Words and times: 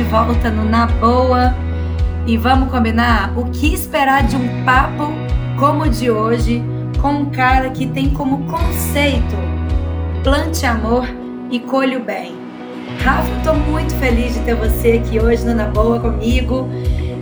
de 0.00 0.04
volta 0.04 0.48
no 0.50 0.64
Na 0.64 0.86
Boa. 0.86 1.54
E 2.26 2.34
vamos 2.38 2.70
combinar 2.70 3.34
o 3.36 3.44
que 3.50 3.74
esperar 3.74 4.22
de 4.22 4.34
um 4.34 4.64
papo 4.64 5.12
como 5.58 5.82
o 5.82 5.88
de 5.90 6.10
hoje 6.10 6.64
com 7.02 7.10
um 7.10 7.26
cara 7.26 7.68
que 7.68 7.86
tem 7.86 8.08
como 8.08 8.46
conceito 8.46 9.36
plante 10.22 10.64
amor 10.64 11.06
e 11.50 11.60
colhe 11.60 11.96
o 11.96 12.02
bem. 12.02 12.34
Rafa, 13.04 13.30
estou 13.36 13.54
muito 13.56 13.94
feliz 13.96 14.32
de 14.32 14.40
ter 14.40 14.54
você 14.54 15.02
aqui 15.04 15.20
hoje 15.20 15.44
no 15.44 15.54
Na 15.54 15.66
Boa 15.66 16.00
comigo, 16.00 16.66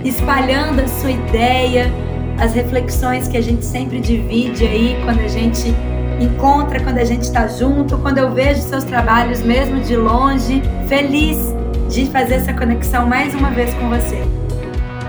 espalhando 0.04 0.80
a 0.80 0.86
sua 0.86 1.10
ideia, 1.10 1.92
as 2.38 2.54
reflexões 2.54 3.26
que 3.26 3.36
a 3.36 3.42
gente 3.42 3.64
sempre 3.64 3.98
divide 4.00 4.64
aí 4.64 4.96
quando 5.04 5.20
a 5.20 5.28
gente 5.28 5.74
encontra, 6.20 6.78
quando 6.80 6.98
a 6.98 7.04
gente 7.04 7.22
está 7.22 7.48
junto, 7.48 7.98
quando 7.98 8.18
eu 8.18 8.32
vejo 8.32 8.60
seus 8.60 8.84
trabalhos 8.84 9.42
mesmo 9.42 9.80
de 9.80 9.96
longe. 9.96 10.62
Feliz 10.88 11.57
de 11.88 12.04
fazer 12.10 12.34
essa 12.34 12.52
conexão 12.52 13.06
mais 13.06 13.34
uma 13.34 13.50
vez 13.50 13.72
com 13.72 13.88
você. 13.88 14.16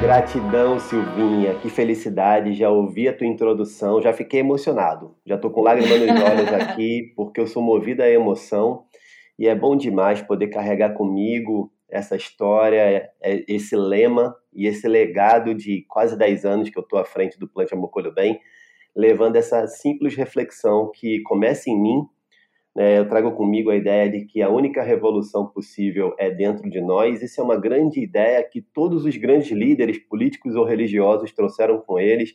Gratidão, 0.01 0.79
Silvinha. 0.79 1.55
Que 1.55 1.69
felicidade. 1.69 2.53
Já 2.53 2.69
ouvi 2.69 3.09
a 3.09 3.13
tua 3.13 3.27
introdução, 3.27 4.01
já 4.01 4.13
fiquei 4.13 4.39
emocionado. 4.39 5.13
Já 5.25 5.37
tô 5.37 5.49
com 5.49 5.61
lágrimas 5.61 5.99
nos 5.99 6.23
olhos 6.23 6.53
aqui, 6.53 7.11
porque 7.17 7.41
eu 7.41 7.47
sou 7.47 7.61
movida 7.61 8.05
à 8.05 8.09
emoção 8.09 8.85
e 9.37 9.45
é 9.45 9.53
bom 9.53 9.75
demais 9.75 10.21
poder 10.21 10.47
carregar 10.47 10.93
comigo 10.93 11.69
essa 11.89 12.15
história, 12.15 13.11
é, 13.21 13.43
esse 13.45 13.75
lema 13.75 14.33
e 14.53 14.65
esse 14.65 14.87
legado 14.87 15.53
de 15.53 15.85
quase 15.89 16.17
10 16.17 16.45
anos 16.45 16.69
que 16.69 16.79
eu 16.79 16.83
tô 16.83 16.97
à 16.97 17.03
frente 17.03 17.37
do 17.37 17.47
Plante 17.47 17.73
Amor 17.73 17.89
Colho 17.89 18.13
Bem, 18.13 18.39
levando 18.95 19.35
essa 19.35 19.67
simples 19.67 20.15
reflexão 20.15 20.89
que 20.93 21.21
começa 21.23 21.69
em 21.69 21.77
mim 21.77 22.07
eu 22.81 23.09
trago 23.09 23.33
comigo 23.33 23.69
a 23.69 23.75
ideia 23.75 24.09
de 24.09 24.23
que 24.23 24.41
a 24.41 24.49
única 24.49 24.81
revolução 24.81 25.45
possível 25.45 26.15
é 26.17 26.31
dentro 26.31 26.69
de 26.69 26.79
nós. 26.79 27.21
Isso 27.21 27.41
é 27.41 27.43
uma 27.43 27.57
grande 27.57 27.99
ideia 27.99 28.41
que 28.41 28.61
todos 28.61 29.03
os 29.03 29.17
grandes 29.17 29.51
líderes 29.51 29.97
políticos 29.97 30.55
ou 30.55 30.63
religiosos 30.63 31.33
trouxeram 31.33 31.81
com 31.81 31.99
eles, 31.99 32.33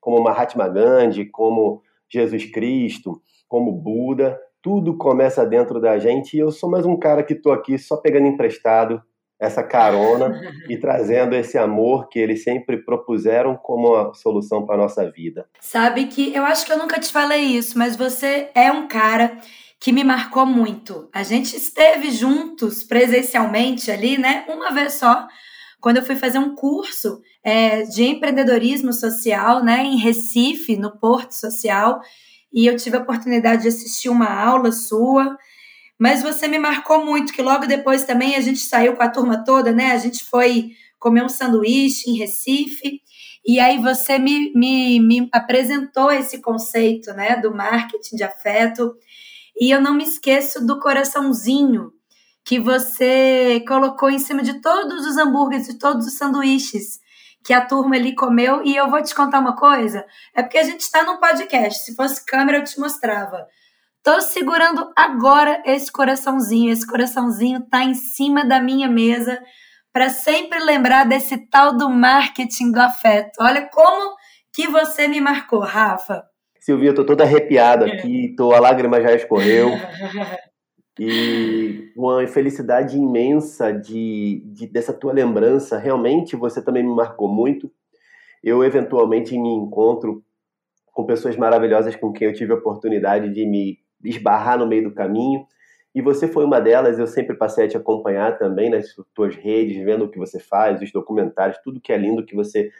como 0.00 0.20
Mahatma 0.20 0.68
Gandhi, 0.68 1.26
como 1.26 1.80
Jesus 2.08 2.44
Cristo, 2.46 3.22
como 3.48 3.70
Buda. 3.70 4.36
Tudo 4.60 4.96
começa 4.96 5.46
dentro 5.46 5.80
da 5.80 5.96
gente 5.96 6.36
e 6.36 6.40
eu 6.40 6.50
sou 6.50 6.68
mais 6.68 6.84
um 6.84 6.96
cara 6.98 7.22
que 7.22 7.34
estou 7.34 7.52
aqui 7.52 7.78
só 7.78 7.96
pegando 7.96 8.26
emprestado 8.26 9.00
essa 9.38 9.62
carona 9.62 10.40
e 10.68 10.76
trazendo 10.76 11.34
esse 11.34 11.58
amor 11.58 12.08
que 12.08 12.18
eles 12.18 12.42
sempre 12.42 12.78
propuseram 12.84 13.56
como 13.56 13.94
a 13.94 14.14
solução 14.14 14.64
para 14.64 14.76
a 14.76 14.78
nossa 14.78 15.10
vida. 15.10 15.46
Sabe 15.60 16.06
que 16.06 16.34
eu 16.34 16.44
acho 16.44 16.64
que 16.64 16.72
eu 16.72 16.78
nunca 16.78 16.98
te 16.98 17.12
falei 17.12 17.42
isso, 17.42 17.78
mas 17.78 17.96
você 17.96 18.50
é 18.54 18.70
um 18.70 18.88
cara 18.88 19.38
que 19.84 19.92
me 19.92 20.02
marcou 20.02 20.46
muito. 20.46 21.10
A 21.12 21.22
gente 21.22 21.54
esteve 21.56 22.10
juntos 22.10 22.82
presencialmente 22.82 23.90
ali, 23.90 24.16
né? 24.16 24.46
Uma 24.48 24.72
vez 24.72 24.94
só, 24.94 25.26
quando 25.78 25.98
eu 25.98 26.02
fui 26.02 26.16
fazer 26.16 26.38
um 26.38 26.54
curso 26.54 27.20
é, 27.42 27.82
de 27.82 28.02
empreendedorismo 28.04 28.94
social, 28.94 29.62
né? 29.62 29.84
Em 29.84 29.98
Recife, 29.98 30.78
no 30.78 30.98
Porto 30.98 31.32
Social, 31.32 32.00
e 32.50 32.66
eu 32.66 32.76
tive 32.76 32.96
a 32.96 33.00
oportunidade 33.00 33.62
de 33.62 33.68
assistir 33.68 34.08
uma 34.08 34.32
aula 34.32 34.72
sua. 34.72 35.36
Mas 35.98 36.22
você 36.22 36.48
me 36.48 36.58
marcou 36.58 37.04
muito, 37.04 37.32
que 37.32 37.42
logo 37.42 37.66
depois 37.66 38.04
também 38.04 38.36
a 38.36 38.40
gente 38.40 38.60
saiu 38.60 38.96
com 38.96 39.02
a 39.02 39.08
turma 39.08 39.44
toda, 39.44 39.72
né? 39.72 39.92
A 39.92 39.98
gente 39.98 40.24
foi 40.24 40.72
comer 40.98 41.22
um 41.22 41.28
sanduíche 41.28 42.10
em 42.10 42.16
Recife. 42.16 43.00
E 43.46 43.60
aí 43.60 43.78
você 43.78 44.18
me, 44.18 44.52
me, 44.54 44.98
me 45.00 45.28
apresentou 45.32 46.10
esse 46.10 46.40
conceito, 46.40 47.12
né? 47.12 47.36
Do 47.36 47.54
marketing 47.54 48.16
de 48.16 48.24
afeto. 48.24 48.94
E 49.58 49.70
eu 49.70 49.80
não 49.80 49.94
me 49.94 50.04
esqueço 50.04 50.66
do 50.66 50.80
coraçãozinho 50.80 51.92
que 52.44 52.58
você 52.58 53.64
colocou 53.66 54.10
em 54.10 54.18
cima 54.18 54.42
de 54.42 54.60
todos 54.60 55.06
os 55.06 55.16
hambúrgueres, 55.16 55.66
de 55.66 55.78
todos 55.78 56.06
os 56.06 56.14
sanduíches 56.14 57.00
que 57.44 57.52
a 57.52 57.64
turma 57.64 57.96
ali 57.96 58.14
comeu. 58.14 58.64
E 58.64 58.74
eu 58.74 58.90
vou 58.90 59.02
te 59.02 59.14
contar 59.14 59.40
uma 59.40 59.54
coisa: 59.54 60.04
é 60.34 60.42
porque 60.42 60.58
a 60.58 60.62
gente 60.62 60.80
está 60.80 61.04
num 61.04 61.18
podcast. 61.18 61.84
Se 61.84 61.94
fosse 61.94 62.24
câmera, 62.24 62.58
eu 62.58 62.64
te 62.64 62.80
mostrava. 62.80 63.46
Tô 64.04 64.20
segurando 64.20 64.92
agora 64.94 65.62
esse 65.64 65.90
coraçãozinho. 65.90 66.70
Esse 66.70 66.86
coraçãozinho 66.86 67.62
tá 67.70 67.82
em 67.82 67.94
cima 67.94 68.44
da 68.44 68.60
minha 68.60 68.86
mesa 68.86 69.42
para 69.90 70.10
sempre 70.10 70.58
lembrar 70.62 71.08
desse 71.08 71.48
tal 71.48 71.74
do 71.74 71.88
marketing 71.88 72.70
do 72.70 72.80
afeto. 72.80 73.38
Olha 73.40 73.66
como 73.72 74.14
que 74.52 74.68
você 74.68 75.08
me 75.08 75.22
marcou, 75.22 75.60
Rafa. 75.60 76.22
Silvia, 76.60 76.90
eu 76.90 76.94
tô 76.94 77.06
toda 77.06 77.24
arrepiada 77.24 77.88
é. 77.88 77.92
aqui, 77.92 78.34
tô, 78.36 78.52
a 78.52 78.60
lágrima 78.60 79.00
já 79.00 79.14
escorreu. 79.14 79.70
e 81.00 81.90
uma 81.96 82.26
felicidade 82.26 82.98
imensa 82.98 83.72
de, 83.72 84.42
de, 84.52 84.66
dessa 84.66 84.92
tua 84.92 85.14
lembrança. 85.14 85.78
Realmente 85.78 86.36
você 86.36 86.62
também 86.62 86.82
me 86.82 86.94
marcou 86.94 87.26
muito. 87.26 87.72
Eu 88.42 88.62
eventualmente 88.62 89.32
me 89.38 89.48
encontro 89.48 90.22
com 90.92 91.06
pessoas 91.06 91.38
maravilhosas 91.38 91.96
com 91.96 92.12
quem 92.12 92.28
eu 92.28 92.34
tive 92.34 92.52
a 92.52 92.56
oportunidade 92.56 93.32
de 93.32 93.46
me 93.46 93.82
esbarrar 94.04 94.58
no 94.58 94.66
meio 94.66 94.84
do 94.84 94.94
caminho. 94.94 95.46
E 95.94 96.02
você 96.02 96.26
foi 96.26 96.44
uma 96.44 96.60
delas, 96.60 96.98
eu 96.98 97.06
sempre 97.06 97.36
passei 97.36 97.66
a 97.66 97.68
te 97.68 97.76
acompanhar 97.76 98.36
também 98.36 98.68
nas 98.68 98.86
tuas 99.14 99.36
redes, 99.36 99.82
vendo 99.84 100.04
o 100.04 100.10
que 100.10 100.18
você 100.18 100.40
faz, 100.40 100.82
os 100.82 100.90
documentários, 100.90 101.58
tudo 101.62 101.80
que 101.80 101.92
é 101.92 101.96
lindo 101.96 102.24
que 102.24 102.34
você 102.34 102.70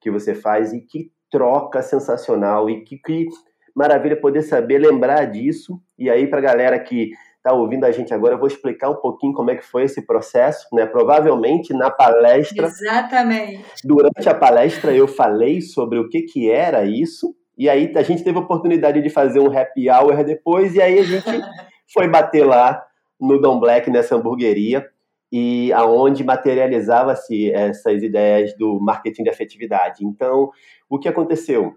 que 0.00 0.10
você 0.10 0.34
faz 0.34 0.74
e 0.74 0.82
que 0.82 1.10
troca 1.30 1.80
sensacional 1.80 2.68
e 2.68 2.84
que, 2.84 2.98
que 2.98 3.26
maravilha 3.74 4.20
poder 4.20 4.42
saber 4.42 4.78
lembrar 4.78 5.24
disso. 5.24 5.80
E 5.98 6.10
aí, 6.10 6.26
para 6.26 6.40
a 6.40 6.42
galera 6.42 6.78
que 6.78 7.10
está 7.38 7.52
ouvindo 7.52 7.84
a 7.84 7.90
gente 7.90 8.12
agora, 8.14 8.34
eu 8.34 8.38
vou 8.38 8.46
explicar 8.46 8.90
um 8.90 8.96
pouquinho 8.96 9.34
como 9.34 9.50
é 9.50 9.56
que 9.56 9.64
foi 9.64 9.82
esse 9.84 10.06
processo, 10.06 10.66
né? 10.72 10.86
Provavelmente 10.86 11.74
na 11.74 11.90
palestra. 11.90 12.66
Exatamente. 12.66 13.64
Durante 13.82 14.28
a 14.28 14.34
palestra 14.34 14.94
eu 14.94 15.08
falei 15.08 15.60
sobre 15.60 15.98
o 15.98 16.08
que, 16.08 16.22
que 16.22 16.50
era 16.50 16.84
isso, 16.84 17.34
e 17.56 17.68
aí 17.68 17.92
a 17.94 18.02
gente 18.02 18.24
teve 18.24 18.38
a 18.38 18.42
oportunidade 18.42 19.00
de 19.00 19.08
fazer 19.10 19.40
um 19.40 19.56
happy 19.56 19.90
hour 19.90 20.24
depois, 20.24 20.74
e 20.74 20.82
aí 20.82 20.98
a 20.98 21.04
gente 21.04 21.24
foi 21.92 22.08
bater 22.08 22.44
lá 22.44 22.84
no 23.20 23.40
Dom 23.40 23.60
Black, 23.60 23.90
nessa 23.90 24.16
hamburgueria, 24.16 24.86
e 25.30 25.72
aonde 25.72 26.22
materializava-se 26.22 27.50
essas 27.52 28.02
ideias 28.02 28.56
do 28.56 28.78
marketing 28.80 29.24
de 29.24 29.30
afetividade. 29.30 30.04
Então, 30.04 30.50
o 30.88 30.98
que 30.98 31.08
aconteceu? 31.08 31.72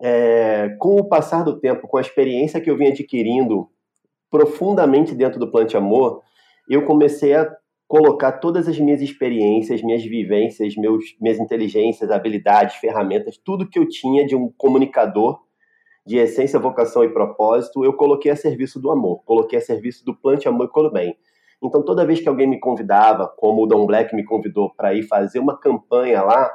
É, 0.00 0.74
com 0.78 0.96
o 0.96 1.08
passar 1.08 1.44
do 1.44 1.58
tempo, 1.58 1.86
com 1.86 1.98
a 1.98 2.00
experiência 2.00 2.60
que 2.60 2.70
eu 2.70 2.76
vim 2.76 2.86
adquirindo 2.86 3.68
profundamente 4.30 5.14
dentro 5.14 5.38
do 5.38 5.50
Plante 5.50 5.76
Amor, 5.76 6.22
eu 6.68 6.84
comecei 6.84 7.34
a 7.34 7.50
colocar 7.90 8.30
todas 8.30 8.68
as 8.68 8.78
minhas 8.78 9.02
experiências, 9.02 9.82
minhas 9.82 10.04
vivências, 10.04 10.76
meus, 10.76 11.16
minhas 11.20 11.40
inteligências, 11.40 12.08
habilidades, 12.08 12.76
ferramentas, 12.76 13.36
tudo 13.36 13.68
que 13.68 13.80
eu 13.80 13.88
tinha 13.88 14.24
de 14.24 14.36
um 14.36 14.48
comunicador 14.56 15.40
de 16.06 16.16
essência, 16.16 16.56
vocação 16.56 17.02
e 17.02 17.08
propósito, 17.08 17.84
eu 17.84 17.92
coloquei 17.94 18.30
a 18.30 18.36
serviço 18.36 18.78
do 18.78 18.92
amor, 18.92 19.24
coloquei 19.24 19.58
a 19.58 19.60
serviço 19.60 20.04
do 20.04 20.14
Plante 20.14 20.46
Amor 20.46 20.66
e 20.66 20.68
Colo 20.68 20.92
Bem. 20.92 21.16
Então, 21.60 21.82
toda 21.82 22.06
vez 22.06 22.20
que 22.20 22.28
alguém 22.28 22.46
me 22.46 22.60
convidava, 22.60 23.26
como 23.26 23.64
o 23.64 23.66
Dom 23.66 23.84
Black 23.86 24.14
me 24.14 24.22
convidou 24.22 24.70
para 24.72 24.94
ir 24.94 25.02
fazer 25.02 25.40
uma 25.40 25.58
campanha 25.58 26.22
lá, 26.22 26.48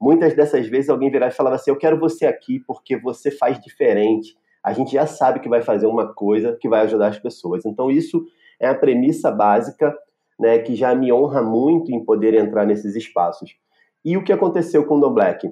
muitas 0.00 0.36
dessas 0.36 0.68
vezes 0.68 0.88
alguém 0.88 1.10
virava 1.10 1.32
e 1.32 1.36
falava 1.36 1.56
assim: 1.56 1.72
Eu 1.72 1.76
quero 1.76 1.98
você 1.98 2.26
aqui 2.26 2.60
porque 2.60 2.96
você 2.96 3.32
faz 3.32 3.58
diferente. 3.58 4.36
A 4.62 4.72
gente 4.72 4.92
já 4.92 5.04
sabe 5.04 5.40
que 5.40 5.48
vai 5.48 5.62
fazer 5.62 5.86
uma 5.86 6.14
coisa 6.14 6.56
que 6.60 6.68
vai 6.68 6.82
ajudar 6.82 7.08
as 7.08 7.18
pessoas. 7.18 7.66
Então, 7.66 7.90
isso 7.90 8.24
é 8.60 8.68
a 8.68 8.74
premissa 8.74 9.32
básica 9.32 9.92
né, 10.38 10.58
que 10.58 10.74
já 10.74 10.94
me 10.94 11.12
honra 11.12 11.42
muito 11.42 11.92
em 11.92 12.04
poder 12.04 12.34
entrar 12.34 12.66
nesses 12.66 12.94
espaços. 12.94 13.56
E 14.04 14.16
o 14.16 14.22
que 14.22 14.32
aconteceu 14.32 14.84
com 14.84 14.96
o 14.96 15.00
Dom 15.00 15.12
Black? 15.12 15.50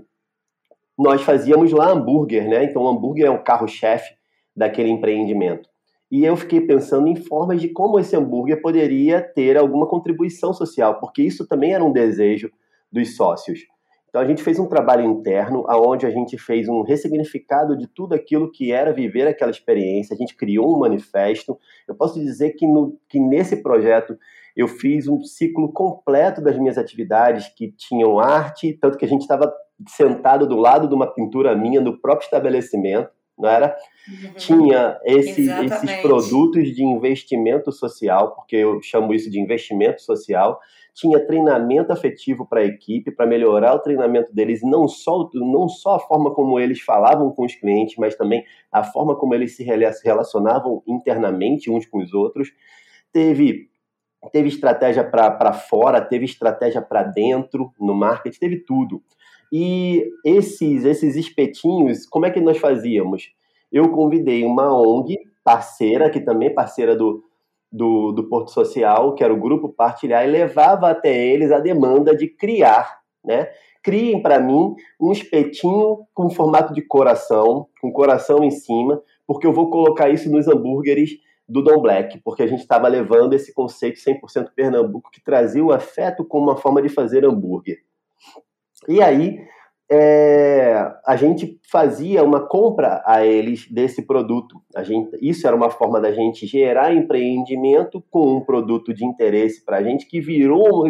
Nós 0.97 1.23
fazíamos 1.23 1.73
lá 1.73 1.91
hambúrguer, 1.91 2.49
né? 2.49 2.65
Então, 2.65 2.83
o 2.83 2.89
hambúrguer 2.89 3.27
é 3.27 3.31
o 3.31 3.43
carro-chefe 3.43 4.15
daquele 4.55 4.91
empreendimento. 4.91 5.69
E 6.11 6.25
eu 6.25 6.37
fiquei 6.37 6.61
pensando 6.61 7.09
em 7.09 7.17
formas 7.17 7.61
de 7.61 7.69
como 7.69 7.99
esse 7.99 8.15
hambúrguer 8.15 8.63
poderia 8.63 9.21
ter 9.21 9.57
alguma 9.57 9.89
contribuição 9.89 10.53
social, 10.53 11.01
porque 11.01 11.23
isso 11.23 11.47
também 11.49 11.75
era 11.75 11.85
um 11.85 11.91
desejo 11.91 12.53
dos 12.93 13.17
sócios. 13.17 13.61
Então 14.09 14.23
a 14.23 14.25
gente 14.25 14.45
fez 14.45 14.61
um 14.61 14.69
trabalho 14.69 15.05
interno, 15.05 15.65
aonde 15.67 16.07
a 16.07 16.11
gente 16.11 16.39
fez 16.39 16.69
um 16.69 16.83
ressignificado 16.83 17.77
de 17.77 17.89
tudo 17.89 18.15
aquilo 18.15 18.49
que 18.49 18.71
era 18.71 18.93
viver 18.93 19.27
aquela 19.27 19.51
experiência. 19.51 20.15
A 20.15 20.17
gente 20.17 20.37
criou 20.37 20.73
um 20.73 20.79
manifesto. 20.79 21.59
Eu 21.89 21.97
posso 21.97 22.21
dizer 22.21 22.51
que, 22.53 22.65
no, 22.65 22.97
que 23.09 23.19
nesse 23.19 23.57
projeto 23.57 24.17
eu 24.57 24.69
fiz 24.69 25.09
um 25.09 25.23
ciclo 25.23 25.73
completo 25.73 26.43
das 26.43 26.59
minhas 26.59 26.79
atividades 26.79 27.49
que 27.49 27.73
tinham 27.73 28.19
arte, 28.19 28.73
tanto 28.81 28.97
que 28.97 29.05
a 29.05 29.09
gente 29.09 29.23
estava 29.23 29.53
sentado 29.89 30.47
do 30.47 30.57
lado 30.57 30.89
de 30.89 30.95
uma 30.95 31.13
pintura 31.13 31.57
minha 31.57 31.81
no 31.81 32.01
próprio 32.01 32.25
estabelecimento 32.25 33.11
não 33.37 33.49
era? 33.49 33.77
Uhum. 34.09 34.35
Tinha 34.35 34.99
esse, 35.05 35.49
esses 35.51 35.97
produtos 36.01 36.69
de 36.75 36.85
investimento 36.85 37.73
social, 37.73 38.35
porque 38.35 38.57
eu 38.57 38.81
chamo 38.83 39.13
isso 39.13 39.31
de 39.31 39.41
investimento 39.41 40.03
social. 40.03 40.61
Tinha 40.95 41.27
treinamento 41.27 41.93
afetivo 41.93 42.47
para 42.47 42.61
a 42.61 42.65
equipe, 42.65 43.11
para 43.11 43.27
melhorar 43.27 43.75
o 43.75 43.81
treinamento 43.81 44.33
deles, 44.33 44.61
não 44.63 44.87
só, 44.87 45.29
não 45.35 45.69
só 45.69 45.97
a 45.97 46.01
forma 46.01 46.33
como 46.33 46.61
eles 46.61 46.81
falavam 46.81 47.33
com 47.33 47.45
os 47.45 47.55
clientes, 47.57 47.97
mas 47.99 48.15
também 48.15 48.45
a 48.71 48.85
forma 48.85 49.17
como 49.17 49.35
eles 49.35 49.57
se 49.57 49.65
relacionavam 49.65 50.83
internamente 50.87 51.71
uns 51.71 51.87
com 51.87 51.99
os 51.99 52.15
outros. 52.15 52.53
Teve 53.13 53.69
teve 54.33 54.49
estratégia 54.49 55.05
para 55.05 55.53
fora, 55.53 56.01
teve 56.01 56.25
estratégia 56.25 56.83
para 56.83 57.03
dentro, 57.03 57.73
no 57.79 57.95
marketing, 57.95 58.39
teve 58.39 58.57
tudo. 58.65 59.03
E 59.53 60.05
esses, 60.25 60.85
esses 60.85 61.17
espetinhos, 61.17 62.07
como 62.07 62.27
é 62.27 62.31
que 62.31 62.41
nós 62.41 62.59
fazíamos? 62.59 63.33
Eu 63.71 63.91
convidei 63.91 64.45
uma 64.45 64.75
ONG 64.75 65.19
parceira, 65.45 66.11
que 66.11 66.21
também 66.21 66.49
é 66.49 66.53
parceira 66.53 66.97
do, 66.97 67.23
do, 67.71 68.13
do 68.13 68.29
Porto 68.29 68.51
Social, 68.51 69.15
que 69.15 69.23
era 69.23 69.33
o 69.33 69.41
Grupo 69.41 69.69
Partilhar, 69.69 70.27
e 70.27 70.31
levava 70.31 70.91
até 70.91 71.15
eles 71.15 71.53
a 71.53 71.61
demanda 71.61 72.17
de 72.17 72.29
criar, 72.29 73.01
né? 73.25 73.49
Criem 73.83 74.23
para 74.23 74.41
mim 74.41 74.75
um 74.99 75.13
espetinho 75.13 76.07
com 76.15 76.31
formato 76.31 76.73
de 76.73 76.81
coração, 76.81 77.67
com 77.83 77.93
coração 77.93 78.43
em 78.43 78.51
cima, 78.51 79.03
porque 79.27 79.47
eu 79.47 79.53
vou 79.53 79.69
colocar 79.69 80.09
isso 80.09 80.31
nos 80.31 80.49
hambúrgueres 80.49 81.11
do 81.49 81.63
Dom 81.63 81.81
Black, 81.81 82.21
porque 82.25 82.43
a 82.43 82.47
gente 82.47 82.61
estava 82.61 82.89
levando 82.89 83.35
esse 83.35 83.53
conceito 83.53 83.99
100% 83.99 84.51
Pernambuco 84.55 85.11
que 85.11 85.23
trazia 85.23 85.65
o 85.65 85.73
afeto 85.73 86.25
como 86.25 86.51
uma 86.51 86.57
forma 86.57 86.81
de 86.81 86.89
fazer 86.89 87.25
hambúrguer. 87.25 87.79
E 88.89 89.03
aí 89.03 89.39
é, 89.91 90.93
a 91.07 91.15
gente 91.17 91.61
fazia 91.71 92.25
uma 92.25 92.41
compra 92.47 93.03
a 93.05 93.25
eles 93.25 93.71
desse 93.71 94.03
produto. 94.03 94.61
A 94.75 94.83
gente, 94.83 95.17
isso 95.21 95.47
era 95.47 95.55
uma 95.55 95.71
forma 95.71 96.01
da 96.01 96.11
gente 96.13 96.47
gerar 96.47 96.95
empreendimento 96.95 98.03
com 98.11 98.37
um 98.37 98.41
produto 98.41 98.95
de 98.95 99.05
interesse 99.05 99.65
para 99.65 99.79
a 99.79 99.83
gente 99.83 100.07
que 100.07 100.21
virou 100.21 100.85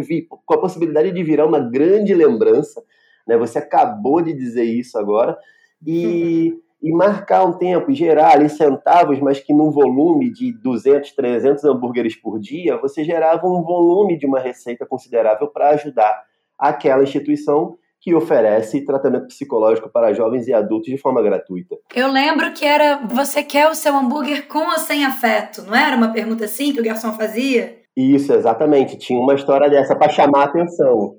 com 0.46 0.54
a 0.54 0.60
possibilidade 0.60 1.10
de 1.10 1.24
virar 1.24 1.46
uma 1.46 1.58
grande 1.58 2.14
lembrança. 2.14 2.82
Né? 3.26 3.36
Você 3.36 3.58
acabou 3.58 4.22
de 4.22 4.32
dizer 4.32 4.64
isso 4.64 4.96
agora 4.96 5.36
e 5.84 6.56
e 6.84 6.92
marcar 6.92 7.46
um 7.46 7.52
tempo 7.54 7.90
e 7.90 7.94
gerar 7.94 8.34
ali 8.34 8.46
centavos, 8.50 9.19
mas 9.19 9.40
que 9.40 9.54
num 9.54 9.70
volume 9.70 10.31
de 10.31 10.52
200, 10.52 11.12
300 11.12 11.64
hambúrgueres 11.64 12.14
por 12.14 12.38
dia, 12.38 12.76
você 12.76 13.02
gerava 13.02 13.46
um 13.46 13.62
volume 13.62 14.19
de 14.19 14.26
uma 14.26 14.38
receita 14.38 14.84
considerável 14.84 15.48
para 15.48 15.70
ajudar 15.70 16.22
aquela 16.58 17.02
instituição 17.02 17.78
que 17.98 18.14
oferece 18.14 18.84
tratamento 18.84 19.28
psicológico 19.28 19.88
para 19.88 20.12
jovens 20.12 20.46
e 20.46 20.52
adultos 20.52 20.90
de 20.90 20.98
forma 20.98 21.22
gratuita. 21.22 21.75
Eu 21.94 22.12
lembro 22.12 22.52
que 22.52 22.66
era 22.66 22.98
você 23.06 23.42
quer 23.42 23.66
o 23.70 23.75
seu 23.75 23.96
hambúrguer 23.96 24.46
com 24.46 24.70
ou 24.70 24.78
sem 24.78 25.06
afeto, 25.06 25.62
não 25.62 25.75
era 25.75 25.96
uma 25.96 26.12
pergunta 26.12 26.44
assim 26.44 26.75
que 26.75 26.81
o 26.81 26.84
garçom 26.84 27.14
fazia? 27.14 27.78
Isso, 27.96 28.31
exatamente. 28.31 28.98
Tinha 28.98 29.19
uma 29.19 29.34
história 29.34 29.70
dessa 29.70 29.96
para 29.96 30.12
chamar 30.12 30.42
a 30.42 30.44
atenção. 30.44 31.16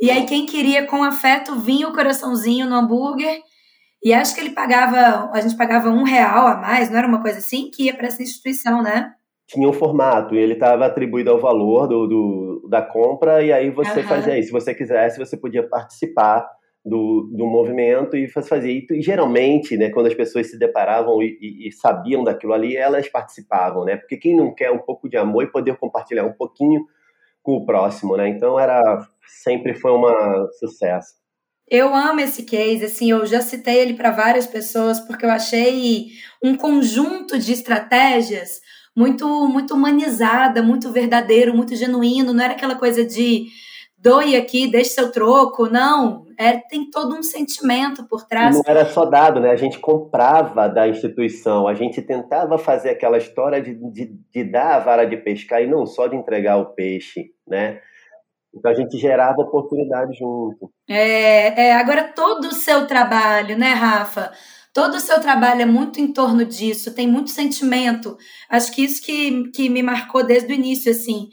E 0.00 0.10
aí 0.10 0.26
quem 0.26 0.44
queria 0.44 0.88
com 0.88 1.04
afeto 1.04 1.54
vinha 1.54 1.88
o 1.88 1.92
coraçãozinho 1.92 2.68
no 2.68 2.74
hambúrguer 2.74 3.42
e 4.04 4.12
acho 4.12 4.34
que 4.34 4.40
ele 4.42 4.50
pagava, 4.50 5.30
a 5.32 5.40
gente 5.40 5.56
pagava 5.56 5.88
um 5.88 6.02
real 6.02 6.46
a 6.46 6.56
mais, 6.56 6.90
não 6.90 6.98
era 6.98 7.08
uma 7.08 7.22
coisa 7.22 7.38
assim, 7.38 7.70
que 7.70 7.84
ia 7.84 7.94
para 7.94 8.06
essa 8.06 8.22
instituição, 8.22 8.82
né? 8.82 9.14
Tinha 9.46 9.66
um 9.66 9.72
formato 9.72 10.34
e 10.34 10.38
ele 10.38 10.52
estava 10.52 10.84
atribuído 10.84 11.30
ao 11.30 11.40
valor 11.40 11.86
do, 11.86 12.06
do, 12.06 12.68
da 12.68 12.82
compra, 12.82 13.42
e 13.42 13.50
aí 13.50 13.70
você 13.70 14.00
uhum. 14.00 14.06
fazia 14.06 14.38
isso. 14.38 14.48
Se 14.48 14.52
você 14.52 14.74
quisesse, 14.74 15.18
você 15.18 15.36
podia 15.36 15.66
participar 15.66 16.46
do, 16.84 17.30
do 17.32 17.46
movimento 17.46 18.14
e 18.14 18.28
fazer 18.28 18.70
isso. 18.70 18.92
E 18.92 19.00
geralmente, 19.00 19.76
né, 19.76 19.90
quando 19.90 20.06
as 20.06 20.14
pessoas 20.14 20.50
se 20.50 20.58
deparavam 20.58 21.22
e, 21.22 21.38
e, 21.40 21.68
e, 21.68 21.72
sabiam 21.72 22.22
daquilo 22.22 22.52
ali, 22.52 22.76
elas 22.76 23.08
participavam, 23.08 23.84
né? 23.84 23.96
Porque 23.96 24.18
quem 24.18 24.36
não 24.36 24.54
quer 24.54 24.70
um 24.70 24.78
pouco 24.78 25.08
de 25.08 25.16
amor 25.16 25.44
e 25.44 25.50
poder 25.50 25.76
compartilhar 25.78 26.24
um 26.24 26.32
pouquinho 26.32 26.84
com 27.42 27.52
o 27.56 27.64
próximo, 27.64 28.16
né? 28.16 28.28
Então 28.28 28.60
era 28.60 29.06
sempre 29.26 29.74
foi 29.74 29.92
um 29.92 30.04
sucesso. 30.58 31.23
Eu 31.68 31.94
amo 31.94 32.20
esse 32.20 32.42
case, 32.42 32.84
assim, 32.84 33.10
eu 33.10 33.24
já 33.24 33.40
citei 33.40 33.78
ele 33.78 33.94
para 33.94 34.10
várias 34.10 34.46
pessoas 34.46 35.00
porque 35.00 35.24
eu 35.24 35.30
achei 35.30 36.08
um 36.42 36.56
conjunto 36.56 37.38
de 37.38 37.52
estratégias 37.52 38.60
muito 38.96 39.26
muito 39.48 39.74
humanizada, 39.74 40.62
muito 40.62 40.92
verdadeiro, 40.92 41.56
muito 41.56 41.74
genuíno, 41.74 42.32
não 42.32 42.44
era 42.44 42.52
aquela 42.52 42.76
coisa 42.76 43.04
de 43.04 43.46
doe 44.04 44.36
aqui, 44.36 44.70
deixe 44.70 44.90
seu 44.90 45.10
troco, 45.10 45.66
não, 45.66 46.26
é, 46.38 46.58
tem 46.58 46.90
todo 46.90 47.16
um 47.16 47.22
sentimento 47.22 48.06
por 48.06 48.26
trás. 48.26 48.54
não 48.54 48.62
era 48.66 48.84
só 48.84 49.06
dado, 49.06 49.40
né? 49.40 49.50
A 49.50 49.56
gente 49.56 49.78
comprava 49.78 50.68
da 50.68 50.86
instituição, 50.86 51.66
a 51.66 51.72
gente 51.72 52.02
tentava 52.02 52.58
fazer 52.58 52.90
aquela 52.90 53.16
história 53.16 53.62
de, 53.62 53.74
de, 53.90 54.12
de 54.30 54.44
dar 54.44 54.74
a 54.74 54.78
vara 54.80 55.06
de 55.06 55.16
pescar 55.16 55.62
e 55.62 55.66
não 55.66 55.86
só 55.86 56.06
de 56.06 56.16
entregar 56.16 56.58
o 56.58 56.74
peixe, 56.74 57.30
né? 57.48 57.80
Então 58.56 58.70
a 58.70 58.74
gente 58.74 58.96
gerava 58.98 59.42
oportunidade 59.42 60.16
junto. 60.18 60.70
É, 60.88 61.68
é, 61.68 61.74
agora 61.74 62.12
todo 62.14 62.44
o 62.46 62.54
seu 62.54 62.86
trabalho, 62.86 63.58
né, 63.58 63.72
Rafa? 63.72 64.32
Todo 64.72 64.94
o 64.96 65.00
seu 65.00 65.20
trabalho 65.20 65.62
é 65.62 65.66
muito 65.66 66.00
em 66.00 66.12
torno 66.12 66.44
disso, 66.44 66.94
tem 66.94 67.06
muito 67.06 67.30
sentimento. 67.30 68.16
Acho 68.48 68.72
que 68.72 68.82
isso 68.82 69.00
que, 69.02 69.50
que 69.50 69.68
me 69.68 69.82
marcou 69.82 70.24
desde 70.24 70.52
o 70.52 70.54
início, 70.54 70.90
assim. 70.90 71.28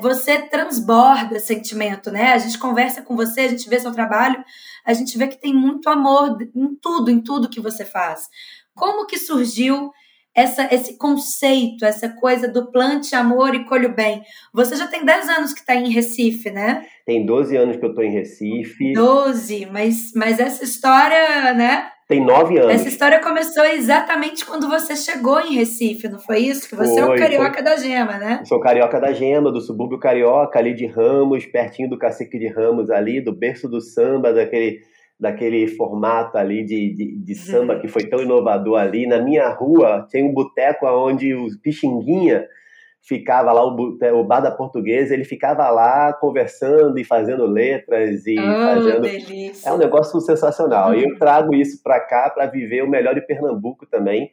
Você 0.00 0.38
transborda 0.48 1.38
sentimento, 1.38 2.10
né? 2.10 2.32
A 2.32 2.38
gente 2.38 2.58
conversa 2.58 3.02
com 3.02 3.14
você, 3.14 3.42
a 3.42 3.48
gente 3.48 3.68
vê 3.68 3.78
seu 3.78 3.92
trabalho, 3.92 4.44
a 4.84 4.92
gente 4.92 5.16
vê 5.16 5.28
que 5.28 5.40
tem 5.40 5.54
muito 5.54 5.88
amor 5.88 6.36
em 6.54 6.74
tudo, 6.80 7.10
em 7.10 7.20
tudo 7.20 7.48
que 7.48 7.60
você 7.60 7.84
faz. 7.84 8.28
Como 8.74 9.06
que 9.06 9.18
surgiu 9.18 9.90
essa, 10.34 10.68
esse 10.74 10.96
conceito, 10.96 11.84
essa 11.84 12.08
coisa 12.08 12.48
do 12.48 12.70
plante 12.70 13.14
amor 13.14 13.54
e 13.54 13.64
colho 13.64 13.94
bem. 13.94 14.22
Você 14.52 14.76
já 14.76 14.86
tem 14.86 15.04
10 15.04 15.28
anos 15.28 15.52
que 15.52 15.60
está 15.60 15.74
em 15.74 15.90
Recife, 15.90 16.50
né? 16.50 16.86
Tem 17.04 17.26
12 17.26 17.56
anos 17.56 17.76
que 17.76 17.84
eu 17.84 17.90
estou 17.90 18.04
em 18.04 18.12
Recife. 18.12 18.92
12, 18.94 19.66
mas, 19.66 20.12
mas 20.14 20.40
essa 20.40 20.64
história, 20.64 21.52
né? 21.52 21.88
Tem 22.08 22.24
9 22.24 22.58
anos. 22.58 22.74
Essa 22.74 22.88
história 22.88 23.20
começou 23.20 23.64
exatamente 23.64 24.44
quando 24.44 24.68
você 24.68 24.96
chegou 24.96 25.40
em 25.40 25.54
Recife, 25.54 26.08
não 26.08 26.18
foi 26.18 26.40
isso? 26.40 26.68
Que 26.68 26.76
você 26.76 27.00
foi, 27.00 27.00
é 27.00 27.16
o 27.16 27.18
carioca 27.18 27.54
foi. 27.54 27.62
da 27.62 27.76
gema, 27.76 28.18
né? 28.18 28.38
Eu 28.40 28.46
sou 28.46 28.60
carioca 28.60 29.00
da 29.00 29.12
gema, 29.12 29.50
do 29.50 29.60
subúrbio 29.60 29.98
carioca, 29.98 30.58
ali 30.58 30.74
de 30.74 30.86
Ramos, 30.86 31.46
pertinho 31.46 31.88
do 31.88 31.98
cacique 31.98 32.38
de 32.38 32.48
Ramos, 32.48 32.90
ali, 32.90 33.20
do 33.20 33.32
berço 33.32 33.68
do 33.68 33.80
samba, 33.80 34.32
daquele 34.32 34.80
daquele 35.18 35.68
formato 35.68 36.36
ali 36.36 36.64
de, 36.64 36.94
de, 36.94 37.16
de, 37.16 37.34
samba 37.34 37.78
que 37.78 37.86
foi 37.86 38.04
tão 38.08 38.20
inovador 38.20 38.78
ali. 38.78 39.06
Na 39.06 39.20
minha 39.20 39.48
rua 39.50 40.06
tem 40.10 40.24
um 40.24 40.32
boteco 40.32 40.86
onde 40.86 41.34
o 41.34 41.46
Pixinguinha 41.62 42.44
ficava 43.02 43.52
lá, 43.52 43.64
o, 43.64 43.98
o 44.14 44.24
bar 44.24 44.40
da 44.40 44.50
portuguesa, 44.50 45.12
ele 45.12 45.24
ficava 45.24 45.68
lá 45.70 46.12
conversando 46.12 46.98
e 46.98 47.04
fazendo 47.04 47.46
letras 47.46 48.26
e 48.26 48.36
oh, 48.38 48.42
fazendo. 48.42 49.00
Delícia. 49.02 49.68
É 49.68 49.72
um 49.72 49.78
negócio 49.78 50.20
sensacional. 50.20 50.90
Uhum. 50.90 51.00
Eu 51.00 51.18
trago 51.18 51.54
isso 51.54 51.82
para 51.82 52.00
cá 52.00 52.30
para 52.30 52.46
viver 52.46 52.82
o 52.82 52.90
melhor 52.90 53.14
de 53.14 53.20
Pernambuco 53.20 53.86
também. 53.86 54.30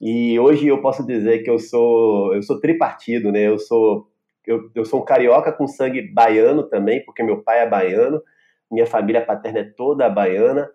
E 0.00 0.38
hoje 0.38 0.66
eu 0.66 0.80
posso 0.80 1.06
dizer 1.06 1.42
que 1.42 1.50
eu 1.50 1.58
sou 1.58 2.34
eu 2.34 2.42
sou 2.42 2.60
tripartido, 2.60 3.32
né? 3.32 3.40
Eu 3.40 3.58
sou 3.58 4.06
eu, 4.46 4.70
eu 4.74 4.84
sou 4.84 5.00
um 5.00 5.04
carioca 5.04 5.52
com 5.52 5.66
sangue 5.66 6.02
baiano 6.02 6.62
também, 6.62 7.04
porque 7.04 7.22
meu 7.22 7.42
pai 7.42 7.60
é 7.60 7.68
baiano 7.68 8.22
minha 8.70 8.86
família 8.86 9.24
paterna 9.24 9.60
é 9.60 9.64
toda 9.64 10.08
baiana 10.08 10.68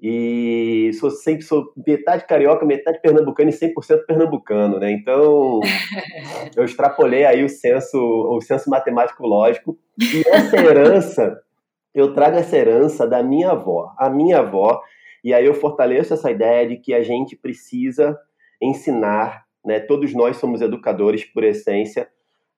e 0.00 0.92
sou 0.94 1.10
sempre 1.10 1.42
sou 1.42 1.72
metade 1.86 2.24
carioca, 2.24 2.64
metade 2.64 3.00
pernambucano 3.00 3.50
e 3.50 3.52
100% 3.52 4.06
pernambucano, 4.06 4.78
né? 4.78 4.92
Então, 4.92 5.60
eu 6.56 6.64
extrapolei 6.64 7.24
aí 7.24 7.42
o 7.44 7.48
senso, 7.48 7.98
o 7.98 8.40
senso 8.40 8.70
matemático 8.70 9.26
lógico 9.26 9.76
e 10.00 10.22
essa 10.28 10.56
herança, 10.56 11.40
eu 11.92 12.14
trago 12.14 12.36
essa 12.36 12.56
herança 12.56 13.06
da 13.08 13.22
minha 13.24 13.50
avó. 13.50 13.92
A 13.98 14.08
minha 14.08 14.38
avó, 14.38 14.80
e 15.24 15.34
aí 15.34 15.44
eu 15.44 15.54
fortaleço 15.54 16.14
essa 16.14 16.30
ideia 16.30 16.68
de 16.68 16.76
que 16.76 16.94
a 16.94 17.02
gente 17.02 17.34
precisa 17.34 18.16
ensinar, 18.62 19.46
né? 19.64 19.80
Todos 19.80 20.14
nós 20.14 20.36
somos 20.36 20.60
educadores 20.60 21.24
por 21.24 21.42
essência, 21.42 22.08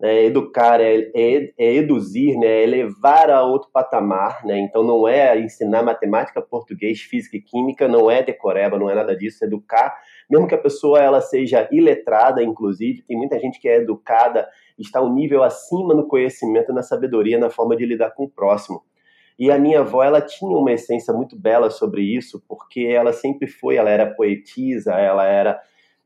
né, 0.00 0.25
educar 0.25 0.80
é, 0.80 1.11
é, 1.14 1.52
é, 1.59 1.75
eduzir, 1.75 2.38
né, 2.38 2.47
é 2.47 2.62
elevar 2.62 3.30
a 3.30 3.45
outro 3.45 3.69
patamar, 3.71 4.45
né, 4.47 4.59
então 4.59 4.83
não 4.83 5.07
é 5.07 5.38
ensinar 5.38 5.83
matemática, 5.83 6.40
português, 6.40 7.00
física 7.00 7.37
e 7.37 7.42
química, 7.42 7.87
não 7.87 8.11
é 8.11 8.23
decoreba, 8.23 8.78
não 8.78 8.88
é 8.88 8.95
nada 8.95 9.14
disso, 9.14 9.45
educar, 9.45 9.95
mesmo 10.28 10.49
que 10.49 10.54
a 10.54 10.59
pessoa 10.59 10.99
ela 10.99 11.21
seja 11.21 11.69
iletrada, 11.71 12.42
inclusive, 12.42 13.02
tem 13.02 13.16
muita 13.16 13.38
gente 13.38 13.61
que 13.61 13.69
é 13.69 13.76
educada, 13.76 14.49
está 14.78 15.02
um 15.02 15.12
nível 15.12 15.42
acima 15.42 15.92
no 15.92 16.09
conhecimento, 16.09 16.73
na 16.73 16.83
sabedoria, 16.83 17.38
na 17.38 17.50
forma 17.50 17.76
de 17.76 17.85
lidar 17.85 18.12
com 18.12 18.25
o 18.25 18.30
próximo. 18.30 18.83
E 19.38 19.50
a 19.50 19.59
minha 19.59 19.80
avó, 19.80 20.02
ela 20.04 20.21
tinha 20.21 20.50
uma 20.50 20.73
essência 20.73 21.12
muito 21.14 21.35
bela 21.35 21.71
sobre 21.71 22.02
isso, 22.02 22.42
porque 22.47 22.80
ela 22.80 23.12
sempre 23.12 23.49
foi, 23.49 23.76
ela 23.76 23.90
era 23.90 24.07
poetisa, 24.07 24.92
ela 24.92 25.26
era 25.26 25.59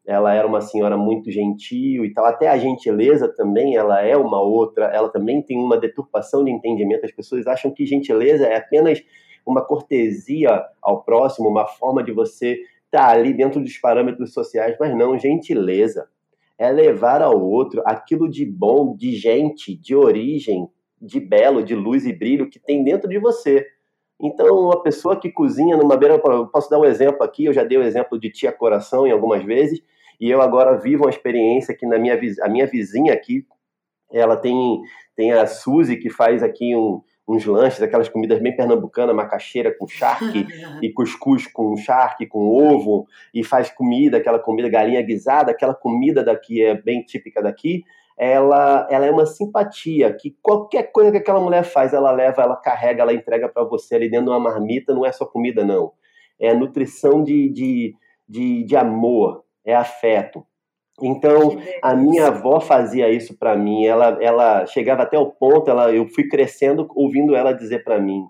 ela 0.07 0.35
era 0.35 0.47
uma 0.47 0.61
senhora 0.61 0.97
muito 0.97 1.31
gentil 1.31 2.05
e 2.05 2.13
tal. 2.13 2.27
Até 2.27 2.49
a 2.49 2.59
gentileza 2.59 3.29
também, 3.29 3.77
ela 3.77 4.03
é 4.03 4.17
uma 4.17 4.41
outra, 4.41 4.87
ela 4.87 5.09
também 5.09 5.41
tem 5.43 5.59
uma 5.59 5.79
deturpação 5.79 6.45
de 6.45 6.51
entendimento. 6.51 7.07
As 7.07 7.13
pessoas 7.13 7.47
acham 7.47 7.71
que 7.71 7.87
gentileza 7.87 8.47
é 8.47 8.57
apenas 8.57 9.03
uma 9.47 9.65
cortesia 9.65 10.63
ao 10.83 11.03
próximo, 11.03 11.49
uma 11.49 11.67
forma 11.67 12.03
de 12.03 12.13
você 12.13 12.61
estar 12.87 13.07
tá 13.07 13.11
ali 13.11 13.33
dentro 13.33 13.61
dos 13.61 13.77
parâmetros 13.79 14.33
sociais, 14.33 14.77
mas 14.79 14.97
não, 14.97 15.19
gentileza 15.19 16.09
é 16.59 16.71
levar 16.71 17.21
ao 17.21 17.41
outro 17.41 17.83
aquilo 17.85 18.29
de 18.29 18.45
bom, 18.47 18.95
de 18.97 19.17
gente, 19.17 19.75
de 19.75 19.95
origem, 19.95 20.69
de 21.01 21.21
belo, 21.21 21.63
de 21.63 21.75
luz 21.75 22.07
e 22.07 22.13
brilho 22.13 22.49
que 22.49 22.59
tem 22.59 22.85
dentro 22.85 23.09
de 23.09 23.19
você. 23.19 23.67
Então, 24.21 24.67
uma 24.67 24.83
pessoa 24.83 25.19
que 25.19 25.31
cozinha 25.31 25.77
numa 25.77 25.97
beira, 25.97 26.19
posso 26.19 26.71
dar 26.71 26.79
um 26.79 26.85
exemplo 26.85 27.23
aqui, 27.23 27.47
eu 27.47 27.53
já 27.53 27.65
dei 27.65 27.77
o 27.77 27.83
exemplo 27.83 28.19
de 28.19 28.31
tia 28.31 28.53
coração 28.53 29.07
em 29.07 29.11
algumas 29.11 29.43
vezes, 29.43 29.83
e 30.21 30.31
eu 30.31 30.41
agora 30.41 30.79
vivo 30.79 31.05
uma 31.05 31.11
experiência 31.11 31.75
que 31.77 31.87
na 31.87 31.99
minha 31.99 32.19
a 32.43 32.49
minha 32.49 32.67
vizinha 32.67 33.13
aqui 33.13 33.47
Ela 34.13 34.37
tem, 34.37 34.81
tem 35.17 35.33
a 35.33 35.47
Suzy, 35.47 35.97
que 35.97 36.11
faz 36.11 36.43
aqui 36.43 36.75
um, 36.77 37.03
uns 37.27 37.45
lanches, 37.47 37.83
aquelas 37.83 38.09
comidas 38.09 38.41
bem 38.41 38.55
pernambucanas, 38.55 39.15
macaxeira 39.17 39.75
com 39.77 39.87
charque 39.87 40.47
e 40.83 40.93
cuscuz 40.93 41.47
com 41.47 41.77
charque, 41.77 42.27
com 42.27 42.47
ovo, 42.47 43.07
e 43.33 43.43
faz 43.43 43.71
comida, 43.71 44.19
aquela 44.19 44.39
comida 44.39 44.69
galinha 44.69 45.03
guisada, 45.03 45.51
aquela 45.51 45.75
comida 45.75 46.23
daqui 46.23 46.63
é 46.63 46.75
bem 46.75 47.03
típica 47.03 47.43
daqui. 47.43 47.83
Ela, 48.17 48.87
ela 48.91 49.07
é 49.07 49.11
uma 49.11 49.27
simpatia, 49.27 50.13
que 50.13 50.37
qualquer 50.41 50.93
coisa 50.93 51.11
que 51.11 51.17
aquela 51.17 51.41
mulher 51.41 51.65
faz, 51.65 51.93
ela 51.93 52.13
leva, 52.13 52.43
ela 52.43 52.57
carrega, 52.57 53.03
ela 53.03 53.13
entrega 53.13 53.49
para 53.49 53.65
você 53.65 53.97
ali 53.97 54.09
dentro 54.09 54.27
de 54.27 54.31
uma 54.31 54.39
marmita, 54.39 54.95
não 54.95 55.05
é 55.05 55.11
só 55.11 55.27
comida, 55.27 55.65
não. 55.65 55.93
É 56.39 56.55
nutrição 56.55 57.25
de, 57.25 57.49
de, 57.49 57.97
de, 58.29 58.65
de 58.65 58.77
amor, 58.77 59.44
é 59.65 59.75
afeto. 59.75 60.45
Então, 61.03 61.59
a 61.83 61.95
minha 61.95 62.29
avó 62.29 62.61
fazia 62.61 63.11
isso 63.11 63.37
para 63.37 63.57
mim. 63.57 63.85
Ela, 63.85 64.17
ela 64.21 64.67
chegava 64.67 65.03
até 65.03 65.19
o 65.19 65.27
ponto, 65.27 65.69
ela, 65.69 65.93
eu 65.93 66.07
fui 66.07 66.29
crescendo 66.29 66.87
ouvindo 66.95 67.35
ela 67.35 67.53
dizer 67.53 67.83
para 67.83 67.99
mim: 67.99 68.25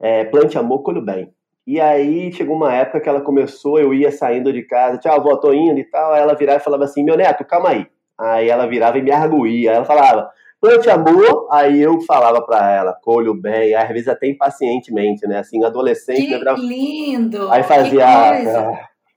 é, 0.00 0.24
plante 0.24 0.58
amor, 0.58 0.82
colho 0.82 1.00
bem. 1.00 1.32
E 1.66 1.80
aí 1.80 2.30
chegou 2.30 2.56
uma 2.56 2.74
época 2.74 3.00
que 3.00 3.08
ela 3.08 3.22
começou, 3.22 3.78
eu 3.78 3.94
ia 3.94 4.12
saindo 4.12 4.52
de 4.52 4.62
casa, 4.62 4.98
tchau, 4.98 5.14
avó, 5.14 5.36
tô 5.36 5.52
indo 5.54 5.80
e 5.80 5.84
tal. 5.84 6.12
Aí 6.12 6.20
ela 6.20 6.34
virava 6.34 6.60
e 6.60 6.64
falava 6.64 6.84
assim: 6.84 7.02
meu 7.02 7.16
neto, 7.16 7.44
calma 7.44 7.70
aí. 7.70 7.86
Aí 8.18 8.48
ela 8.48 8.66
virava 8.66 8.98
e 8.98 9.02
me 9.02 9.10
arguía. 9.10 9.70
Aí 9.70 9.76
ela 9.76 9.86
falava: 9.86 10.30
plante 10.60 10.90
amor. 10.90 11.48
Aí 11.50 11.80
eu 11.80 12.02
falava 12.02 12.42
para 12.42 12.70
ela: 12.70 12.92
colho 13.02 13.32
bem. 13.32 13.54
Aí, 13.54 13.74
às 13.74 13.88
vezes 13.88 14.08
até 14.08 14.28
impacientemente, 14.28 15.26
né? 15.26 15.38
Assim, 15.38 15.64
adolescente. 15.64 16.26
Que 16.26 16.60
lindo! 16.60 17.50
Aí 17.50 17.62
fazia. 17.62 18.04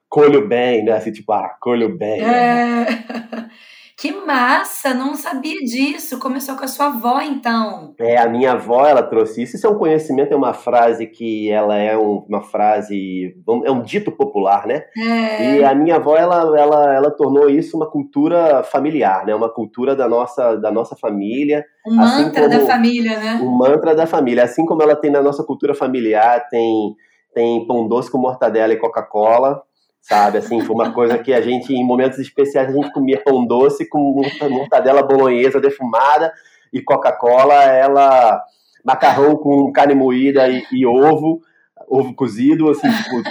Colho 0.09 0.47
bem, 0.47 0.83
né? 0.83 0.93
Assim, 0.93 1.11
tipo, 1.11 1.31
ah, 1.33 1.49
colho 1.59 1.97
bem. 1.97 2.21
Né? 2.21 2.83
É. 2.83 3.47
Que 3.99 4.11
massa! 4.11 4.93
Não 4.93 5.15
sabia 5.15 5.59
disso. 5.61 6.19
Começou 6.19 6.55
com 6.55 6.63
a 6.63 6.67
sua 6.67 6.85
avó, 6.85 7.19
então. 7.19 7.95
É, 7.99 8.15
a 8.15 8.29
minha 8.29 8.51
avó, 8.51 8.85
ela 8.85 9.01
trouxe 9.01 9.41
isso. 9.41 9.55
Isso 9.55 9.65
é 9.65 9.69
um 9.71 9.79
conhecimento, 9.79 10.31
é 10.31 10.35
uma 10.35 10.53
frase 10.53 11.07
que 11.07 11.49
ela 11.49 11.75
é 11.75 11.97
um, 11.97 12.23
uma 12.29 12.43
frase, 12.43 13.35
é 13.65 13.71
um 13.71 13.81
dito 13.81 14.11
popular, 14.11 14.67
né? 14.67 14.83
É. 14.95 15.55
E 15.55 15.63
a 15.63 15.73
minha 15.73 15.95
avó, 15.95 16.15
ela, 16.15 16.55
ela, 16.55 16.93
ela 16.93 17.09
tornou 17.09 17.49
isso 17.49 17.75
uma 17.75 17.89
cultura 17.89 18.61
familiar, 18.61 19.25
né? 19.25 19.33
Uma 19.33 19.49
cultura 19.49 19.95
da 19.95 20.07
nossa, 20.07 20.55
da 20.57 20.69
nossa 20.69 20.95
família. 20.95 21.65
Um 21.87 21.99
assim 21.99 22.25
mantra 22.25 22.43
como, 22.43 22.59
da 22.59 22.65
família, 22.67 23.19
né? 23.19 23.39
Um 23.41 23.49
mantra 23.49 23.95
da 23.95 24.05
família. 24.05 24.43
Assim 24.43 24.63
como 24.63 24.83
ela 24.83 24.95
tem 24.95 25.09
na 25.09 25.23
nossa 25.23 25.43
cultura 25.43 25.73
familiar, 25.73 26.47
tem, 26.51 26.95
tem 27.33 27.65
pão 27.65 27.87
doce 27.87 28.11
com 28.11 28.19
mortadela 28.19 28.73
e 28.73 28.77
Coca-Cola 28.77 29.63
sabe? 30.07 30.37
Assim, 30.37 30.61
foi 30.61 30.73
uma 30.73 30.93
coisa 30.93 31.17
que 31.17 31.33
a 31.33 31.41
gente, 31.41 31.73
em 31.73 31.83
momentos 31.83 32.17
especiais, 32.17 32.69
a 32.69 32.71
gente 32.71 32.91
comia 32.93 33.21
pão 33.21 33.45
doce 33.45 33.87
com 33.89 34.21
mortadela 34.49 35.03
bolonhesa 35.03 35.59
defumada 35.59 36.33
e 36.71 36.81
Coca-Cola, 36.81 37.55
ela 37.65 38.41
macarrão 38.85 39.35
com 39.35 39.69
carne 39.73 39.93
moída 39.93 40.47
e, 40.47 40.63
e, 40.71 40.85
ovo, 40.85 41.41
ovo 41.89 42.15
cozido, 42.15 42.69
assim, 42.69 42.89
tipo, 42.89 43.21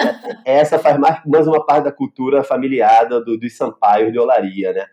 essa 0.44 0.78
faz 0.78 0.98
mais, 0.98 1.18
mais 1.24 1.46
uma 1.46 1.64
parte 1.64 1.84
da 1.84 1.92
cultura 1.92 2.44
familiar 2.44 3.08
do, 3.08 3.38
dos 3.38 3.56
Sampaio 3.56 4.12
de 4.12 4.18
Olaria, 4.18 4.74
né? 4.74 4.84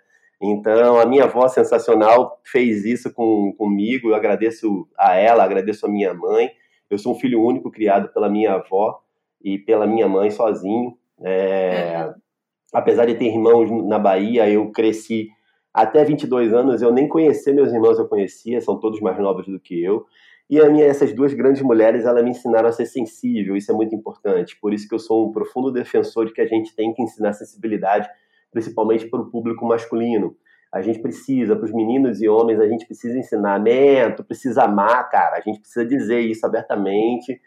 Então, 0.42 1.00
a 1.00 1.06
minha 1.06 1.26
avó 1.26 1.50
sensacional 1.50 2.40
fez 2.46 2.86
isso 2.86 3.14
com, 3.14 3.54
comigo, 3.58 4.10
eu 4.10 4.16
agradeço 4.16 4.88
a 4.98 5.16
ela, 5.16 5.44
agradeço 5.44 5.86
a 5.86 5.90
minha 5.90 6.14
mãe, 6.14 6.50
eu 6.90 6.98
sou 6.98 7.14
um 7.14 7.20
filho 7.20 7.42
único 7.42 7.70
criado 7.70 8.08
pela 8.14 8.30
minha 8.30 8.54
avó 8.54 9.02
e 9.42 9.58
pela 9.58 9.86
minha 9.86 10.08
mãe 10.08 10.32
sozinho, 10.32 10.98
é, 11.22 12.06
uhum. 12.06 12.14
Apesar 12.74 13.06
de 13.06 13.14
ter 13.14 13.26
irmãos 13.26 13.70
na 13.88 14.00
Bahia, 14.00 14.50
eu 14.50 14.72
cresci 14.72 15.30
até 15.72 16.04
22 16.04 16.54
anos, 16.54 16.82
eu 16.82 16.92
nem 16.92 17.08
conhecia 17.08 17.54
meus 17.54 17.72
irmãos, 17.72 18.00
eu 18.00 18.08
conhecia, 18.08 18.60
são 18.62 18.80
todos 18.80 19.00
mais 19.00 19.18
novos 19.20 19.46
do 19.46 19.60
que 19.60 19.84
eu. 19.84 20.06
E 20.50 20.60
a 20.60 20.70
minha, 20.70 20.86
essas 20.86 21.14
duas 21.14 21.34
grandes 21.34 21.62
mulheres, 21.62 22.06
elas 22.06 22.24
me 22.24 22.32
ensinaram 22.32 22.68
a 22.68 22.72
ser 22.72 22.86
sensível, 22.86 23.56
isso 23.56 23.72
é 23.72 23.76
muito 23.76 23.96
importante. 23.96 24.58
Por 24.60 24.74
isso 24.74 24.88
que 24.88 24.96
eu 24.96 25.00
sou 25.00 25.30
um 25.30 25.32
profundo 25.32 25.72
defensor 25.72 26.26
de 26.26 26.34
que 26.34 26.42
a 26.42 26.48
gente 26.48 26.76
tem 26.76 26.94
que 26.94 27.02
ensinar 27.02 27.34
sensibilidade, 27.34 28.10
principalmente 28.52 29.08
para 29.08 29.22
o 29.22 29.30
público 29.30 29.66
masculino. 29.66 30.36
A 30.72 30.82
gente 30.82 31.00
precisa, 31.00 31.56
para 31.56 31.66
os 31.66 31.72
meninos 31.72 32.22
e 32.22 32.28
homens, 32.28 32.60
a 32.60 32.68
gente 32.68 32.88
precisa 32.88 33.18
ensinamento, 33.18 34.24
precisa 34.24 34.64
amar, 34.64 35.08
cara. 35.10 35.38
A 35.38 35.42
gente 35.42 35.60
precisa 35.60 35.86
dizer 35.86 36.22
isso 36.22 36.44
abertamente 36.46 37.40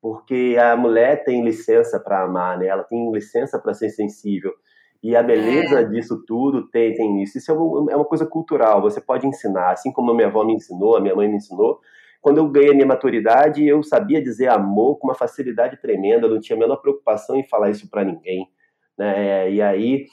porque 0.00 0.56
a 0.60 0.76
mulher 0.76 1.24
tem 1.24 1.44
licença 1.44 1.98
para 1.98 2.22
amar, 2.22 2.58
né? 2.58 2.66
Ela 2.66 2.84
tem 2.84 3.10
licença 3.12 3.58
para 3.58 3.74
ser 3.74 3.90
sensível. 3.90 4.52
E 5.02 5.14
a 5.14 5.22
beleza 5.22 5.80
é. 5.80 5.84
disso 5.84 6.24
tudo 6.26 6.68
tem, 6.68 6.94
tem 6.94 7.22
isso. 7.22 7.38
Isso 7.38 7.50
é 7.50 7.54
uma, 7.54 7.92
é 7.92 7.96
uma 7.96 8.04
coisa 8.04 8.26
cultural, 8.26 8.80
você 8.80 9.00
pode 9.00 9.26
ensinar. 9.26 9.70
Assim 9.70 9.92
como 9.92 10.10
a 10.10 10.14
minha 10.14 10.28
avó 10.28 10.44
me 10.44 10.54
ensinou, 10.54 10.96
a 10.96 11.00
minha 11.00 11.14
mãe 11.14 11.28
me 11.28 11.36
ensinou. 11.36 11.80
Quando 12.20 12.38
eu 12.38 12.48
ganhei 12.48 12.72
a 12.72 12.74
minha 12.74 12.86
maturidade, 12.86 13.66
eu 13.66 13.82
sabia 13.82 14.20
dizer 14.20 14.48
amor 14.48 14.98
com 14.98 15.06
uma 15.06 15.14
facilidade 15.14 15.80
tremenda, 15.80 16.28
não 16.28 16.40
tinha 16.40 16.56
a 16.56 16.60
menor 16.60 16.76
preocupação 16.78 17.36
em 17.36 17.44
falar 17.44 17.70
isso 17.70 17.88
para 17.88 18.04
ninguém. 18.04 18.48
Né? 18.98 19.52
E 19.52 19.62
aí. 19.62 20.06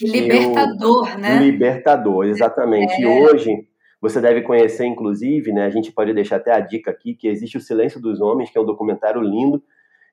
Libertador, 0.00 1.10
eu, 1.12 1.18
né? 1.18 1.38
Libertador, 1.38 2.24
exatamente. 2.26 2.92
É. 2.94 3.00
E 3.00 3.06
hoje, 3.06 3.67
você 4.00 4.20
deve 4.20 4.42
conhecer, 4.42 4.86
inclusive, 4.86 5.52
né? 5.52 5.64
A 5.64 5.70
gente 5.70 5.92
pode 5.92 6.12
deixar 6.12 6.36
até 6.36 6.52
a 6.52 6.60
dica 6.60 6.90
aqui 6.90 7.14
que 7.14 7.28
existe 7.28 7.56
o 7.56 7.60
Silêncio 7.60 8.00
dos 8.00 8.20
Homens, 8.20 8.50
que 8.50 8.58
é 8.58 8.60
um 8.60 8.66
documentário 8.66 9.20
lindo 9.20 9.62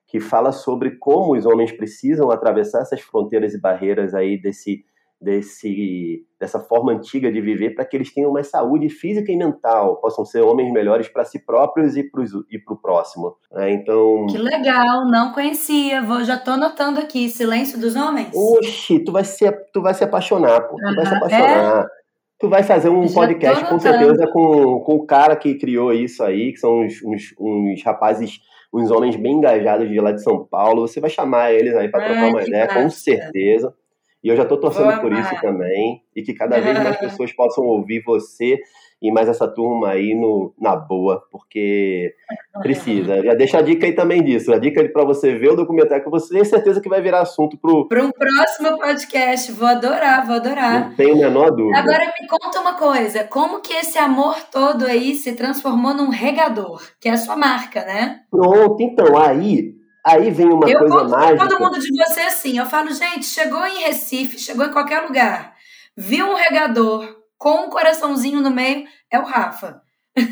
que 0.07 0.19
fala 0.19 0.51
sobre 0.51 0.91
como 0.91 1.35
os 1.35 1.45
homens 1.45 1.71
precisam 1.71 2.31
atravessar 2.31 2.81
essas 2.81 3.01
fronteiras 3.01 3.53
e 3.53 3.59
barreiras 3.59 4.13
aí 4.13 4.39
desse 4.39 4.85
desse 5.19 6.25
dessa 6.39 6.59
forma 6.59 6.91
antiga 6.91 7.31
de 7.31 7.39
viver 7.39 7.73
para 7.73 7.85
que 7.85 7.95
eles 7.95 8.13
tenham 8.13 8.31
mais 8.31 8.47
saúde 8.47 8.89
física 8.89 9.31
e 9.31 9.37
mental, 9.37 9.95
possam 9.97 10.25
ser 10.25 10.41
homens 10.41 10.71
melhores 10.71 11.07
para 11.07 11.23
si 11.23 11.39
próprios 11.39 11.95
e 11.95 12.03
para 12.03 12.23
e 12.23 12.57
o 12.69 12.75
próximo. 12.75 13.35
É, 13.53 13.71
então 13.71 14.27
que 14.27 14.37
legal, 14.37 15.07
não 15.07 15.31
conhecia, 15.31 16.03
vou 16.03 16.23
já 16.23 16.37
tô 16.37 16.51
anotando 16.51 16.99
aqui 16.99 17.29
Silêncio 17.29 17.79
dos 17.79 17.95
Homens. 17.95 18.35
Oxi, 18.35 18.99
tu 18.99 19.11
vai 19.11 19.23
se 19.23 19.49
tu 19.73 19.81
vai 19.81 19.93
se 19.93 20.03
apaixonar, 20.03 20.61
pô, 20.61 20.75
tu 20.75 20.95
vai 20.95 21.05
se 21.05 21.15
apaixonar. 21.15 21.81
É? 21.81 22.04
Tu 22.39 22.49
vai 22.49 22.63
fazer 22.63 22.89
um 22.89 23.07
Já 23.07 23.13
podcast 23.13 23.65
com 23.65 23.79
certeza 23.79 24.27
com, 24.27 24.79
com 24.81 24.95
o 24.95 25.05
cara 25.05 25.35
que 25.35 25.55
criou 25.55 25.93
isso 25.93 26.23
aí, 26.23 26.51
que 26.51 26.59
são 26.59 26.81
uns, 26.81 27.01
uns, 27.03 27.33
uns, 27.39 27.83
rapazes, 27.83 28.39
uns 28.73 28.91
homens 28.91 29.15
bem 29.15 29.33
engajados 29.33 29.87
de 29.89 29.99
lá 29.99 30.11
de 30.11 30.21
São 30.21 30.45
Paulo. 30.45 30.87
Você 30.87 30.99
vai 30.99 31.09
chamar 31.09 31.53
eles 31.53 31.75
aí 31.75 31.89
para 31.89 32.05
trocar 32.05 32.27
uma 32.27 32.43
ideia, 32.43 32.65
massa. 32.65 32.81
com 32.81 32.89
certeza. 32.89 33.73
E 34.21 34.27
eu 34.27 34.35
já 34.35 34.43
estou 34.43 34.59
torcendo 34.59 34.87
Boa, 34.87 34.99
por 34.99 35.13
isso 35.13 35.39
também. 35.39 36.01
E 36.15 36.23
que 36.23 36.33
cada 36.33 36.59
vez 36.59 36.77
mais 36.83 36.97
pessoas 36.99 37.31
possam 37.31 37.63
ouvir 37.63 38.03
você 38.03 38.59
e 39.07 39.11
mais 39.11 39.29
essa 39.29 39.47
turma 39.47 39.89
aí 39.89 40.15
no, 40.15 40.53
na 40.59 40.75
boa, 40.75 41.23
porque 41.31 42.13
precisa. 42.61 43.21
Já 43.23 43.33
deixa 43.33 43.59
a 43.59 43.61
dica 43.61 43.85
aí 43.85 43.93
também 43.93 44.23
disso. 44.23 44.51
A 44.53 44.57
dica 44.57 44.87
para 44.89 45.03
você 45.03 45.35
ver 45.35 45.51
o 45.51 45.55
documentário 45.55 46.03
que 46.03 46.09
você 46.09 46.33
tem 46.33 46.43
certeza 46.43 46.81
que 46.81 46.89
vai 46.89 47.01
virar 47.01 47.21
assunto 47.21 47.57
pro. 47.57 47.87
Para 47.87 48.03
um 48.03 48.11
próximo 48.11 48.77
podcast. 48.77 49.51
Vou 49.51 49.67
adorar, 49.67 50.25
vou 50.25 50.35
adorar. 50.35 50.89
Não 50.89 50.95
tenho 50.95 51.13
a 51.13 51.29
menor 51.29 51.51
dúvida. 51.51 51.77
Agora 51.77 52.13
me 52.19 52.27
conta 52.27 52.59
uma 52.59 52.73
coisa: 52.73 53.23
como 53.23 53.61
que 53.61 53.73
esse 53.73 53.97
amor 53.97 54.35
todo 54.51 54.85
aí 54.85 55.15
se 55.15 55.33
transformou 55.33 55.93
num 55.93 56.09
regador, 56.09 56.81
que 56.99 57.07
é 57.07 57.11
a 57.11 57.17
sua 57.17 57.35
marca, 57.35 57.85
né? 57.85 58.21
Pronto, 58.31 58.81
então, 58.81 59.17
aí 59.17 59.75
Aí 60.05 60.29
vem 60.29 60.45
uma 60.45 60.69
eu 60.69 60.77
coisa 60.77 61.03
mágica. 61.05 61.47
todo 61.47 61.59
mundo 61.59 61.79
de 61.79 61.89
você 61.89 62.21
assim. 62.21 62.59
Eu 62.59 62.67
falo, 62.67 62.91
gente, 62.91 63.25
chegou 63.25 63.65
em 63.65 63.79
Recife, 63.85 64.37
chegou 64.37 64.63
em 64.63 64.71
qualquer 64.71 65.01
lugar, 65.01 65.55
viu 65.97 66.27
um 66.27 66.35
regador 66.35 67.25
com 67.39 67.65
um 67.65 67.69
coraçãozinho 67.69 68.39
no 68.39 68.51
meio, 68.51 68.85
é 69.11 69.19
o 69.19 69.23
Rafa. 69.23 69.81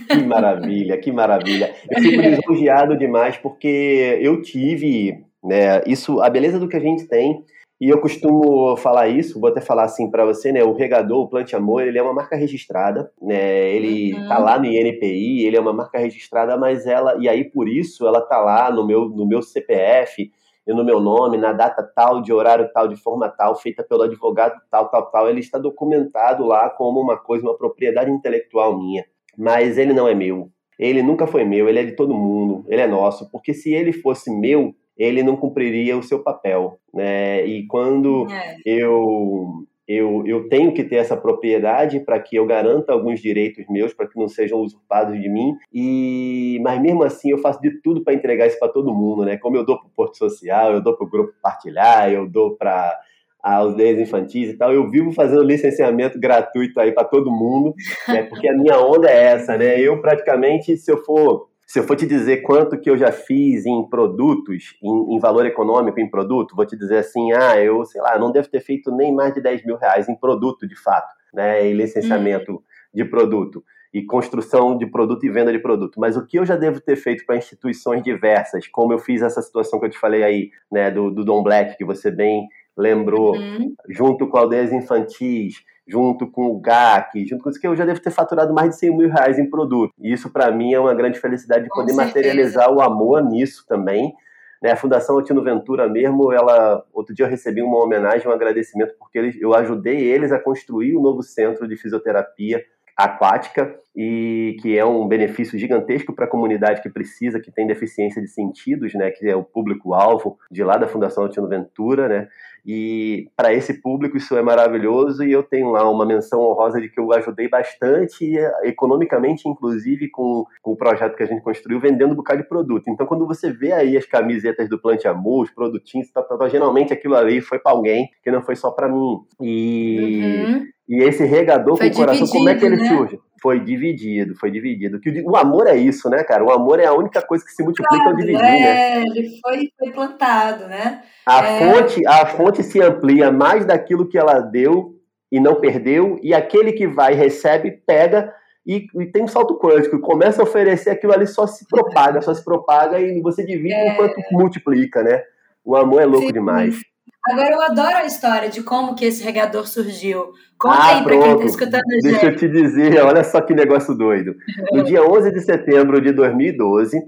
Que 0.09 0.23
maravilha, 0.23 0.97
que 0.97 1.11
maravilha. 1.11 1.75
Eu 1.89 2.01
fico 2.01 2.21
lisonjeado 2.21 2.97
demais 2.97 3.37
porque 3.37 4.17
eu 4.21 4.41
tive, 4.41 5.25
né, 5.43 5.81
isso, 5.85 6.21
a 6.21 6.29
beleza 6.29 6.59
do 6.59 6.69
que 6.69 6.77
a 6.77 6.79
gente 6.79 7.05
tem, 7.05 7.43
e 7.81 7.89
eu 7.89 7.99
costumo 7.99 8.77
falar 8.77 9.09
isso, 9.09 9.41
vou 9.41 9.49
até 9.49 9.59
falar 9.59 9.83
assim 9.83 10.09
para 10.09 10.23
você, 10.23 10.53
né, 10.53 10.63
o 10.63 10.73
regador, 10.73 11.19
o 11.19 11.27
Plante 11.27 11.53
Amor, 11.53 11.83
ele 11.83 11.97
é 11.97 12.01
uma 12.01 12.13
marca 12.13 12.35
registrada, 12.35 13.11
né, 13.21 13.69
ele 13.71 14.13
uhum. 14.13 14.27
tá 14.29 14.37
lá 14.37 14.57
no 14.57 14.65
INPI, 14.65 15.45
ele 15.45 15.57
é 15.57 15.59
uma 15.59 15.73
marca 15.73 15.97
registrada, 15.97 16.55
mas 16.55 16.87
ela, 16.87 17.17
e 17.19 17.27
aí 17.27 17.43
por 17.43 17.67
isso 17.67 18.07
ela 18.07 18.21
tá 18.21 18.37
lá 18.39 18.71
no 18.71 18.87
meu, 18.87 19.09
no 19.09 19.27
meu 19.27 19.41
CPF, 19.41 20.31
e 20.65 20.73
no 20.73 20.83
meu 20.83 20.99
nome, 20.99 21.37
na 21.37 21.51
data 21.51 21.83
tal, 21.83 22.21
de 22.21 22.31
horário 22.31 22.69
tal, 22.73 22.87
de 22.87 22.95
forma 22.95 23.27
tal, 23.29 23.55
feita 23.55 23.83
pelo 23.83 24.03
advogado 24.03 24.59
tal, 24.71 24.89
tal, 24.89 25.11
tal, 25.11 25.29
ele 25.29 25.41
está 25.41 25.57
documentado 25.57 26.45
lá 26.45 26.69
como 26.69 27.01
uma 27.01 27.17
coisa, 27.17 27.45
uma 27.45 27.57
propriedade 27.57 28.09
intelectual 28.09 28.77
minha. 28.77 29.05
Mas 29.37 29.77
ele 29.77 29.93
não 29.93 30.07
é 30.07 30.15
meu. 30.15 30.49
Ele 30.79 31.03
nunca 31.03 31.27
foi 31.27 31.43
meu, 31.43 31.67
ele 31.67 31.79
é 31.79 31.83
de 31.83 31.95
todo 31.95 32.13
mundo, 32.13 32.65
ele 32.67 32.81
é 32.81 32.87
nosso. 32.87 33.29
Porque 33.29 33.53
se 33.53 33.73
ele 33.73 33.91
fosse 33.91 34.31
meu, 34.31 34.73
ele 34.97 35.21
não 35.21 35.35
cumpriria 35.35 35.97
o 35.97 36.03
seu 36.03 36.23
papel. 36.23 36.79
Né? 36.93 37.45
E 37.45 37.67
quando 37.67 38.27
é. 38.31 38.57
eu 38.65 39.65
eu, 39.87 40.23
eu 40.25 40.47
tenho 40.47 40.73
que 40.73 40.83
ter 40.83 40.95
essa 40.95 41.17
propriedade 41.17 41.99
para 41.99 42.19
que 42.19 42.35
eu 42.35 42.45
garanta 42.45 42.93
alguns 42.93 43.19
direitos 43.19 43.65
meus, 43.69 43.93
para 43.93 44.07
que 44.07 44.17
não 44.17 44.27
sejam 44.27 44.59
usurpados 44.59 45.19
de 45.19 45.29
mim. 45.29 45.55
E 45.73 46.59
mas 46.63 46.81
mesmo 46.81 47.03
assim 47.03 47.31
eu 47.31 47.37
faço 47.37 47.61
de 47.61 47.81
tudo 47.81 48.03
para 48.03 48.13
entregar 48.13 48.47
isso 48.47 48.59
para 48.59 48.71
todo 48.71 48.93
mundo, 48.93 49.25
né? 49.25 49.37
Como 49.37 49.57
eu 49.57 49.65
dou 49.65 49.77
para 49.77 49.87
o 49.87 49.91
Porto 49.95 50.17
Social, 50.17 50.73
eu 50.73 50.81
dou 50.81 50.95
para 50.95 51.05
o 51.05 51.09
grupo 51.09 51.33
partilhar, 51.41 52.11
eu 52.11 52.27
dou 52.29 52.55
para 52.55 52.97
aos 53.43 53.71
aldeias 53.71 53.99
infantis 53.99 54.51
e 54.51 54.57
tal. 54.57 54.71
Eu 54.71 54.89
vivo 54.89 55.11
fazendo 55.11 55.43
licenciamento 55.43 56.17
gratuito 56.17 56.79
aí 56.79 56.93
para 56.93 57.03
todo 57.03 57.29
mundo, 57.29 57.73
né? 58.07 58.23
Porque 58.23 58.47
a 58.47 58.53
minha 58.53 58.79
onda 58.79 59.09
é 59.09 59.25
essa, 59.25 59.57
né? 59.57 59.79
Eu 59.79 60.01
praticamente, 60.01 60.77
se 60.77 60.89
eu 60.89 60.97
for 61.03 61.49
se 61.65 61.79
eu 61.79 61.83
for 61.83 61.95
te 61.95 62.05
dizer 62.05 62.41
quanto 62.41 62.79
que 62.79 62.89
eu 62.89 62.97
já 62.97 63.11
fiz 63.11 63.65
em 63.65 63.87
produtos, 63.89 64.75
em, 64.81 65.15
em, 65.15 65.19
valor 65.19 65.45
econômico 65.45 65.99
em 65.99 66.09
produto, 66.09 66.55
vou 66.55 66.65
te 66.65 66.77
dizer 66.77 66.97
assim, 66.97 67.31
ah, 67.33 67.59
eu, 67.59 67.83
sei 67.85 68.01
lá, 68.01 68.17
não 68.19 68.31
devo 68.31 68.49
ter 68.49 68.59
feito 68.59 68.91
nem 68.95 69.13
mais 69.13 69.33
de 69.33 69.41
10 69.41 69.65
mil 69.65 69.77
reais 69.77 70.07
em 70.09 70.15
produto, 70.15 70.67
de 70.67 70.75
fato, 70.75 71.13
né, 71.33 71.65
em 71.65 71.73
licenciamento 71.73 72.53
hum. 72.53 72.61
de 72.93 73.05
produto 73.05 73.63
e 73.93 74.03
construção 74.03 74.75
de 74.75 74.87
produto 74.87 75.23
e 75.23 75.29
venda 75.29 75.51
de 75.51 75.59
produto. 75.59 75.99
Mas 75.99 76.17
o 76.17 76.25
que 76.25 76.39
eu 76.39 76.45
já 76.45 76.55
devo 76.55 76.81
ter 76.81 76.95
feito 76.95 77.25
para 77.25 77.37
instituições 77.37 78.01
diversas, 78.01 78.67
como 78.67 78.91
eu 78.91 78.97
fiz 78.97 79.21
essa 79.21 79.41
situação 79.41 79.79
que 79.79 79.85
eu 79.85 79.89
te 79.89 79.99
falei 79.99 80.23
aí, 80.23 80.49
né, 80.71 80.89
do, 80.89 81.11
do 81.11 81.23
Dom 81.23 81.43
Black, 81.43 81.77
que 81.77 81.85
você 81.85 82.09
bem 82.09 82.47
lembrou, 82.75 83.35
uhum. 83.35 83.75
junto 83.89 84.27
com 84.27 84.37
aldeias 84.37 84.73
infantis, 84.73 85.63
junto 85.87 86.27
com 86.27 86.47
o 86.47 86.59
GAC, 86.59 87.25
junto 87.25 87.43
com 87.43 87.49
isso 87.49 87.59
que 87.59 87.67
eu 87.67 87.75
já 87.75 87.85
devo 87.85 87.99
ter 87.99 88.11
faturado 88.11 88.53
mais 88.53 88.69
de 88.69 88.77
100 88.77 88.97
mil 88.97 89.09
reais 89.09 89.37
em 89.37 89.49
produto. 89.49 89.93
E 89.99 90.11
isso 90.11 90.29
para 90.29 90.51
mim 90.51 90.73
é 90.73 90.79
uma 90.79 90.93
grande 90.93 91.19
felicidade 91.19 91.65
de 91.65 91.69
poder 91.69 91.91
com 91.91 91.97
materializar 91.97 92.71
o 92.71 92.81
amor 92.81 93.23
nisso 93.23 93.65
também. 93.67 94.13
Né, 94.61 94.71
a 94.71 94.77
Fundação 94.77 95.17
Altino 95.17 95.43
Ventura 95.43 95.89
mesmo, 95.89 96.31
ela 96.31 96.85
outro 96.93 97.13
dia 97.13 97.25
eu 97.25 97.29
recebi 97.29 97.61
uma 97.61 97.83
homenagem, 97.83 98.25
um 98.27 98.31
agradecimento 98.31 98.95
porque 98.97 99.17
eles, 99.17 99.41
eu 99.41 99.53
ajudei 99.53 99.97
eles 99.97 100.31
a 100.31 100.39
construir 100.39 100.95
o 100.95 100.99
um 100.99 101.03
novo 101.03 101.21
centro 101.21 101.67
de 101.67 101.75
fisioterapia 101.75 102.63
aquática 102.95 103.75
e 103.95 104.55
que 104.61 104.77
é 104.77 104.83
um 104.83 105.07
benefício 105.07 105.57
gigantesco 105.57 106.13
para 106.13 106.25
a 106.25 106.29
comunidade 106.29 106.81
que 106.81 106.89
precisa, 106.89 107.39
que 107.39 107.51
tem 107.51 107.67
deficiência 107.67 108.21
de 108.21 108.27
sentidos, 108.27 108.93
né, 108.93 109.11
que 109.11 109.27
é 109.27 109.35
o 109.35 109.43
público-alvo 109.43 110.37
de 110.51 110.63
lá 110.63 110.77
da 110.77 110.87
Fundação 110.87 111.23
Altino 111.23 111.47
Ventura, 111.47 112.07
né, 112.07 112.27
e 112.65 113.29
para 113.35 113.53
esse 113.53 113.81
público 113.81 114.15
isso 114.15 114.37
é 114.37 114.41
maravilhoso 114.41 115.23
e 115.23 115.31
eu 115.31 115.43
tenho 115.43 115.69
lá 115.69 115.89
uma 115.89 116.05
menção 116.05 116.39
honrosa 116.39 116.79
de 116.79 116.87
que 116.89 116.99
eu 116.99 117.11
ajudei 117.11 117.49
bastante, 117.49 118.25
economicamente, 118.63 119.49
inclusive, 119.49 120.09
com, 120.09 120.45
com 120.61 120.71
o 120.71 120.77
projeto 120.77 121.15
que 121.15 121.23
a 121.23 121.25
gente 121.25 121.41
construiu, 121.41 121.79
vendendo 121.79 122.13
um 122.13 122.15
bocado 122.15 122.41
de 122.41 122.47
produto. 122.47 122.89
Então, 122.89 123.05
quando 123.05 123.27
você 123.27 123.51
vê 123.51 123.73
aí 123.73 123.97
as 123.97 124.05
camisetas 124.05 124.69
do 124.69 124.79
Plante 124.79 125.07
Amor, 125.07 125.43
os 125.43 125.51
produtinhos, 125.51 126.09
tá, 126.11 126.21
tá, 126.21 126.37
tá, 126.37 126.47
geralmente 126.47 126.93
aquilo 126.93 127.15
ali 127.15 127.41
foi 127.41 127.59
para 127.59 127.73
alguém, 127.73 128.09
que 128.23 128.31
não 128.31 128.41
foi 128.41 128.55
só 128.55 128.71
para 128.71 128.87
mim. 128.87 129.19
E, 129.41 130.45
uhum. 130.45 130.65
e 130.87 131.03
esse 131.03 131.25
regador 131.25 131.75
foi 131.75 131.89
com 131.89 131.95
o 131.95 131.99
coração, 131.99 132.27
como 132.27 132.47
é 132.47 132.55
que 132.55 132.65
ele 132.65 132.77
né? 132.77 132.87
surge? 132.87 133.19
Foi 133.43 133.59
dividido, 133.59 134.35
foi 134.37 134.49
dividido. 134.49 135.01
Que 135.01 135.21
o, 135.21 135.35
amor 135.35 135.67
é 135.67 135.75
isso, 135.75 136.09
né, 136.09 136.23
cara? 136.23 136.45
O 136.45 136.49
amor 136.49 136.79
é 136.79 136.85
a 136.85 136.93
única 136.93 137.21
coisa 137.21 137.43
que 137.43 137.51
se 137.51 137.61
multiplica 137.61 138.05
claro, 138.05 138.11
ao 138.11 138.15
dividir, 138.15 138.41
é, 138.41 138.59
né? 138.59 139.01
Ele 139.01 139.37
foi, 139.41 139.69
foi 139.77 139.91
plantado, 139.91 140.65
né? 140.67 141.01
A, 141.25 141.45
é... 141.45 141.59
fonte, 141.59 142.07
a 142.07 142.25
fonte 142.25 142.63
se 142.63 142.81
amplia 142.81 143.33
mais 143.33 143.65
daquilo 143.65 144.07
que 144.07 144.17
ela 144.17 144.39
deu 144.39 144.95
e 145.29 145.41
não 145.41 145.55
perdeu, 145.55 146.17
e 146.23 146.33
aquele 146.33 146.71
que 146.71 146.87
vai, 146.87 147.15
recebe, 147.15 147.71
pega 147.85 148.33
e, 148.65 148.87
e, 148.95 149.05
tem 149.07 149.23
um 149.23 149.27
salto 149.27 149.59
quântico, 149.59 149.99
começa 149.99 150.41
a 150.41 150.45
oferecer 150.45 150.91
aquilo 150.91 151.11
ali, 151.11 151.27
só 151.27 151.45
se 151.45 151.67
propaga, 151.67 152.21
só 152.21 152.33
se 152.33 152.45
propaga 152.45 152.97
e 152.97 153.19
você 153.19 153.45
divide 153.45 153.73
é... 153.73 153.91
enquanto 153.91 154.15
multiplica, 154.31 155.03
né? 155.03 155.21
O 155.65 155.75
amor 155.75 156.01
é 156.01 156.05
louco 156.05 156.27
Sim. 156.27 156.33
demais. 156.33 156.79
Agora 157.25 157.53
eu 157.53 157.61
adoro 157.61 157.97
a 157.97 158.05
história 158.05 158.49
de 158.49 158.61
como 158.63 158.95
que 158.95 159.05
esse 159.05 159.23
regador 159.23 159.65
surgiu. 159.65 160.33
Conta 160.59 160.77
ah, 160.77 160.97
aí 160.97 161.03
para 161.03 161.17
quem 161.17 161.31
está 161.31 161.45
escutando 161.45 161.83
a 161.89 161.93
gente. 161.93 162.03
Deixa 162.03 162.25
eu 162.25 162.35
te 162.35 162.49
dizer, 162.49 163.01
olha 163.01 163.23
só 163.23 163.39
que 163.39 163.53
negócio 163.53 163.95
doido. 163.95 164.35
No 164.73 164.83
dia 164.83 165.01
11 165.01 165.31
de 165.31 165.41
setembro 165.41 166.01
de 166.01 166.11
2012, 166.11 166.99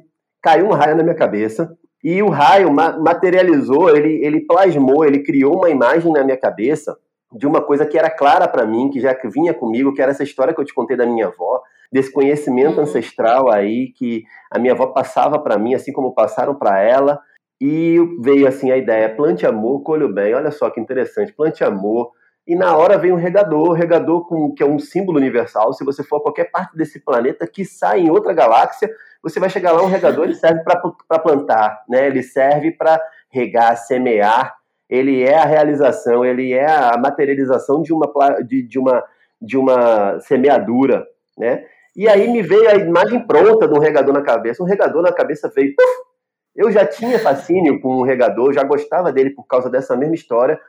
caiu 0.42 0.68
um 0.68 0.74
raio 0.74 0.96
na 0.96 1.04
minha 1.04 1.16
cabeça 1.16 1.76
e 2.02 2.22
o 2.22 2.30
raio 2.30 2.72
materializou, 2.72 3.90
ele, 3.90 4.24
ele 4.24 4.46
plasmou, 4.46 5.04
ele 5.04 5.24
criou 5.24 5.58
uma 5.58 5.70
imagem 5.70 6.14
na 6.14 6.24
minha 6.24 6.38
cabeça 6.38 6.96
de 7.34 7.46
uma 7.46 7.62
coisa 7.62 7.86
que 7.86 7.98
era 7.98 8.10
clara 8.10 8.48
para 8.48 8.66
mim, 8.66 8.90
que 8.90 9.02
já 9.02 9.18
vinha 9.26 9.54
comigo, 9.54 9.94
que 9.94 10.02
era 10.02 10.12
essa 10.12 10.24
história 10.24 10.54
que 10.54 10.62
eu 10.62 10.66
te 10.66 10.74
contei 10.74 10.96
da 10.96 11.06
minha 11.06 11.28
avó, 11.28 11.62
desse 11.92 12.12
conhecimento 12.12 12.78
uhum. 12.78 12.84
ancestral 12.84 13.52
aí 13.52 13.92
que 13.92 14.24
a 14.50 14.58
minha 14.58 14.74
avó 14.74 14.88
passava 14.88 15.40
para 15.40 15.58
mim, 15.58 15.74
assim 15.74 15.92
como 15.92 16.14
passaram 16.14 16.56
para 16.56 16.80
ela 16.80 17.20
e 17.60 17.98
veio 18.20 18.48
assim 18.48 18.72
a 18.72 18.78
ideia: 18.78 19.16
plante 19.16 19.46
amor, 19.46 19.82
colho 19.82 20.12
bem. 20.12 20.34
Olha 20.34 20.52
só 20.52 20.70
que 20.70 20.80
interessante, 20.80 21.34
plante 21.34 21.64
amor. 21.64 22.12
E 22.48 22.56
na 22.56 22.78
hora 22.78 22.98
vem 22.98 23.12
um 23.12 23.18
regador, 23.18 23.72
regador 23.72 24.28
com, 24.28 24.54
que 24.54 24.62
é 24.62 24.66
um 24.66 24.78
símbolo 24.78 25.18
universal. 25.18 25.74
Se 25.74 25.84
você 25.84 26.04
for 26.04 26.18
a 26.18 26.22
qualquer 26.22 26.52
parte 26.52 26.78
desse 26.78 27.00
planeta 27.00 27.48
que 27.48 27.66
sai 27.66 28.02
em 28.02 28.12
outra 28.12 28.34
galáxia, 28.34 28.88
você 29.24 29.40
vai 29.40 29.50
chegar 29.50 29.72
lá, 29.72 29.82
um 29.82 29.88
regador 29.88 30.26
ele 30.26 30.36
serve 30.36 30.62
para 30.64 31.20
plantar, 31.20 31.84
né? 31.90 32.06
ele 32.06 32.22
serve 32.22 32.72
para 32.72 33.02
regar, 33.32 33.76
semear. 33.76 34.56
Ele 34.88 35.24
é 35.24 35.36
a 35.36 35.46
realização, 35.46 36.24
ele 36.24 36.54
é 36.54 36.70
a 36.70 36.96
materialização 36.96 37.82
de 37.82 37.92
uma, 37.92 38.08
de, 38.46 38.62
de 38.62 38.78
uma, 38.78 39.04
de 39.42 39.58
uma 39.58 40.20
semeadura. 40.20 41.04
Né? 41.36 41.64
E 41.96 42.08
aí 42.08 42.32
me 42.32 42.44
veio 42.44 42.70
a 42.70 42.76
imagem 42.76 43.26
pronta 43.26 43.68
de 43.68 43.74
um 43.74 43.80
regador 43.80 44.14
na 44.14 44.22
cabeça. 44.22 44.62
Um 44.62 44.68
regador 44.68 45.02
na 45.02 45.12
cabeça 45.12 45.52
veio, 45.56 45.74
puf, 45.76 46.15
eu 46.56 46.72
já 46.72 46.86
tinha 46.86 47.20
fascínio 47.20 47.82
com 47.82 47.98
o 47.98 48.04
regador, 48.04 48.54
já 48.54 48.64
gostava 48.64 49.12
dele 49.12 49.32
por 49.32 49.46
causa 49.46 49.70
dessa 49.70 49.96
mesma 49.96 50.16
história. 50.16 50.60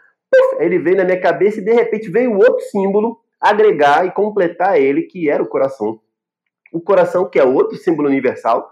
Ele 0.58 0.78
veio 0.78 0.96
na 0.96 1.04
minha 1.04 1.20
cabeça 1.20 1.60
e 1.60 1.64
de 1.64 1.72
repente 1.72 2.10
veio 2.10 2.34
outro 2.34 2.60
símbolo 2.60 3.20
agregar 3.40 4.04
e 4.04 4.10
completar 4.10 4.80
ele, 4.80 5.02
que 5.02 5.30
era 5.30 5.42
o 5.42 5.48
coração. 5.48 6.00
O 6.72 6.80
coração, 6.80 7.28
que 7.30 7.38
é 7.38 7.44
outro 7.44 7.76
símbolo 7.76 8.08
universal. 8.08 8.68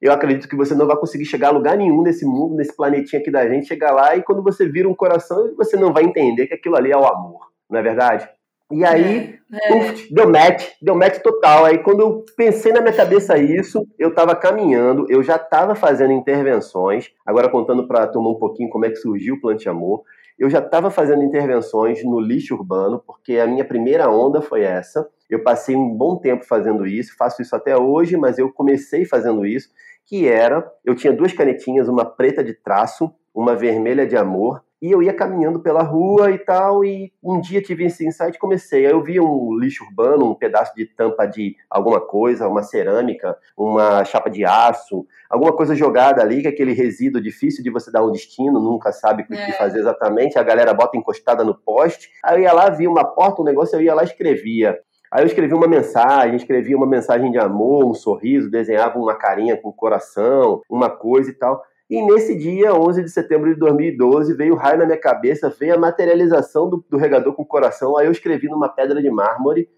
Eu 0.00 0.12
acredito 0.12 0.48
que 0.48 0.54
você 0.54 0.74
não 0.74 0.86
vai 0.86 0.96
conseguir 0.96 1.24
chegar 1.24 1.48
a 1.48 1.52
lugar 1.52 1.76
nenhum 1.76 2.02
nesse 2.02 2.24
mundo, 2.24 2.54
nesse 2.54 2.76
planetinha 2.76 3.20
aqui 3.20 3.30
da 3.30 3.48
gente, 3.48 3.66
chegar 3.66 3.90
lá 3.90 4.14
e 4.14 4.22
quando 4.22 4.42
você 4.42 4.68
vira 4.68 4.88
um 4.88 4.94
coração, 4.94 5.54
você 5.56 5.76
não 5.76 5.92
vai 5.92 6.04
entender 6.04 6.46
que 6.46 6.54
aquilo 6.54 6.76
ali 6.76 6.92
é 6.92 6.96
o 6.96 7.06
amor, 7.06 7.50
não 7.68 7.80
é 7.80 7.82
verdade? 7.82 8.28
E 8.74 8.84
aí, 8.84 9.38
é, 9.52 9.72
é. 9.72 9.76
Uf, 9.76 10.12
deu 10.12 10.28
match, 10.28 10.66
deu 10.82 10.96
match 10.96 11.18
total. 11.22 11.64
Aí 11.64 11.78
quando 11.78 12.00
eu 12.00 12.24
pensei 12.36 12.72
na 12.72 12.80
minha 12.80 12.92
cabeça 12.92 13.38
isso, 13.38 13.86
eu 13.96 14.08
estava 14.08 14.34
caminhando, 14.34 15.06
eu 15.08 15.22
já 15.22 15.36
estava 15.36 15.76
fazendo 15.76 16.12
intervenções, 16.12 17.12
agora 17.24 17.48
contando 17.48 17.86
para 17.86 18.02
a 18.02 18.06
turma 18.08 18.30
um 18.30 18.38
pouquinho 18.38 18.68
como 18.68 18.84
é 18.84 18.90
que 18.90 18.96
surgiu 18.96 19.36
o 19.36 19.40
Plante 19.40 19.68
Amor, 19.68 20.02
eu 20.36 20.50
já 20.50 20.58
estava 20.58 20.90
fazendo 20.90 21.22
intervenções 21.22 22.02
no 22.02 22.18
lixo 22.18 22.56
urbano, 22.56 23.00
porque 23.06 23.38
a 23.38 23.46
minha 23.46 23.64
primeira 23.64 24.10
onda 24.10 24.40
foi 24.40 24.62
essa. 24.62 25.08
Eu 25.30 25.44
passei 25.44 25.76
um 25.76 25.88
bom 25.88 26.16
tempo 26.16 26.44
fazendo 26.44 26.84
isso, 26.84 27.16
faço 27.16 27.40
isso 27.40 27.54
até 27.54 27.76
hoje, 27.76 28.16
mas 28.16 28.40
eu 28.40 28.52
comecei 28.52 29.04
fazendo 29.04 29.46
isso, 29.46 29.68
que 30.04 30.26
era, 30.26 30.68
eu 30.84 30.96
tinha 30.96 31.12
duas 31.12 31.32
canetinhas, 31.32 31.88
uma 31.88 32.04
preta 32.04 32.42
de 32.42 32.52
traço, 32.52 33.14
uma 33.32 33.54
vermelha 33.54 34.04
de 34.04 34.16
amor, 34.16 34.64
e 34.84 34.90
eu 34.90 35.02
ia 35.02 35.14
caminhando 35.14 35.60
pela 35.60 35.82
rua 35.82 36.30
e 36.30 36.36
tal, 36.36 36.84
e 36.84 37.10
um 37.22 37.40
dia 37.40 37.62
tive 37.62 37.86
esse 37.86 38.06
insight 38.06 38.36
e 38.36 38.38
comecei. 38.38 38.84
Aí 38.84 38.92
eu 38.92 39.02
vi 39.02 39.18
um 39.18 39.56
lixo 39.58 39.82
urbano, 39.82 40.30
um 40.30 40.34
pedaço 40.34 40.74
de 40.76 40.84
tampa 40.84 41.24
de 41.24 41.56
alguma 41.70 42.02
coisa, 42.02 42.46
uma 42.46 42.62
cerâmica, 42.62 43.34
uma 43.56 44.04
chapa 44.04 44.28
de 44.28 44.44
aço, 44.44 45.06
alguma 45.30 45.54
coisa 45.54 45.74
jogada 45.74 46.20
ali, 46.20 46.42
que 46.42 46.48
é 46.48 46.50
aquele 46.50 46.74
resíduo 46.74 47.18
difícil 47.18 47.64
de 47.64 47.70
você 47.70 47.90
dar 47.90 48.04
um 48.04 48.12
destino, 48.12 48.60
nunca 48.60 48.92
sabe 48.92 49.22
o 49.22 49.26
que 49.26 49.32
é. 49.32 49.52
fazer 49.52 49.78
exatamente, 49.78 50.38
a 50.38 50.42
galera 50.42 50.74
bota 50.74 50.98
encostada 50.98 51.42
no 51.42 51.54
poste. 51.54 52.10
Aí 52.22 52.36
eu 52.36 52.42
ia 52.42 52.52
lá, 52.52 52.68
via 52.68 52.90
uma 52.90 53.06
porta, 53.06 53.40
um 53.40 53.44
negócio, 53.46 53.76
eu 53.76 53.80
ia 53.80 53.94
lá 53.94 54.02
e 54.02 54.06
escrevia. 54.06 54.78
Aí 55.10 55.22
eu 55.22 55.26
escrevi 55.26 55.54
uma 55.54 55.66
mensagem, 55.66 56.36
escrevia 56.36 56.76
uma 56.76 56.86
mensagem 56.86 57.30
de 57.30 57.38
amor, 57.38 57.86
um 57.86 57.94
sorriso, 57.94 58.50
desenhava 58.50 58.98
uma 58.98 59.14
carinha 59.14 59.56
com 59.56 59.72
coração, 59.72 60.60
uma 60.68 60.90
coisa 60.90 61.30
e 61.30 61.34
tal. 61.34 61.62
E 61.88 62.00
nesse 62.02 62.36
dia, 62.36 62.74
11 62.74 63.02
de 63.02 63.10
setembro 63.10 63.52
de 63.52 63.58
2012, 63.58 64.34
veio 64.34 64.54
o 64.54 64.56
raio 64.56 64.78
na 64.78 64.86
minha 64.86 64.98
cabeça, 64.98 65.50
veio 65.50 65.74
a 65.74 65.78
materialização 65.78 66.68
do, 66.68 66.84
do 66.88 66.96
regador 66.96 67.34
com 67.34 67.42
o 67.42 67.46
coração. 67.46 67.96
Aí 67.96 68.06
eu 68.06 68.12
escrevi 68.12 68.48
numa 68.48 68.68
pedra 68.68 69.02
de 69.02 69.10
mármore, 69.10 69.68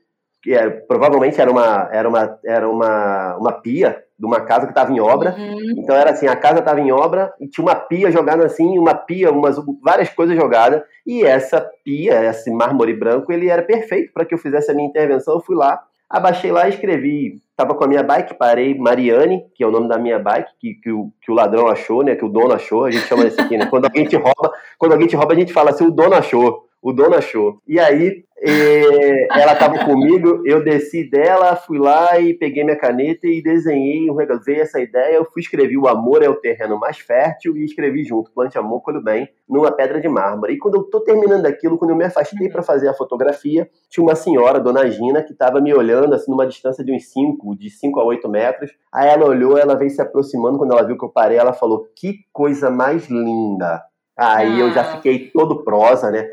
que 0.42 0.52
era, 0.52 0.70
provavelmente 0.70 1.40
era 1.40 1.50
uma, 1.50 1.88
era 1.90 2.08
uma, 2.08 2.38
era 2.44 2.68
uma, 2.68 3.36
uma 3.36 3.52
pia 3.52 4.02
de 4.18 4.24
uma 4.24 4.40
casa 4.40 4.66
que 4.66 4.72
estava 4.72 4.92
em 4.92 5.00
obra. 5.00 5.34
Uhum. 5.36 5.74
Então 5.78 5.96
era 5.96 6.10
assim, 6.10 6.28
a 6.28 6.36
casa 6.36 6.60
estava 6.60 6.80
em 6.80 6.92
obra 6.92 7.34
e 7.40 7.48
tinha 7.48 7.64
uma 7.64 7.74
pia 7.74 8.10
jogada 8.10 8.46
assim, 8.46 8.78
uma 8.78 8.94
pia, 8.94 9.32
umas 9.32 9.56
várias 9.82 10.08
coisas 10.08 10.36
jogadas. 10.36 10.82
E 11.04 11.24
essa 11.24 11.60
pia, 11.84 12.24
esse 12.24 12.50
mármore 12.50 12.94
branco, 12.94 13.32
ele 13.32 13.48
era 13.48 13.62
perfeito 13.62 14.12
para 14.12 14.24
que 14.24 14.32
eu 14.32 14.38
fizesse 14.38 14.70
a 14.70 14.74
minha 14.74 14.88
intervenção. 14.88 15.34
Eu 15.34 15.40
fui 15.40 15.56
lá, 15.56 15.82
Abaixei 16.08 16.52
lá 16.52 16.66
e 16.66 16.70
escrevi. 16.70 17.40
Tava 17.56 17.74
com 17.74 17.84
a 17.84 17.88
minha 17.88 18.02
bike, 18.02 18.34
parei 18.34 18.74
Mariane, 18.76 19.46
que 19.54 19.64
é 19.64 19.66
o 19.66 19.70
nome 19.70 19.88
da 19.88 19.96
minha 19.96 20.18
bike, 20.18 20.52
que, 20.60 20.74
que, 20.74 20.92
o, 20.92 21.10
que 21.22 21.32
o 21.32 21.34
ladrão 21.34 21.68
achou, 21.68 22.02
né? 22.02 22.14
Que 22.14 22.24
o 22.24 22.28
dono 22.28 22.52
achou, 22.52 22.84
a 22.84 22.90
gente 22.90 23.06
chama 23.06 23.24
desse 23.24 23.40
aqui, 23.40 23.56
né? 23.56 23.64
Quando 23.66 23.86
alguém 23.86 24.04
te 24.04 24.16
rouba, 24.16 24.52
quando 24.78 24.92
alguém 24.92 25.08
te 25.08 25.16
rouba, 25.16 25.32
a 25.32 25.36
gente 25.36 25.52
fala 25.54 25.70
assim, 25.70 25.86
o 25.86 25.90
dono 25.90 26.14
achou 26.14 26.65
o 26.86 26.92
dono 26.92 27.16
achou. 27.16 27.60
E 27.66 27.80
aí, 27.80 28.22
eh, 28.40 29.26
ela 29.32 29.54
estava 29.54 29.84
comigo, 29.84 30.42
eu 30.46 30.62
desci 30.62 31.02
dela, 31.10 31.56
fui 31.56 31.80
lá 31.80 32.16
e 32.20 32.32
peguei 32.32 32.62
minha 32.62 32.78
caneta 32.78 33.26
e 33.26 33.42
desenhei, 33.42 34.06
veio 34.44 34.62
essa 34.62 34.78
ideia, 34.78 35.16
eu 35.16 35.24
fui 35.24 35.42
escrever 35.42 35.76
o 35.78 35.88
amor 35.88 36.22
é 36.22 36.28
o 36.28 36.36
terreno 36.36 36.78
mais 36.78 36.98
fértil 36.98 37.56
e 37.56 37.64
escrevi 37.64 38.04
junto, 38.04 38.30
plante 38.30 38.56
amor, 38.56 38.82
colho 38.82 39.02
bem, 39.02 39.28
numa 39.48 39.72
pedra 39.72 40.00
de 40.00 40.06
mármore. 40.06 40.52
E 40.52 40.58
quando 40.58 40.76
eu 40.76 40.84
tô 40.84 41.00
terminando 41.00 41.44
aquilo, 41.46 41.76
quando 41.76 41.90
eu 41.90 41.96
me 41.96 42.04
afastei 42.04 42.48
para 42.48 42.62
fazer 42.62 42.86
a 42.86 42.94
fotografia, 42.94 43.68
tinha 43.90 44.04
uma 44.04 44.14
senhora, 44.14 44.60
dona 44.60 44.88
Gina, 44.88 45.24
que 45.24 45.32
estava 45.32 45.60
me 45.60 45.74
olhando, 45.74 46.14
assim, 46.14 46.30
numa 46.30 46.46
distância 46.46 46.84
de 46.84 46.92
uns 46.92 47.10
5, 47.10 47.56
de 47.56 47.68
5 47.68 47.98
a 47.98 48.04
8 48.04 48.28
metros. 48.28 48.70
Aí 48.92 49.08
ela 49.08 49.26
olhou, 49.26 49.58
ela 49.58 49.74
veio 49.74 49.90
se 49.90 50.00
aproximando, 50.00 50.56
quando 50.56 50.70
ela 50.70 50.86
viu 50.86 50.96
que 50.96 51.04
eu 51.04 51.10
parei, 51.10 51.36
ela 51.36 51.52
falou, 51.52 51.88
que 51.96 52.20
coisa 52.32 52.70
mais 52.70 53.08
linda. 53.08 53.82
Aí 54.16 54.54
ah. 54.54 54.60
eu 54.60 54.70
já 54.72 54.82
ah. 54.82 54.96
fiquei 54.96 55.30
todo 55.30 55.64
prosa, 55.64 56.12
né? 56.12 56.26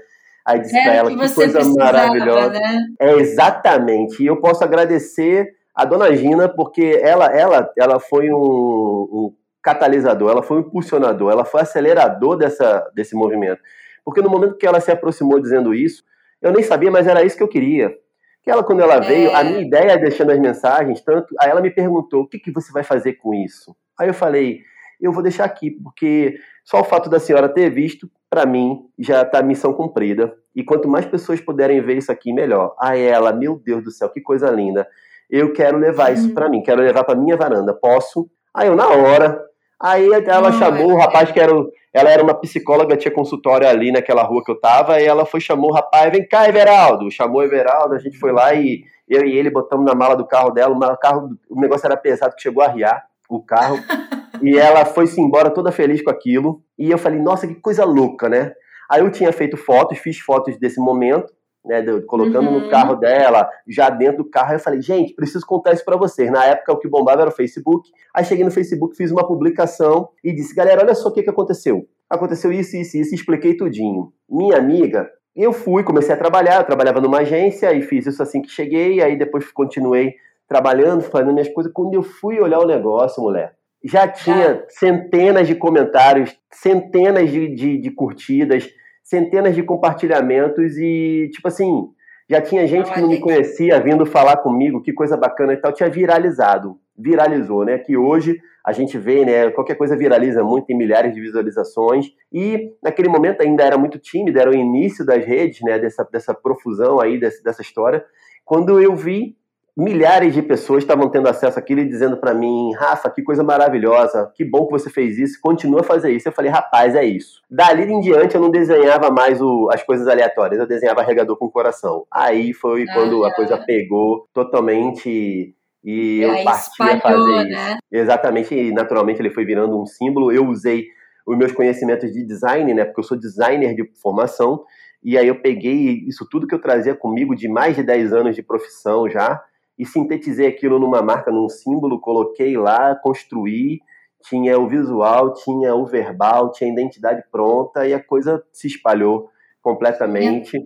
Aí 0.46 0.60
disse 0.60 0.74
para 0.74 0.94
ela 0.94 1.10
que, 1.10 1.18
que 1.18 1.34
coisa 1.34 1.60
maravilhosa. 1.78 2.60
Né? 2.60 2.88
É 3.00 3.14
exatamente. 3.14 4.22
E 4.22 4.26
eu 4.26 4.42
posso 4.42 4.64
agradecer 4.64 5.56
a 5.74 5.86
dona 5.86 6.14
Gina 6.16 6.50
porque 6.50 7.00
ela, 7.02 7.26
ela, 7.28 7.72
ela 7.78 8.00
foi 8.00 8.30
um, 8.32 8.36
um 8.36 9.34
catalisador, 9.62 10.30
ela 10.30 10.44
foi 10.44 10.58
um 10.58 10.60
impulsionador, 10.62 11.32
ela 11.32 11.46
foi 11.46 11.62
acelerador 11.62 12.36
dessa, 12.36 12.86
desse 12.94 13.16
movimento. 13.16 13.62
Porque 14.04 14.22
no 14.22 14.30
momento 14.30 14.58
que 14.58 14.68
ela 14.68 14.82
se 14.82 14.92
aproximou 14.92 15.40
dizendo 15.40 15.74
isso, 15.74 16.04
eu 16.42 16.52
nem 16.52 16.62
sabia, 16.62 16.92
mas 16.92 17.08
era 17.08 17.24
isso 17.24 17.38
que 17.38 17.44
eu 17.44 17.48
queria. 17.48 17.96
Que 18.44 18.52
ela, 18.52 18.62
quando 18.62 18.82
ela 18.82 18.96
é. 18.96 19.00
veio, 19.00 19.34
a 19.34 19.42
minha 19.44 19.62
ideia 19.62 19.98
deixando 19.98 20.32
as 20.32 20.40
mensagens, 20.40 21.00
tanto, 21.02 21.34
aí 21.40 21.50
ela 21.50 21.62
me 21.62 21.72
perguntou: 21.72 22.24
o 22.24 22.28
que, 22.28 22.38
que 22.38 22.52
você 22.52 22.74
vai 22.74 22.84
fazer 22.84 23.14
com 23.14 23.34
isso? 23.34 23.74
Aí 23.98 24.10
eu 24.10 24.14
falei: 24.14 24.60
eu 25.00 25.14
vou 25.14 25.24
deixar 25.24 25.46
aqui, 25.46 25.72
porque 25.72 26.36
só 26.66 26.82
o 26.82 26.84
fato 26.84 27.10
da 27.10 27.20
senhora 27.20 27.48
ter 27.48 27.70
visto, 27.70 28.10
para 28.34 28.48
mim, 28.48 28.80
já 28.98 29.22
está 29.22 29.40
a 29.40 29.44
missão 29.44 29.72
cumprida. 29.74 30.34
E 30.56 30.64
quanto 30.64 30.90
mais 30.90 31.06
pessoas 31.06 31.40
puderem 31.40 31.80
ver 31.82 31.98
isso 31.98 32.12
aqui, 32.12 32.34
melhor. 32.34 32.74
Aí 32.82 33.00
ela, 33.00 33.32
meu 33.32 33.62
Deus 33.64 33.84
do 33.84 33.92
céu, 33.92 34.10
que 34.10 34.20
coisa 34.20 34.50
linda. 34.50 34.88
Eu 35.30 35.54
quero 35.54 35.78
levar 35.78 36.10
uhum. 36.10 36.16
isso 36.16 36.34
para 36.34 36.50
mim, 36.50 36.64
quero 36.64 36.82
levar 36.82 37.04
para 37.04 37.16
minha 37.16 37.38
varanda. 37.38 37.76
Posso? 37.76 38.28
Aí 38.52 38.68
eu, 38.68 38.76
na 38.76 38.88
hora, 38.88 39.40
Aí 39.80 40.08
ela 40.26 40.50
não, 40.50 40.58
chamou 40.58 40.92
é... 40.92 40.94
o 40.94 40.98
rapaz 40.98 41.32
que 41.32 41.40
era. 41.40 41.52
Ela 41.94 42.10
era 42.10 42.24
uma 42.24 42.34
psicóloga, 42.34 42.98
tinha 42.98 43.14
consultório 43.14 43.68
ali 43.68 43.92
naquela 43.92 44.24
rua 44.24 44.42
que 44.44 44.52
eu 44.52 44.60
tava, 44.60 45.00
e 45.00 45.06
ela 45.06 45.28
foi, 45.28 45.40
chamou 45.40 45.70
o 45.70 45.74
rapaz, 45.74 46.12
vem 46.12 46.28
cá, 46.28 46.50
Everaldo. 46.50 47.12
Chamou 47.12 47.42
o 47.42 47.44
Everaldo, 47.44 47.94
a 47.94 48.00
gente 48.00 48.18
foi 48.18 48.32
lá 48.32 48.52
e 48.56 48.84
eu 49.08 49.24
e 49.26 49.38
ele 49.38 49.52
botamos 49.52 49.86
na 49.86 49.94
mala 49.94 50.16
do 50.16 50.26
carro 50.26 50.50
dela, 50.50 50.74
o, 50.74 50.98
carro, 50.98 51.30
o 51.50 51.60
negócio 51.60 51.86
era 51.86 51.98
pesado 51.98 52.34
que 52.34 52.42
chegou 52.42 52.64
a 52.64 52.68
riar 52.68 53.06
o 53.30 53.44
carro. 53.44 53.78
e 54.44 54.58
ela 54.58 54.84
foi-se 54.84 55.22
embora 55.22 55.50
toda 55.50 55.72
feliz 55.72 56.04
com 56.04 56.10
aquilo. 56.10 56.62
E 56.78 56.92
eu 56.92 56.98
falei, 56.98 57.20
nossa, 57.20 57.48
que 57.48 57.56
coisa 57.56 57.86
louca, 57.86 58.28
né? 58.28 58.52
Aí 58.92 59.02
eu 59.02 59.10
tinha 59.10 59.32
feito 59.32 59.56
fotos, 59.56 59.98
fiz 59.98 60.20
fotos 60.20 60.60
desse 60.60 60.82
momento, 60.82 61.32
né, 61.66 61.82
colocando 62.06 62.50
uhum. 62.50 62.60
no 62.60 62.70
carro 62.70 62.96
dela, 62.96 63.50
já 63.66 63.90
dentro 63.90 64.18
do 64.24 64.30
carro. 64.30 64.50
Aí 64.50 64.56
eu 64.56 64.60
falei, 64.60 64.82
gente, 64.82 65.16
preciso 65.16 65.46
contar 65.46 65.72
isso 65.72 65.86
para 65.86 65.96
vocês. 65.96 66.30
Na 66.30 66.44
época, 66.44 66.74
o 66.74 66.78
que 66.78 66.90
bombava 66.90 67.22
era 67.22 67.30
o 67.30 67.34
Facebook. 67.34 67.90
Aí 68.14 68.26
cheguei 68.26 68.44
no 68.44 68.52
Facebook, 68.52 68.98
fiz 68.98 69.12
uma 69.12 69.26
publicação 69.26 70.10
e 70.22 70.34
disse, 70.34 70.54
galera, 70.54 70.82
olha 70.82 70.94
só 70.94 71.08
o 71.08 71.14
que, 71.14 71.24
que 71.24 71.30
aconteceu. 71.30 71.88
Aconteceu 72.10 72.52
isso, 72.52 72.76
isso, 72.76 72.98
isso, 72.98 73.16
expliquei 73.16 73.56
tudinho. 73.56 74.12
Minha 74.30 74.58
amiga, 74.58 75.10
eu 75.34 75.54
fui, 75.54 75.84
comecei 75.84 76.14
a 76.14 76.18
trabalhar, 76.18 76.58
eu 76.58 76.66
trabalhava 76.66 77.00
numa 77.00 77.20
agência 77.20 77.74
e 77.74 77.82
fiz 77.82 78.06
isso 78.06 78.22
assim 78.22 78.42
que 78.42 78.50
cheguei, 78.50 79.02
aí 79.02 79.18
depois 79.18 79.50
continuei 79.52 80.14
trabalhando, 80.48 81.02
fazendo 81.02 81.34
minhas 81.34 81.50
coisas. 81.50 81.72
Quando 81.72 81.94
eu 81.94 82.04
fui 82.04 82.40
olhar 82.40 82.60
o 82.60 82.68
negócio, 82.68 83.24
mulher, 83.24 83.56
já 83.84 84.08
tinha 84.08 84.64
centenas 84.70 85.48
de 85.48 85.56
comentários, 85.56 86.36
centenas 86.52 87.30
de, 87.30 87.54
de, 87.54 87.78
de 87.78 87.92
curtidas, 87.92 88.70
centenas 89.04 89.54
de 89.54 89.64
compartilhamentos 89.64 90.78
e, 90.78 91.30
tipo 91.34 91.48
assim, 91.48 91.90
já 92.30 92.42
tinha 92.42 92.66
gente 92.66 92.92
que 92.92 93.02
não 93.02 93.10
me 93.10 93.20
conhecia 93.20 93.80
vindo 93.82 94.06
falar 94.06 94.38
comigo, 94.38 94.82
que 94.82 94.94
coisa 94.94 95.18
bacana 95.18 95.54
e 95.54 95.58
tal, 95.58 95.74
tinha 95.74 95.90
viralizado, 95.90 96.78
viralizou, 96.98 97.66
né? 97.66 97.78
Que 97.78 97.98
hoje 97.98 98.40
a 98.66 98.72
gente 98.72 98.98
vê, 98.98 99.26
né? 99.26 99.52
Qualquer 99.52 99.76
coisa 99.76 99.98
viraliza 99.98 100.42
muito, 100.42 100.68
tem 100.68 100.78
milhares 100.78 101.14
de 101.14 101.20
visualizações. 101.20 102.08
E 102.32 102.72
naquele 102.82 103.10
momento 103.10 103.42
ainda 103.42 103.64
era 103.64 103.78
muito 103.78 104.00
tímido, 104.00 104.40
era 104.40 104.50
o 104.50 104.56
início 104.56 105.06
das 105.06 105.24
redes, 105.26 105.60
né? 105.62 105.78
Dessa, 105.78 106.08
dessa 106.10 106.34
profusão 106.34 107.02
aí, 107.02 107.20
dessa, 107.20 107.44
dessa 107.44 107.62
história. 107.62 108.04
Quando 108.46 108.80
eu 108.80 108.96
vi, 108.96 109.36
milhares 109.76 110.34
de 110.34 110.42
pessoas 110.42 110.84
estavam 110.84 111.10
tendo 111.10 111.28
acesso 111.28 111.58
àquilo 111.58 111.82
e 111.82 111.88
dizendo 111.88 112.18
para 112.18 112.34
mim, 112.34 112.74
Rafa, 112.76 113.10
que 113.10 113.24
coisa 113.24 113.44
maravilhosa, 113.44 114.32
que 114.36 114.46
bom 114.46 114.66
que 114.68 114.72
você 114.72 114.90
fez 114.90 115.18
isso, 115.18 115.40
continua 115.42 115.82
a 115.82 115.84
fazer 115.84 116.12
isso. 116.12 116.28
Eu 116.28 116.32
falei, 116.32 116.52
rapaz, 116.52 116.96
é 116.96 117.04
isso. 117.04 117.42
Dali 117.50 117.92
em 117.92 118.00
diante 118.00 118.36
eu 118.36 118.42
não 118.42 118.52
desenhava 118.52 119.10
mais 119.10 119.42
o, 119.42 119.70
as 119.72 119.82
coisas 119.82 120.08
aleatórias, 120.08 120.60
eu 120.60 120.68
desenhava 120.68 121.02
regador 121.02 121.38
com 121.38 121.50
coração. 121.50 122.06
Aí 122.12 122.54
foi 122.54 122.84
ah, 122.84 122.94
quando 122.94 123.26
a 123.26 123.34
coisa 123.34 123.58
pegou 123.58 124.28
totalmente 124.32 125.56
e, 125.84 126.22
eu 126.22 126.44
parti 126.44 126.82
a 126.82 127.00
fazer 127.00 127.44
né? 127.46 127.72
isso. 127.72 127.78
Exatamente, 127.92 128.56
e 128.56 128.72
naturalmente 128.72 129.22
ele 129.22 129.32
foi 129.32 129.44
virando 129.44 129.80
um 129.80 129.86
símbolo. 129.86 130.32
Eu 130.32 130.48
usei 130.48 130.86
os 131.26 131.38
meus 131.38 131.52
conhecimentos 131.52 132.12
de 132.12 132.24
design, 132.26 132.74
né, 132.74 132.86
porque 132.86 133.00
eu 133.00 133.04
sou 133.04 133.18
designer 133.18 133.74
de 133.74 133.90
formação, 134.02 134.64
e 135.02 135.18
aí 135.18 135.28
eu 135.28 135.42
peguei 135.42 136.04
isso 136.08 136.28
tudo 136.30 136.48
que 136.48 136.56
eu 136.56 136.62
trazia 136.62 136.94
comigo 136.94 137.36
de 137.36 137.48
mais 137.48 137.76
de 137.76 137.84
10 137.84 138.14
anos 138.14 138.36
de 138.36 138.44
profissão 138.44 139.10
já, 139.10 139.42
e 139.78 139.86
sintetizei 139.86 140.48
aquilo 140.48 140.80
numa 140.80 141.02
marca, 141.02 141.32
num 141.32 141.50
símbolo, 141.50 142.00
coloquei 142.00 142.58
lá, 142.58 142.96
construí, 142.96 143.82
tinha 144.24 144.58
o 144.58 144.68
visual, 144.68 145.34
tinha 145.34 145.76
o 145.76 145.86
verbal, 145.86 146.52
tinha 146.52 146.70
a 146.70 146.74
identidade 146.74 147.24
pronta 147.32 147.88
e 147.88 147.94
a 147.94 148.04
coisa 148.04 148.44
se 148.52 148.68
espalhou 148.68 149.30
completamente 149.62 150.58
é, 150.58 150.62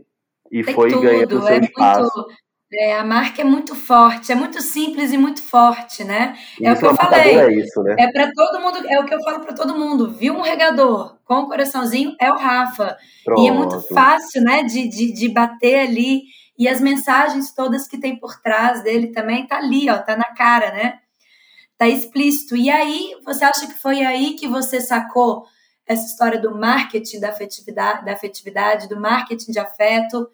e 0.51 0.63
foi 0.63 0.89
tudo, 0.89 1.01
ganhando 1.01 1.41
seu 1.41 1.55
é 1.55 1.59
espaço. 1.59 2.11
Muito, 2.15 2.37
é, 2.73 2.97
a 2.97 3.03
marca 3.03 3.41
é 3.41 3.45
muito 3.45 3.75
forte, 3.75 4.31
é 4.31 4.35
muito 4.35 4.61
simples 4.61 5.13
e 5.13 5.17
muito 5.17 5.41
forte, 5.41 6.03
né? 6.03 6.35
É 6.61 6.71
isso, 6.71 6.75
o 6.75 6.79
que 6.79 6.85
eu 6.85 6.95
falei. 6.95 7.37
É, 7.37 7.53
isso, 7.53 7.81
né? 7.81 7.95
é 7.97 8.11
para 8.11 8.29
todo 8.33 8.61
mundo, 8.61 8.85
é 8.87 8.99
o 8.99 9.05
que 9.05 9.13
eu 9.13 9.21
falo 9.21 9.39
para 9.39 9.53
todo 9.53 9.77
mundo. 9.77 10.11
Viu 10.11 10.33
um 10.33 10.41
regador 10.41 11.17
com 11.23 11.35
um 11.35 11.47
coraçãozinho, 11.47 12.13
é 12.19 12.29
o 12.29 12.35
Rafa. 12.35 12.97
Pronto. 13.23 13.41
E 13.41 13.47
é 13.47 13.51
muito 13.51 13.81
fácil, 13.93 14.41
né, 14.41 14.63
de, 14.63 14.87
de, 14.87 15.13
de 15.13 15.29
bater 15.29 15.87
ali 15.87 16.23
e 16.57 16.67
as 16.67 16.81
mensagens 16.81 17.53
todas 17.53 17.87
que 17.87 17.97
tem 17.97 18.19
por 18.19 18.41
trás 18.41 18.81
dele 18.83 19.07
também 19.07 19.45
tá 19.45 19.57
ali, 19.57 19.89
ó, 19.89 19.97
tá 19.99 20.17
na 20.17 20.33
cara, 20.33 20.71
né? 20.71 20.99
Tá 21.77 21.87
explícito. 21.87 22.55
E 22.55 22.69
aí, 22.69 23.15
você 23.23 23.45
acha 23.45 23.67
que 23.67 23.75
foi 23.75 24.01
aí 24.01 24.33
que 24.33 24.47
você 24.47 24.81
sacou 24.81 25.45
essa 25.85 26.05
história 26.05 26.39
do 26.39 26.57
marketing 26.57 27.19
da 27.19 27.29
afetividade, 27.29 28.03
da 28.03 28.13
afetividade 28.13 28.89
do 28.89 28.99
marketing 28.99 29.51
de 29.51 29.59
afeto? 29.59 30.27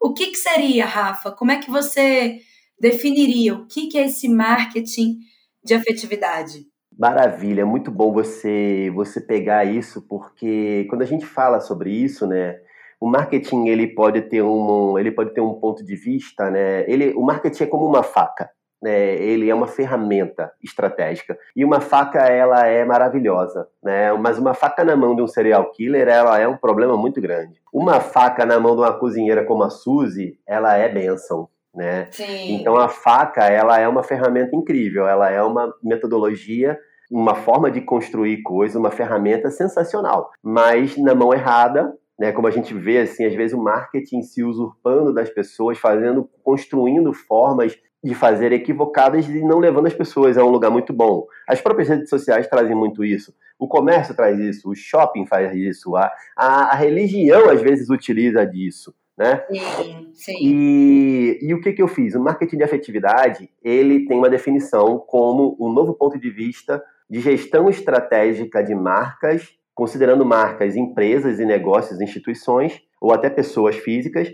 O 0.00 0.12
que, 0.14 0.28
que 0.28 0.36
seria, 0.36 0.86
Rafa? 0.86 1.32
Como 1.32 1.50
é 1.50 1.58
que 1.58 1.70
você 1.70 2.38
definiria 2.78 3.54
o 3.54 3.66
que, 3.66 3.88
que 3.88 3.98
é 3.98 4.06
esse 4.06 4.28
marketing 4.28 5.18
de 5.62 5.74
afetividade? 5.74 6.66
Maravilha, 6.96 7.66
muito 7.66 7.90
bom 7.90 8.12
você 8.12 8.90
você 8.94 9.20
pegar 9.20 9.64
isso, 9.64 10.02
porque 10.02 10.86
quando 10.88 11.02
a 11.02 11.06
gente 11.06 11.26
fala 11.26 11.60
sobre 11.60 11.90
isso, 11.90 12.24
né, 12.26 12.60
o 13.04 13.06
marketing 13.06 13.66
ele 13.66 13.86
pode 13.86 14.22
ter 14.22 14.40
um 14.40 14.98
ele 14.98 15.12
pode 15.12 15.34
ter 15.34 15.42
um 15.42 15.52
ponto 15.52 15.84
de 15.84 15.94
vista, 15.94 16.50
né? 16.50 16.90
Ele, 16.90 17.12
o 17.12 17.20
marketing 17.20 17.64
é 17.64 17.66
como 17.66 17.84
uma 17.84 18.02
faca, 18.02 18.48
né? 18.82 19.16
Ele 19.16 19.50
é 19.50 19.54
uma 19.54 19.66
ferramenta 19.66 20.50
estratégica 20.62 21.36
e 21.54 21.66
uma 21.66 21.82
faca 21.82 22.20
ela 22.20 22.66
é 22.66 22.82
maravilhosa, 22.82 23.68
né? 23.82 24.10
Mas 24.14 24.38
uma 24.38 24.54
faca 24.54 24.82
na 24.82 24.96
mão 24.96 25.14
de 25.14 25.20
um 25.20 25.26
serial 25.26 25.70
killer 25.72 26.08
ela 26.08 26.40
é 26.40 26.48
um 26.48 26.56
problema 26.56 26.96
muito 26.96 27.20
grande. 27.20 27.60
Uma 27.70 28.00
faca 28.00 28.46
na 28.46 28.58
mão 28.58 28.74
de 28.74 28.80
uma 28.80 28.94
cozinheira 28.94 29.44
como 29.44 29.64
a 29.64 29.68
Suzy, 29.68 30.38
ela 30.46 30.74
é 30.74 30.88
benção. 30.88 31.50
Né? 31.74 32.08
Sim. 32.10 32.54
Então 32.54 32.74
a 32.76 32.88
faca 32.88 33.44
ela 33.44 33.78
é 33.78 33.86
uma 33.86 34.02
ferramenta 34.02 34.56
incrível, 34.56 35.06
ela 35.06 35.28
é 35.28 35.42
uma 35.42 35.74
metodologia 35.82 36.78
uma 37.10 37.34
forma 37.34 37.70
de 37.70 37.80
construir 37.80 38.42
coisas, 38.42 38.76
uma 38.76 38.90
ferramenta 38.90 39.50
sensacional. 39.50 40.30
Mas 40.42 40.96
na 40.96 41.14
mão 41.14 41.32
errada, 41.32 41.94
né, 42.18 42.32
como 42.32 42.46
a 42.46 42.50
gente 42.50 42.72
vê 42.74 42.98
assim, 42.98 43.24
às 43.24 43.34
vezes 43.34 43.56
o 43.56 43.62
marketing 43.62 44.22
se 44.22 44.42
usurpando 44.42 45.12
das 45.12 45.30
pessoas, 45.30 45.78
fazendo, 45.78 46.28
construindo 46.42 47.12
formas 47.12 47.76
de 48.02 48.14
fazer 48.14 48.52
equivocadas 48.52 49.26
e 49.26 49.42
não 49.42 49.58
levando 49.58 49.86
as 49.86 49.94
pessoas 49.94 50.36
a 50.36 50.44
um 50.44 50.50
lugar 50.50 50.70
muito 50.70 50.92
bom. 50.92 51.26
As 51.48 51.60
próprias 51.60 51.88
redes 51.88 52.10
sociais 52.10 52.46
trazem 52.46 52.76
muito 52.76 53.02
isso. 53.02 53.34
O 53.58 53.66
comércio 53.66 54.14
traz 54.14 54.38
isso, 54.38 54.70
o 54.70 54.74
shopping 54.74 55.26
faz 55.26 55.54
isso, 55.56 55.96
a, 55.96 56.12
a, 56.36 56.72
a 56.72 56.74
religião 56.74 57.48
às 57.48 57.62
vezes 57.62 57.88
utiliza 57.88 58.44
disso. 58.46 58.94
Né? 59.16 59.42
Sim, 59.48 60.10
sim. 60.12 60.36
E, 60.40 61.38
e 61.40 61.54
o 61.54 61.60
que, 61.60 61.72
que 61.72 61.80
eu 61.80 61.86
fiz? 61.86 62.14
O 62.14 62.20
marketing 62.20 62.56
de 62.58 62.64
afetividade 62.64 63.48
ele 63.62 64.06
tem 64.06 64.18
uma 64.18 64.28
definição 64.28 64.98
como 64.98 65.56
um 65.58 65.72
novo 65.72 65.94
ponto 65.94 66.18
de 66.18 66.30
vista 66.30 66.82
de 67.08 67.20
gestão 67.20 67.70
estratégica 67.70 68.62
de 68.62 68.74
marcas 68.74 69.56
considerando 69.74 70.24
marcas, 70.24 70.76
empresas 70.76 71.40
e 71.40 71.44
negócios, 71.44 72.00
instituições 72.00 72.80
ou 73.00 73.12
até 73.12 73.28
pessoas 73.28 73.76
físicas, 73.76 74.30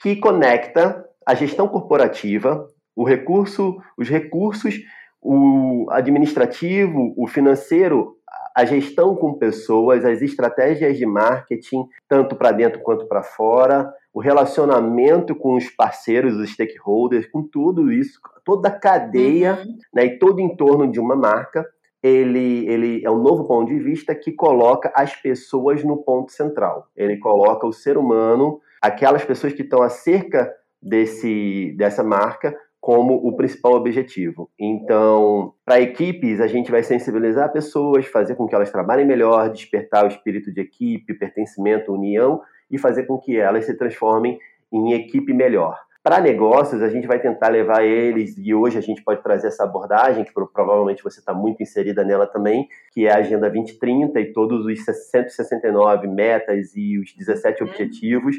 que 0.00 0.16
conecta 0.16 1.04
a 1.26 1.34
gestão 1.34 1.68
corporativa, 1.68 2.66
o 2.94 3.04
recurso, 3.04 3.76
os 3.98 4.08
recursos, 4.08 4.76
o 5.20 5.86
administrativo, 5.90 7.14
o 7.16 7.26
financeiro, 7.26 8.16
a 8.54 8.64
gestão 8.64 9.16
com 9.16 9.34
pessoas, 9.34 10.04
as 10.04 10.22
estratégias 10.22 10.96
de 10.96 11.04
marketing, 11.04 11.88
tanto 12.08 12.36
para 12.36 12.52
dentro 12.52 12.80
quanto 12.80 13.06
para 13.06 13.22
fora, 13.22 13.92
o 14.12 14.20
relacionamento 14.20 15.34
com 15.34 15.56
os 15.56 15.68
parceiros, 15.70 16.36
os 16.36 16.50
stakeholders, 16.50 17.26
com 17.26 17.42
tudo 17.42 17.90
isso, 17.90 18.20
toda 18.44 18.68
a 18.68 18.78
cadeia 18.78 19.54
uhum. 19.54 19.76
né, 19.92 20.04
e 20.06 20.18
todo 20.18 20.36
o 20.36 20.40
entorno 20.40 20.88
de 20.88 21.00
uma 21.00 21.16
marca 21.16 21.66
ele, 22.04 22.68
ele 22.68 23.02
é 23.02 23.10
um 23.10 23.22
novo 23.22 23.48
ponto 23.48 23.72
de 23.72 23.78
vista 23.78 24.14
que 24.14 24.30
coloca 24.30 24.92
as 24.94 25.16
pessoas 25.16 25.82
no 25.82 25.96
ponto 25.96 26.30
central. 26.30 26.86
Ele 26.94 27.16
coloca 27.16 27.66
o 27.66 27.72
ser 27.72 27.96
humano, 27.96 28.60
aquelas 28.82 29.24
pessoas 29.24 29.54
que 29.54 29.62
estão 29.62 29.82
acerca 29.82 30.52
desse, 30.82 31.74
dessa 31.78 32.04
marca, 32.04 32.54
como 32.78 33.14
o 33.14 33.34
principal 33.34 33.72
objetivo. 33.72 34.50
Então, 34.60 35.54
para 35.64 35.80
equipes, 35.80 36.42
a 36.42 36.46
gente 36.46 36.70
vai 36.70 36.82
sensibilizar 36.82 37.50
pessoas, 37.50 38.04
fazer 38.04 38.34
com 38.34 38.46
que 38.46 38.54
elas 38.54 38.70
trabalhem 38.70 39.06
melhor, 39.06 39.48
despertar 39.48 40.04
o 40.04 40.08
espírito 40.08 40.52
de 40.52 40.60
equipe, 40.60 41.14
pertencimento, 41.14 41.90
união 41.90 42.42
e 42.70 42.76
fazer 42.76 43.04
com 43.04 43.16
que 43.16 43.34
elas 43.38 43.64
se 43.64 43.74
transformem 43.78 44.38
em 44.70 44.92
equipe 44.92 45.32
melhor. 45.32 45.80
Para 46.04 46.20
negócios, 46.20 46.82
a 46.82 46.90
gente 46.90 47.06
vai 47.06 47.18
tentar 47.18 47.48
levar 47.48 47.82
eles, 47.82 48.36
e 48.36 48.54
hoje 48.54 48.76
a 48.76 48.82
gente 48.82 49.02
pode 49.02 49.22
trazer 49.22 49.46
essa 49.46 49.64
abordagem, 49.64 50.22
que 50.22 50.34
provavelmente 50.34 51.02
você 51.02 51.18
está 51.18 51.32
muito 51.32 51.62
inserida 51.62 52.04
nela 52.04 52.26
também, 52.26 52.68
que 52.92 53.06
é 53.06 53.10
a 53.10 53.20
Agenda 53.20 53.48
2030 53.48 54.20
e 54.20 54.30
todos 54.30 54.66
os 54.66 54.84
169 54.84 56.06
metas 56.06 56.76
e 56.76 56.98
os 56.98 57.14
17 57.14 57.62
uhum. 57.62 57.70
objetivos, 57.70 58.36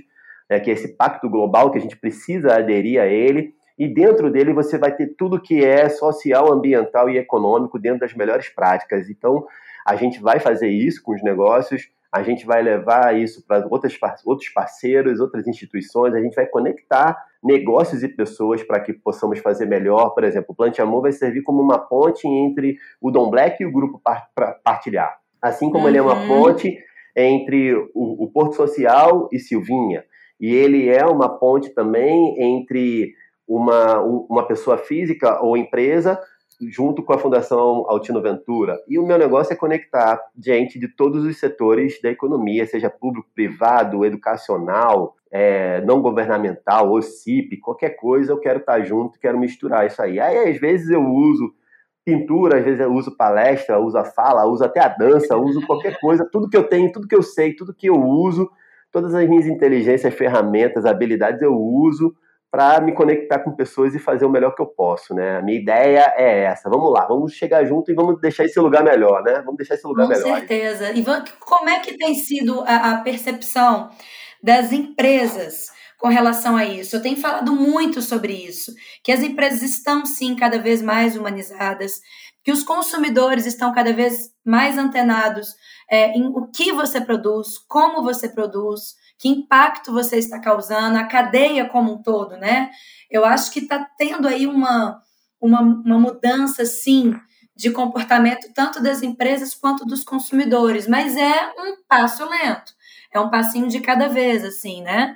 né, 0.47 0.60
que 0.60 0.69
é 0.69 0.73
esse 0.73 0.89
pacto 0.89 1.28
global 1.28 1.71
que 1.71 1.80
a 1.80 1.82
gente 1.82 1.97
precisa 1.97 2.54
aderir 2.56 3.01
a 3.01 3.08
ele. 3.08 3.56
E 3.80 3.88
dentro 3.88 4.30
dele 4.30 4.54
você 4.54 4.78
vai 4.78 4.95
ter 4.95 5.15
tudo 5.17 5.41
que 5.41 5.65
é 5.65 5.89
social, 5.89 6.54
ambiental 6.54 7.10
e 7.10 7.17
econômico 7.17 7.80
dentro 7.80 8.01
das 8.01 8.13
melhores 8.13 8.47
práticas. 8.47 9.10
Então, 9.10 9.43
a 9.88 9.95
gente 9.95 10.21
vai 10.21 10.39
fazer 10.39 10.69
isso 10.69 11.01
com 11.01 11.15
os 11.15 11.23
negócios, 11.23 11.89
a 12.12 12.21
gente 12.21 12.45
vai 12.45 12.62
levar 12.62 13.19
isso 13.19 13.43
para 13.45 13.67
outros 13.67 13.97
parceiros, 14.54 15.19
outras 15.19 15.47
instituições, 15.47 16.13
a 16.13 16.21
gente 16.21 16.36
vai 16.36 16.45
conectar 16.45 17.17
negócios 17.46 18.02
e 18.02 18.08
pessoas 18.08 18.64
para 18.64 18.80
que 18.80 18.92
possamos 18.92 19.40
fazer 19.40 19.68
melhor. 19.68 20.10
Por 20.10 20.24
exemplo, 20.24 20.48
o 20.50 20.56
Plante 20.56 20.82
Amor 20.82 21.04
vai 21.04 21.12
servir 21.12 21.44
como 21.44 21.62
uma 21.62 21.78
ponte 21.78 22.28
entre 22.28 22.78
o 23.00 23.12
Dom 23.12 23.30
Black 23.30 23.62
e 23.62 23.66
o 23.66 23.72
grupo 23.72 24.02
Partilhar. 24.64 25.20
Assim 25.42 25.70
como 25.70 25.84
uhum. 25.84 25.90
ele 25.90 25.98
é 26.00 26.02
uma 26.02 26.20
uhum. 26.20 26.28
ponte 26.28 26.76
entre 27.16 27.76
o, 27.94 28.24
o 28.24 28.32
Porto 28.32 28.56
Social 28.56 29.30
e 29.32 29.38
Silvinha. 29.38 30.04
E 30.42 30.54
ele 30.54 30.90
é 30.90 31.06
uma 31.06 31.30
ponte 31.38 31.70
também 31.70 32.36
entre 32.42 33.14
uma, 33.48 34.02
uma 34.02 34.48
pessoa 34.48 34.78
física 34.78 35.40
ou 35.42 35.56
empresa 35.56 36.20
junto 36.62 37.04
com 37.04 37.13
a 37.13 37.20
Fundação 37.20 37.86
Altino 37.88 38.22
Ventura. 38.22 38.80
E 38.88 38.98
o 38.98 39.06
meu 39.06 39.18
negócio 39.18 39.54
é 39.54 39.56
conectar 39.56 40.22
gente 40.38 40.80
de 40.80 40.88
todos 40.88 41.26
os 41.26 41.38
setores 41.38 42.02
da 42.02 42.10
economia, 42.10 42.65
seja 42.65 42.89
público, 42.89 43.30
privado, 43.34 44.06
educacional, 44.06 45.15
é, 45.32 45.82
não 45.82 46.02
governamental, 46.02 46.91
OCIP, 46.91 47.58
qualquer 47.58 47.91
coisa, 47.91 48.32
eu 48.32 48.39
quero 48.39 48.60
estar 48.60 48.82
junto, 48.84 49.20
quero 49.20 49.38
misturar 49.38 49.86
isso 49.86 50.02
aí. 50.02 50.20
Aí, 50.20 50.50
às 50.50 50.58
vezes, 50.58 50.89
eu 50.89 51.04
uso 51.04 51.54
pintura, 52.06 52.60
às 52.60 52.63
vezes 52.63 52.80
eu 52.80 52.94
uso 52.94 53.18
palestra, 53.18 53.80
uso 53.80 53.98
a 53.98 54.06
fala, 54.06 54.46
uso 54.46 54.63
até 54.63 54.80
a 54.80 54.88
dança, 54.88 55.36
uso 55.36 55.65
qualquer 55.65 56.00
coisa, 56.00 56.28
tudo 56.32 56.48
que 56.48 56.56
eu 56.56 56.63
tenho, 56.63 56.91
tudo 56.91 57.08
que 57.08 57.15
eu 57.15 57.24
sei, 57.24 57.54
tudo 57.54 57.74
que 57.74 57.89
eu 57.89 58.00
uso, 58.00 58.50
todas 58.91 59.13
as 59.15 59.28
minhas 59.28 59.48
inteligências, 59.48 60.13
ferramentas, 60.13 60.86
habilidades 60.86 61.41
eu 61.41 61.54
uso 61.54 62.15
para 62.56 62.80
me 62.80 62.94
conectar 62.94 63.39
com 63.39 63.52
pessoas 63.52 63.94
e 63.94 64.00
fazer 64.00 64.26
o 64.26 64.30
melhor 64.30 64.56
que 64.56 64.62
eu 64.62 64.65
posso, 64.65 65.13
né? 65.13 65.39
A 65.39 65.41
minha 65.41 65.60
ideia 65.60 66.13
é 66.15 66.44
essa. 66.44 66.70
Vamos 66.70 66.89
lá, 66.89 67.06
vamos 67.06 67.34
chegar 67.34 67.65
junto 67.65 67.91
e 67.91 67.94
vamos 67.94 68.18
deixar 68.22 68.46
esse 68.46 68.58
lugar 68.62 68.82
melhor, 68.82 69.22
né? 69.24 69.41
Vamos 69.41 69.58
deixar 69.58 69.76
esse 69.76 69.86
lugar 69.86 70.08
com 70.08 70.13
melhor. 70.13 70.24
Com 70.24 70.38
certeza. 70.38 70.94
Ivan, 70.94 71.26
como 71.41 71.68
é 71.68 71.82
que 71.82 71.98
tem 71.98 72.15
sido 72.15 72.62
a, 72.62 72.91
a 72.91 72.98
percepção 73.02 73.89
das 74.41 74.72
empresas 74.72 75.68
com 76.00 76.08
relação 76.08 76.56
a 76.56 76.63
isso? 76.63 76.96
Eu 76.96 77.02
tenho 77.02 77.18
falado 77.18 77.52
muito 77.52 78.02
sobre 78.02 78.32
isso, 78.32 78.72
que 79.04 79.12
as 79.12 79.22
empresas 79.22 79.62
estão 79.62 80.06
sim 80.06 80.34
cada 80.34 80.58
vez 80.58 80.82
mais 80.82 81.18
humanizadas, 81.18 82.00
que 82.41 82.54
os 82.54 82.63
consumidores 82.63 83.46
estão 83.46 83.74
cada 83.74 83.91
vez 83.91 84.30
mais 84.46 84.78
antenados 84.78 85.50
é, 85.91 86.18
em 86.18 86.28
o 86.28 86.48
que 86.48 86.72
você 86.72 87.02
produz, 87.02 87.58
como 87.68 88.02
você 88.02 88.30
produz, 88.30 88.96
que 89.17 89.30
impacto 89.30 89.91
você 89.91 90.17
está 90.17 90.39
causando, 90.39 90.97
a 90.97 91.06
cadeia 91.06 91.67
como 91.67 91.93
um 91.93 92.01
todo, 92.01 92.38
né? 92.38 92.69
Eu 93.10 93.25
acho 93.25 93.51
que 93.51 93.60
está 93.60 93.88
tendo 93.97 94.28
aí 94.28 94.45
uma, 94.45 95.01
uma, 95.39 95.62
uma 95.62 95.99
mudança, 95.99 96.65
sim, 96.65 97.13
de 97.56 97.71
comportamento 97.71 98.51
tanto 98.54 98.82
das 98.82 99.01
empresas 99.01 99.56
quanto 99.56 99.86
dos 99.86 100.04
consumidores, 100.04 100.88
mas 100.88 101.15
é 101.15 101.54
um 101.58 101.78
passo 101.88 102.28
lento, 102.28 102.73
é 103.13 103.19
um 103.19 103.30
passinho 103.30 103.69
de 103.69 103.80
cada 103.80 104.10
vez, 104.10 104.43
assim, 104.43 104.82
né? 104.82 105.15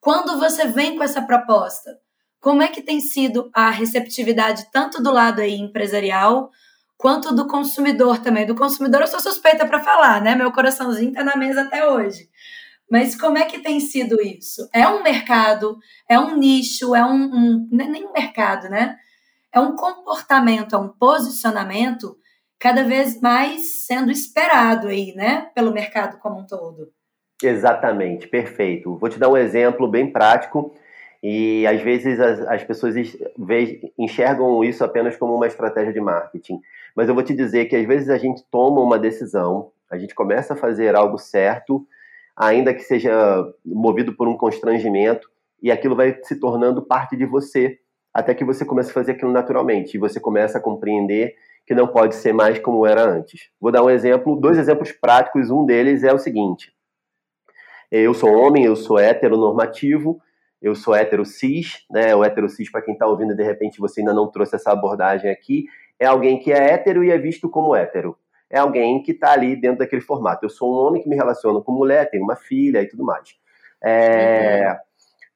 Quando 0.00 0.38
você 0.38 0.66
vem 0.66 0.96
com 0.96 1.02
essa 1.02 1.22
proposta, 1.22 1.98
como 2.40 2.62
é 2.62 2.68
que 2.68 2.82
tem 2.82 3.00
sido 3.00 3.50
a 3.54 3.70
receptividade 3.70 4.66
tanto 4.70 5.02
do 5.02 5.10
lado 5.10 5.40
aí 5.40 5.54
empresarial 5.54 6.50
quanto 6.96 7.34
do 7.34 7.46
consumidor 7.46 8.18
também? 8.18 8.46
Do 8.46 8.54
consumidor 8.54 9.00
eu 9.00 9.06
sou 9.06 9.20
suspeita 9.20 9.66
para 9.66 9.80
falar, 9.80 10.20
né? 10.20 10.34
Meu 10.34 10.52
coraçãozinho 10.52 11.08
está 11.08 11.24
na 11.24 11.36
mesa 11.36 11.62
até 11.62 11.88
hoje. 11.88 12.28
Mas 12.90 13.18
como 13.18 13.38
é 13.38 13.44
que 13.44 13.60
tem 13.60 13.80
sido 13.80 14.20
isso? 14.20 14.68
É 14.72 14.86
um 14.86 15.02
mercado, 15.02 15.78
é 16.08 16.18
um 16.18 16.36
nicho, 16.36 16.94
é 16.94 17.04
um, 17.04 17.68
um 17.72 17.80
é 17.80 17.86
nem 17.86 18.06
um 18.06 18.12
mercado, 18.12 18.68
né? 18.68 18.96
É 19.52 19.60
um 19.60 19.74
comportamento, 19.74 20.74
é 20.74 20.78
um 20.78 20.88
posicionamento 20.88 22.16
cada 22.58 22.82
vez 22.82 23.20
mais 23.20 23.84
sendo 23.84 24.10
esperado 24.10 24.88
aí, 24.88 25.12
né, 25.14 25.50
pelo 25.54 25.70
mercado 25.70 26.18
como 26.18 26.40
um 26.40 26.46
todo. 26.46 26.88
Exatamente, 27.42 28.26
perfeito. 28.26 28.96
Vou 28.96 29.10
te 29.10 29.18
dar 29.18 29.28
um 29.28 29.36
exemplo 29.36 29.86
bem 29.86 30.10
prático 30.10 30.74
e 31.22 31.66
às 31.66 31.82
vezes 31.82 32.18
as, 32.18 32.40
as 32.40 32.64
pessoas 32.64 32.94
enxergam 33.98 34.64
isso 34.64 34.82
apenas 34.82 35.16
como 35.16 35.34
uma 35.34 35.46
estratégia 35.46 35.92
de 35.92 36.00
marketing. 36.00 36.58
Mas 36.96 37.08
eu 37.08 37.14
vou 37.14 37.22
te 37.22 37.34
dizer 37.34 37.66
que 37.66 37.76
às 37.76 37.86
vezes 37.86 38.08
a 38.08 38.16
gente 38.16 38.42
toma 38.50 38.80
uma 38.80 38.98
decisão, 38.98 39.70
a 39.90 39.98
gente 39.98 40.14
começa 40.14 40.54
a 40.54 40.56
fazer 40.56 40.94
algo 40.94 41.18
certo 41.18 41.86
ainda 42.36 42.74
que 42.74 42.80
seja 42.80 43.12
movido 43.64 44.14
por 44.16 44.28
um 44.28 44.36
constrangimento, 44.36 45.28
e 45.62 45.70
aquilo 45.70 45.96
vai 45.96 46.18
se 46.22 46.38
tornando 46.38 46.82
parte 46.82 47.16
de 47.16 47.24
você, 47.24 47.78
até 48.12 48.34
que 48.34 48.44
você 48.44 48.64
comece 48.64 48.90
a 48.90 48.94
fazer 48.94 49.12
aquilo 49.12 49.32
naturalmente, 49.32 49.94
e 49.94 50.00
você 50.00 50.20
começa 50.20 50.58
a 50.58 50.60
compreender 50.60 51.34
que 51.66 51.74
não 51.74 51.86
pode 51.86 52.14
ser 52.14 52.32
mais 52.32 52.58
como 52.58 52.86
era 52.86 53.02
antes. 53.02 53.48
Vou 53.60 53.72
dar 53.72 53.82
um 53.82 53.90
exemplo, 53.90 54.36
dois 54.36 54.58
exemplos 54.58 54.92
práticos, 54.92 55.50
um 55.50 55.64
deles 55.64 56.04
é 56.04 56.12
o 56.12 56.18
seguinte, 56.18 56.74
eu 57.90 58.12
sou 58.12 58.32
homem, 58.32 58.64
eu 58.64 58.74
sou 58.74 58.98
heteronormativo, 58.98 60.20
eu 60.60 60.74
sou 60.74 60.94
hétero 60.94 61.24
cis, 61.24 61.84
né? 61.90 62.14
O 62.14 62.24
hétero 62.24 62.48
cis, 62.48 62.70
para 62.70 62.82
quem 62.82 62.94
está 62.94 63.06
ouvindo, 63.06 63.36
de 63.36 63.42
repente 63.42 63.78
você 63.78 64.00
ainda 64.00 64.12
não 64.12 64.30
trouxe 64.30 64.56
essa 64.56 64.72
abordagem 64.72 65.30
aqui, 65.30 65.66
é 65.98 66.06
alguém 66.06 66.40
que 66.40 66.52
é 66.52 66.72
hétero 66.72 67.04
e 67.04 67.10
é 67.10 67.18
visto 67.18 67.48
como 67.48 67.74
hétero 67.74 68.16
é 68.54 68.60
alguém 68.60 69.02
que 69.02 69.10
está 69.10 69.32
ali 69.32 69.56
dentro 69.56 69.78
daquele 69.78 70.00
formato. 70.00 70.44
Eu 70.44 70.48
sou 70.48 70.72
um 70.72 70.86
homem 70.86 71.02
que 71.02 71.08
me 71.08 71.16
relaciona 71.16 71.60
com 71.60 71.72
mulher, 71.72 72.08
tenho 72.08 72.22
uma 72.22 72.36
filha 72.36 72.80
e 72.80 72.86
tudo 72.86 73.04
mais. 73.04 73.34
É. 73.82 74.78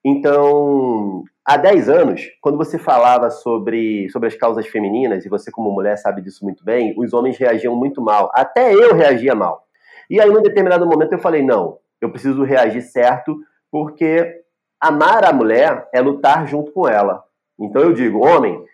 Então, 0.05 1.25
há 1.45 1.57
10 1.57 1.89
anos, 1.89 2.23
quando 2.41 2.57
você 2.57 2.79
falava 2.79 3.29
sobre, 3.29 4.09
sobre 4.11 4.29
as 4.29 4.37
causas 4.37 4.69
femininas, 4.69 5.27
e 5.27 5.29
você 5.29 5.51
como 5.51 5.73
mulher 5.73 5.99
sabe 5.99 6.23
disso 6.23 6.45
muito 6.45 6.65
bem, 6.65 6.95
os 6.97 7.13
homens 7.13 7.37
reagiam 7.37 7.75
muito 7.75 8.01
mal. 8.01 8.31
Até 8.33 8.73
eu 8.73 8.95
reagia 8.95 9.35
mal. 9.35 9.67
E 10.09 10.21
aí, 10.21 10.31
num 10.31 10.41
determinado 10.41 10.87
momento, 10.87 11.13
eu 11.13 11.19
falei, 11.19 11.43
não, 11.43 11.79
eu 12.01 12.13
preciso 12.13 12.45
reagir 12.45 12.83
certo, 12.83 13.37
porque 13.69 14.43
amar 14.81 15.25
a 15.25 15.33
mulher 15.33 15.89
é 15.93 16.01
lutar 16.01 16.47
junto 16.47 16.71
com 16.71 16.87
ela. 16.87 17.25
Então 17.59 17.83
eu 17.83 17.93
digo, 17.93 18.25
homem, 18.25 18.65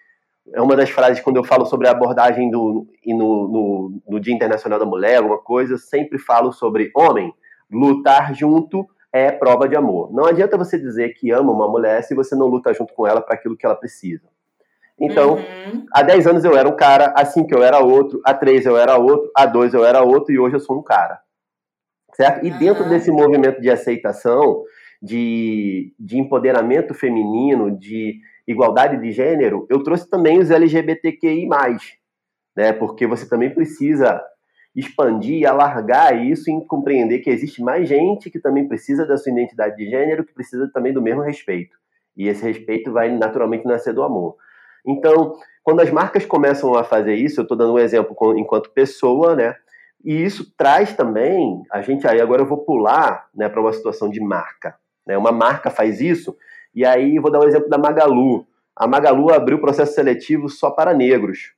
é 0.52 0.61
uma 0.61 0.76
das 0.76 0.90
frases 0.90 1.20
quando 1.22 1.37
eu 1.37 1.44
falo 1.44 1.64
sobre 1.64 1.88
a 1.88 1.92
abordagem 1.92 2.50
do 2.50 2.87
no, 3.07 3.48
no, 3.48 4.02
no, 4.09 4.20
Dia 4.20 4.35
Internacional 4.35 4.78
da 4.78 4.85
Mulher, 4.85 5.16
alguma 5.16 5.38
coisa, 5.38 5.74
eu 5.74 5.78
sempre 5.78 6.18
falo 6.18 6.52
sobre 6.52 6.90
homem, 6.94 7.33
lutar 7.70 8.35
junto 8.35 8.87
é 9.12 9.30
prova 9.30 9.68
de 9.68 9.76
amor. 9.76 10.12
Não 10.12 10.26
adianta 10.26 10.59
você 10.59 10.78
dizer 10.78 11.11
que 11.14 11.30
ama 11.30 11.52
uma 11.52 11.68
mulher 11.68 12.02
se 12.02 12.14
você 12.14 12.35
não 12.35 12.46
luta 12.46 12.74
junto 12.74 12.92
com 12.92 13.07
ela 13.07 13.20
para 13.20 13.35
aquilo 13.35 13.57
que 13.57 13.64
ela 13.64 13.76
precisa. 13.76 14.28
Então, 15.00 15.35
uhum. 15.35 15.87
há 15.92 16.02
10 16.02 16.26
anos 16.26 16.44
eu 16.44 16.57
era 16.57 16.68
um 16.68 16.76
cara, 16.76 17.12
há 17.16 17.24
5 17.24 17.52
eu 17.52 17.62
era 17.62 17.78
outro, 17.78 18.20
há 18.24 18.35
3 18.35 18.66
eu 18.66 18.76
era 18.76 18.96
outro, 18.96 19.30
há 19.37 19.46
2 19.46 19.74
eu 19.74 19.85
era 19.85 20.02
outro 20.02 20.33
e 20.33 20.38
hoje 20.38 20.57
eu 20.57 20.61
sou 20.61 20.78
um 20.78 20.83
cara. 20.83 21.20
Certo? 22.14 22.44
E 22.44 22.50
uhum. 22.50 22.59
dentro 22.59 22.88
desse 22.88 23.11
movimento 23.11 23.61
de 23.61 23.70
aceitação, 23.70 24.62
de, 25.02 25.92
de 25.98 26.18
empoderamento 26.18 26.94
feminino, 26.94 27.70
de 27.70 28.20
igualdade 28.46 29.00
de 29.00 29.12
gênero, 29.12 29.66
eu 29.70 29.83
trouxe 29.83 30.09
também 30.09 30.38
os 30.38 30.50
LGBTQI+, 30.50 31.48
né? 32.57 32.72
Porque 32.72 33.07
você 33.07 33.28
também 33.28 33.50
precisa 33.50 34.22
expandir 34.74 35.48
alargar 35.48 36.16
isso 36.16 36.50
e 36.50 36.66
compreender 36.66 37.20
que 37.20 37.30
existe 37.30 37.62
mais 37.62 37.88
gente 37.88 38.28
que 38.30 38.40
também 38.40 38.66
precisa 38.66 39.07
da 39.07 39.16
sua 39.16 39.33
identidade 39.33 39.76
de 39.76 39.88
gênero, 39.88 40.24
que 40.24 40.35
precisa 40.35 40.68
também 40.72 40.92
do 40.92 41.00
mesmo 41.00 41.22
respeito. 41.22 41.76
E 42.16 42.28
esse 42.28 42.44
respeito 42.44 42.92
vai 42.92 43.11
naturalmente 43.11 43.66
nascer 43.66 43.92
do 43.92 44.02
amor. 44.02 44.37
Então, 44.87 45.35
quando 45.62 45.80
as 45.80 45.90
marcas 45.90 46.26
começam 46.26 46.74
a 46.74 46.85
fazer 46.85 47.14
isso, 47.14 47.40
eu 47.40 47.42
estou 47.42 47.57
dando 47.57 47.74
um 47.74 47.78
exemplo 47.78 48.16
enquanto 48.37 48.70
pessoa, 48.70 49.35
né? 49.35 49.54
E 50.04 50.22
isso 50.22 50.52
traz 50.57 50.94
também, 50.94 51.62
a 51.72 51.80
gente 51.80 52.07
aí 52.07 52.20
agora 52.20 52.42
eu 52.42 52.46
vou 52.46 52.59
pular 52.59 53.26
né, 53.35 53.48
para 53.48 53.61
uma 53.61 53.72
situação 53.72 54.11
de 54.11 54.20
marca. 54.20 54.76
Né? 55.07 55.16
Uma 55.16 55.33
marca 55.33 55.70
faz 55.70 56.00
isso, 56.00 56.37
e 56.74 56.84
aí 56.84 57.18
vou 57.18 57.30
dar 57.30 57.40
um 57.40 57.48
exemplo 57.48 57.68
da 57.68 57.78
Magalu. 57.78 58.46
A 58.76 58.87
Magalu 58.87 59.32
abriu 59.32 59.60
processo 59.60 59.94
seletivo 59.94 60.48
só 60.48 60.70
para 60.70 60.92
negros. 60.92 61.52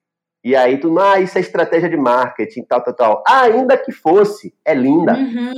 E 0.45 0.55
aí 0.55 0.79
tu, 0.79 0.97
ah, 0.99 1.19
isso 1.19 1.39
é 1.39 1.41
estratégia 1.41 1.89
de 1.89 1.97
marketing, 1.97 2.63
tal, 2.63 2.83
tal, 2.83 2.95
tal. 2.95 3.25
Ah, 3.27 3.43
ainda 3.43 3.77
que 3.77 3.91
fosse, 3.91 4.55
é 4.65 4.75
linda. 4.75 5.15
Uhum. 5.15 5.53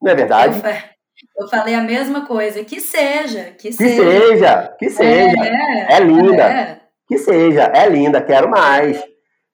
Não 0.00 0.12
é 0.12 0.14
verdade? 0.14 0.62
Eu, 0.64 1.44
eu, 1.44 1.48
falei 1.48 1.74
a 1.74 1.82
mesma 1.82 2.24
coisa. 2.24 2.64
Que 2.64 2.80
seja, 2.80 3.54
que, 3.58 3.68
que 3.68 3.72
seja. 3.72 4.02
seja. 4.02 4.76
Que 4.78 4.90
seja, 4.90 5.44
é, 5.44 5.96
é 5.96 6.00
linda. 6.00 6.42
É. 6.42 6.80
Que 7.06 7.18
seja, 7.18 7.64
é 7.64 7.88
linda, 7.88 8.22
quero 8.22 8.48
mais. 8.48 9.02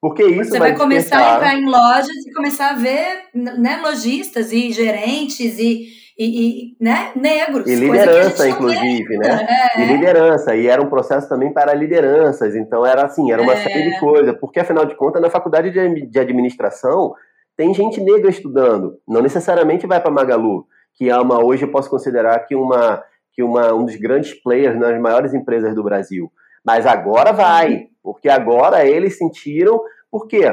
Porque 0.00 0.22
isso 0.22 0.50
Você 0.50 0.58
vai, 0.58 0.70
vai 0.70 0.78
começar 0.78 1.18
a 1.18 1.36
entrar 1.36 1.54
em 1.56 1.66
lojas 1.66 2.26
e 2.26 2.32
começar 2.32 2.70
a 2.70 2.74
ver 2.74 3.24
né, 3.34 3.80
lojistas 3.82 4.52
e 4.52 4.70
gerentes 4.70 5.58
e 5.58 5.97
e, 6.18 6.72
e 6.72 6.76
né, 6.80 7.12
negros. 7.14 7.66
E 7.66 7.76
liderança, 7.76 8.48
inclusive, 8.48 9.16
né? 9.18 9.46
É. 9.76 9.80
E 9.80 9.86
liderança. 9.86 10.56
E 10.56 10.66
era 10.66 10.82
um 10.82 10.88
processo 10.88 11.28
também 11.28 11.52
para 11.52 11.72
lideranças. 11.74 12.56
Então 12.56 12.84
era 12.84 13.04
assim, 13.04 13.30
era 13.30 13.40
uma 13.40 13.52
é. 13.52 13.56
série 13.56 13.90
de 13.90 14.00
coisas. 14.00 14.36
Porque, 14.40 14.58
afinal 14.58 14.84
de 14.84 14.96
contas, 14.96 15.22
na 15.22 15.30
faculdade 15.30 15.70
de 15.70 16.18
administração 16.18 17.14
tem 17.58 17.74
gente 17.74 18.00
negra 18.00 18.30
estudando. 18.30 19.00
Não 19.06 19.20
necessariamente 19.20 19.84
vai 19.84 20.00
para 20.00 20.12
Magalu, 20.12 20.64
que 20.94 21.10
é 21.10 21.18
uma, 21.18 21.44
hoje 21.44 21.64
eu 21.64 21.70
posso 21.72 21.90
considerar 21.90 22.38
que, 22.46 22.54
uma, 22.54 23.02
que 23.32 23.42
uma, 23.42 23.74
um 23.74 23.84
dos 23.84 23.96
grandes 23.96 24.32
players 24.32 24.78
nas 24.78 24.98
maiores 25.00 25.34
empresas 25.34 25.74
do 25.74 25.82
Brasil. 25.82 26.30
Mas 26.64 26.86
agora 26.86 27.32
vai, 27.32 27.88
porque 28.00 28.28
agora 28.28 28.86
eles 28.86 29.18
sentiram. 29.18 29.80
Por 30.08 30.28
quê? 30.28 30.44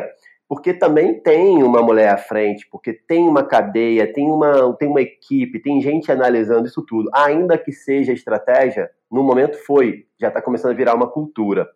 Porque 0.48 0.74
também 0.74 1.20
tem 1.20 1.64
uma 1.64 1.82
mulher 1.82 2.10
à 2.10 2.18
frente, 2.18 2.68
porque 2.72 2.94
tem 2.94 3.28
uma 3.28 3.44
cadeia, 3.44 4.12
tem 4.12 4.30
uma, 4.30 4.76
tem 4.76 4.88
uma 4.88 5.02
equipe, 5.02 5.60
tem 5.60 5.82
gente 5.82 6.12
analisando 6.12 6.68
isso 6.68 6.84
tudo. 6.84 7.10
Ainda 7.14 7.58
que 7.58 7.72
seja 7.72 8.14
estratégia, 8.14 8.92
no 9.12 9.24
momento 9.24 9.58
foi, 9.66 10.06
já 10.20 10.28
está 10.28 10.42
começando 10.42 10.72
a 10.72 10.76
virar 10.76 10.94
uma 10.94 11.10
cultura. 11.10 11.68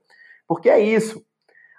Porque 0.48 0.70
é 0.70 0.80
isso. 0.80 1.24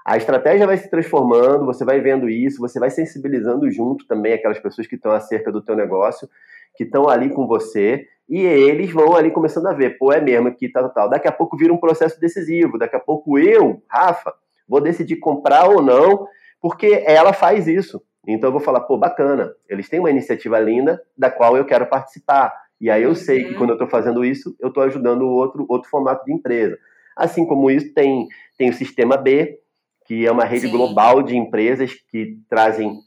A 0.05 0.17
estratégia 0.17 0.67
vai 0.67 0.77
se 0.79 0.91
transformando, 0.91 1.65
você 1.65 1.85
vai 1.85 2.01
vendo 2.01 2.29
isso, 2.29 2.59
você 2.59 2.81
vai 2.81 2.91
sensibilizando 2.91 3.71
junto 3.71 4.07
também 4.07 4.33
aquelas 4.33 4.59
pessoas 4.59 4.87
que 4.87 4.97
estão 4.97 5.13
acerca 5.13 5.53
do 5.53 5.63
teu 5.63 5.77
negócio, 5.77 6.29
que 6.75 6.85
estão 6.85 7.09
ali 7.09 7.31
com 7.31 7.47
você, 7.47 8.07
e 8.29 8.41
eles 8.41 8.91
vão 8.91 9.15
ali 9.15 9.31
começando 9.31 9.67
a 9.67 9.73
ver, 9.73 9.99
pô, 9.99 10.13
é 10.13 10.21
mesmo 10.21 10.53
que 10.55 10.69
tal, 10.69 10.89
tal. 10.91 11.09
Daqui 11.09 11.29
a 11.29 11.33
pouco 11.33 11.57
vira 11.57 11.73
um 11.73 11.79
processo 11.79 12.19
decisivo, 12.19 12.79
daqui 12.79 12.97
a 12.97 13.01
pouco 13.01 13.39
eu, 13.39 13.83
Rafa, 13.89 14.33
vou 14.69 14.81
decidir 14.81 15.17
comprar 15.17 15.69
ou 15.69 15.83
não 15.83 16.27
porque 16.61 17.03
ela 17.07 17.33
faz 17.33 17.67
isso. 17.67 18.03
Então 18.27 18.49
eu 18.49 18.53
vou 18.53 18.61
falar, 18.61 18.81
pô, 18.81 18.97
bacana, 18.97 19.53
eles 19.69 19.89
têm 19.89 20.01
uma 20.01 20.11
iniciativa 20.11 20.59
linda 20.59 21.03
da 21.17 21.31
qual 21.31 21.57
eu 21.57 21.65
quero 21.65 21.87
participar. 21.87 22.53
E 22.81 22.91
aí 22.91 23.03
eu 23.03 23.15
sei 23.15 23.45
que 23.45 23.53
uhum. 23.53 23.59
quando 23.59 23.71
eu 23.71 23.75
estou 23.75 23.89
fazendo 23.89 24.25
isso, 24.25 24.55
eu 24.61 24.69
estou 24.69 24.83
ajudando 24.83 25.27
outro, 25.27 25.67
outro 25.69 25.91
formato 25.91 26.25
de 26.25 26.33
empresa. 26.33 26.79
Assim 27.17 27.47
como 27.47 27.71
isso, 27.71 27.93
tem, 27.93 28.27
tem 28.57 28.71
o 28.71 28.75
Sistema 28.75 29.17
B, 29.17 29.59
que 30.07 30.27
é 30.27 30.33
uma 30.33 30.45
rede 30.45 30.67
Sim. 30.67 30.73
global 30.73 31.23
de 31.23 31.37
empresas 31.37 31.93
que 32.11 32.39
trazem 32.49 32.99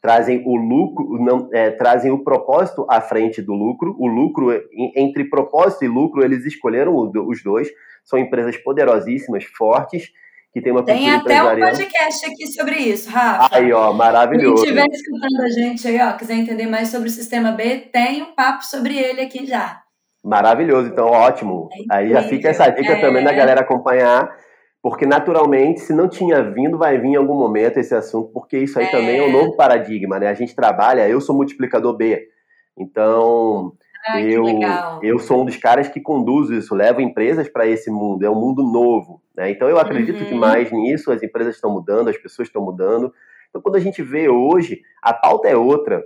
trazem 0.00 0.42
o 0.44 0.56
lucro, 0.56 1.16
não, 1.22 1.48
é, 1.52 1.70
trazem 1.70 2.10
o 2.10 2.24
propósito 2.24 2.84
à 2.90 3.00
frente 3.00 3.40
do 3.40 3.54
lucro. 3.54 3.94
O 3.96 4.08
lucro, 4.08 4.48
entre 4.96 5.30
propósito 5.30 5.84
e 5.84 5.88
lucro, 5.88 6.24
eles 6.24 6.44
escolheram 6.44 6.96
os 6.96 7.42
dois. 7.44 7.68
São 8.04 8.18
empresas 8.18 8.56
poderosíssimas, 8.56 9.44
fortes, 9.44 10.10
que 10.52 10.60
tem 10.60 10.70
uma 10.70 10.84
Tem 10.84 11.10
até 11.10 11.42
um 11.42 11.58
podcast 11.58 12.26
aqui 12.26 12.46
sobre 12.48 12.76
isso, 12.76 13.08
Rafa. 13.08 13.56
Aí, 13.56 13.72
ó, 13.72 13.92
maravilhoso. 13.92 14.62
Quem 14.62 14.74
estiver 14.74 14.86
escutando 14.92 15.40
a 15.40 15.48
gente 15.48 15.88
aí, 15.88 16.00
ó, 16.00 16.12
quiser 16.12 16.34
entender 16.34 16.66
mais 16.66 16.88
sobre 16.88 17.08
o 17.08 17.10
sistema 17.10 17.52
B, 17.52 17.88
tem 17.90 18.22
um 18.22 18.34
papo 18.34 18.62
sobre 18.64 18.96
ele 18.96 19.22
aqui 19.22 19.46
já. 19.46 19.80
Maravilhoso, 20.22 20.88
então 20.88 21.06
ótimo. 21.06 21.68
É 21.90 21.96
aí 21.96 22.10
já 22.10 22.22
fica 22.22 22.50
essa 22.50 22.68
dica 22.68 22.92
é... 22.92 23.00
também 23.00 23.24
da 23.24 23.32
galera 23.32 23.62
acompanhar, 23.62 24.30
porque 24.82 25.06
naturalmente, 25.06 25.80
se 25.80 25.94
não 25.94 26.06
tinha 26.06 26.42
vindo, 26.42 26.76
vai 26.76 26.98
vir 26.98 27.08
em 27.08 27.16
algum 27.16 27.34
momento 27.34 27.78
esse 27.78 27.94
assunto, 27.94 28.30
porque 28.32 28.58
isso 28.58 28.78
aí 28.78 28.86
é... 28.86 28.90
também 28.90 29.18
é 29.18 29.22
um 29.22 29.32
novo 29.32 29.56
paradigma, 29.56 30.20
né? 30.20 30.28
A 30.28 30.34
gente 30.34 30.54
trabalha, 30.54 31.08
eu 31.08 31.20
sou 31.20 31.34
multiplicador 31.34 31.96
B. 31.96 32.28
Então, 32.76 33.72
eu, 34.24 34.44
eu 35.02 35.18
sou 35.18 35.42
um 35.42 35.44
dos 35.44 35.56
caras 35.56 35.88
que 35.88 36.00
conduz 36.00 36.50
isso, 36.50 36.74
levo 36.74 37.00
empresas 37.00 37.48
para 37.48 37.66
esse 37.66 37.90
mundo, 37.90 38.24
é 38.24 38.30
um 38.30 38.34
mundo 38.34 38.62
novo. 38.62 39.22
Né? 39.36 39.50
Então 39.50 39.68
eu 39.68 39.78
acredito 39.78 40.20
uhum. 40.20 40.26
que 40.26 40.34
mais 40.34 40.72
nisso, 40.72 41.12
as 41.12 41.22
empresas 41.22 41.54
estão 41.54 41.70
mudando, 41.70 42.08
as 42.08 42.16
pessoas 42.16 42.48
estão 42.48 42.62
mudando. 42.62 43.12
Então 43.48 43.62
quando 43.62 43.76
a 43.76 43.80
gente 43.80 44.02
vê 44.02 44.28
hoje, 44.28 44.82
a 45.00 45.14
pauta 45.14 45.48
é 45.48 45.56
outra, 45.56 46.02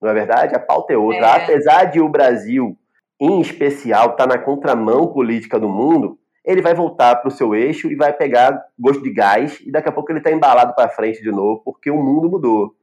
não 0.00 0.10
é 0.10 0.14
verdade? 0.14 0.54
A 0.54 0.60
pauta 0.60 0.92
é 0.92 0.96
outra. 0.96 1.26
É. 1.26 1.44
Apesar 1.44 1.84
de 1.84 2.00
o 2.00 2.08
Brasil, 2.08 2.76
em 3.20 3.40
especial, 3.40 4.10
estar 4.10 4.26
tá 4.26 4.26
na 4.26 4.38
contramão 4.38 5.08
política 5.08 5.58
do 5.58 5.68
mundo, 5.68 6.18
ele 6.44 6.62
vai 6.62 6.74
voltar 6.74 7.16
para 7.16 7.28
o 7.28 7.32
seu 7.32 7.54
eixo 7.54 7.90
e 7.90 7.94
vai 7.94 8.12
pegar 8.12 8.62
gosto 8.78 9.02
de 9.02 9.10
gás 9.10 9.60
e 9.64 9.70
daqui 9.70 9.88
a 9.88 9.92
pouco 9.92 10.10
ele 10.10 10.18
está 10.18 10.30
embalado 10.30 10.74
para 10.74 10.88
frente 10.88 11.22
de 11.22 11.30
novo, 11.30 11.62
porque 11.64 11.90
o 11.90 12.02
mundo 12.02 12.28
mudou. 12.28 12.74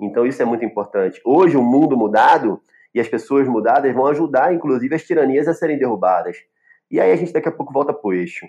Então 0.00 0.26
isso 0.26 0.40
é 0.40 0.44
muito 0.44 0.64
importante. 0.64 1.20
Hoje 1.24 1.56
o 1.56 1.62
mundo 1.62 1.96
mudado 1.96 2.60
e 2.94 3.00
as 3.00 3.08
pessoas 3.08 3.46
mudadas 3.46 3.94
vão 3.94 4.06
ajudar, 4.06 4.54
inclusive, 4.54 4.94
as 4.94 5.02
tiranias 5.02 5.46
a 5.46 5.54
serem 5.54 5.78
derrubadas. 5.78 6.36
E 6.90 7.00
aí 7.00 7.12
a 7.12 7.16
gente 7.16 7.32
daqui 7.32 7.48
a 7.48 7.52
pouco 7.52 7.72
volta 7.72 7.92
pro 7.92 8.12
eixo. 8.12 8.46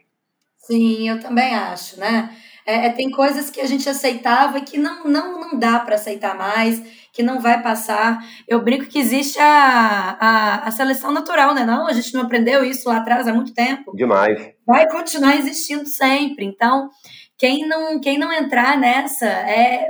Sim, 0.57 1.09
eu 1.09 1.19
também 1.19 1.55
acho, 1.55 1.99
né? 1.99 2.29
É, 2.65 2.85
é, 2.85 2.89
tem 2.91 3.09
coisas 3.09 3.49
que 3.49 3.61
a 3.61 3.65
gente 3.65 3.89
aceitava 3.89 4.59
e 4.59 4.61
que 4.61 4.77
não, 4.77 5.03
não, 5.05 5.39
não 5.39 5.57
dá 5.57 5.79
para 5.79 5.95
aceitar 5.95 6.37
mais, 6.37 6.79
que 7.11 7.23
não 7.23 7.39
vai 7.39 7.61
passar. 7.63 8.19
Eu 8.47 8.61
brinco 8.61 8.85
que 8.85 8.99
existe 8.99 9.39
a, 9.39 10.17
a, 10.19 10.67
a, 10.67 10.71
seleção 10.71 11.11
natural, 11.11 11.55
né? 11.55 11.65
Não, 11.65 11.87
a 11.87 11.93
gente 11.93 12.13
não 12.13 12.21
aprendeu 12.21 12.63
isso 12.63 12.87
lá 12.87 12.97
atrás 12.97 13.27
há 13.27 13.33
muito 13.33 13.53
tempo. 13.53 13.95
Demais. 13.95 14.53
Vai 14.67 14.87
continuar 14.87 15.37
existindo 15.37 15.85
sempre. 15.87 16.45
Então, 16.45 16.89
quem 17.37 17.67
não, 17.67 17.99
quem 17.99 18.19
não 18.19 18.31
entrar 18.31 18.77
nessa, 18.77 19.25
é, 19.25 19.89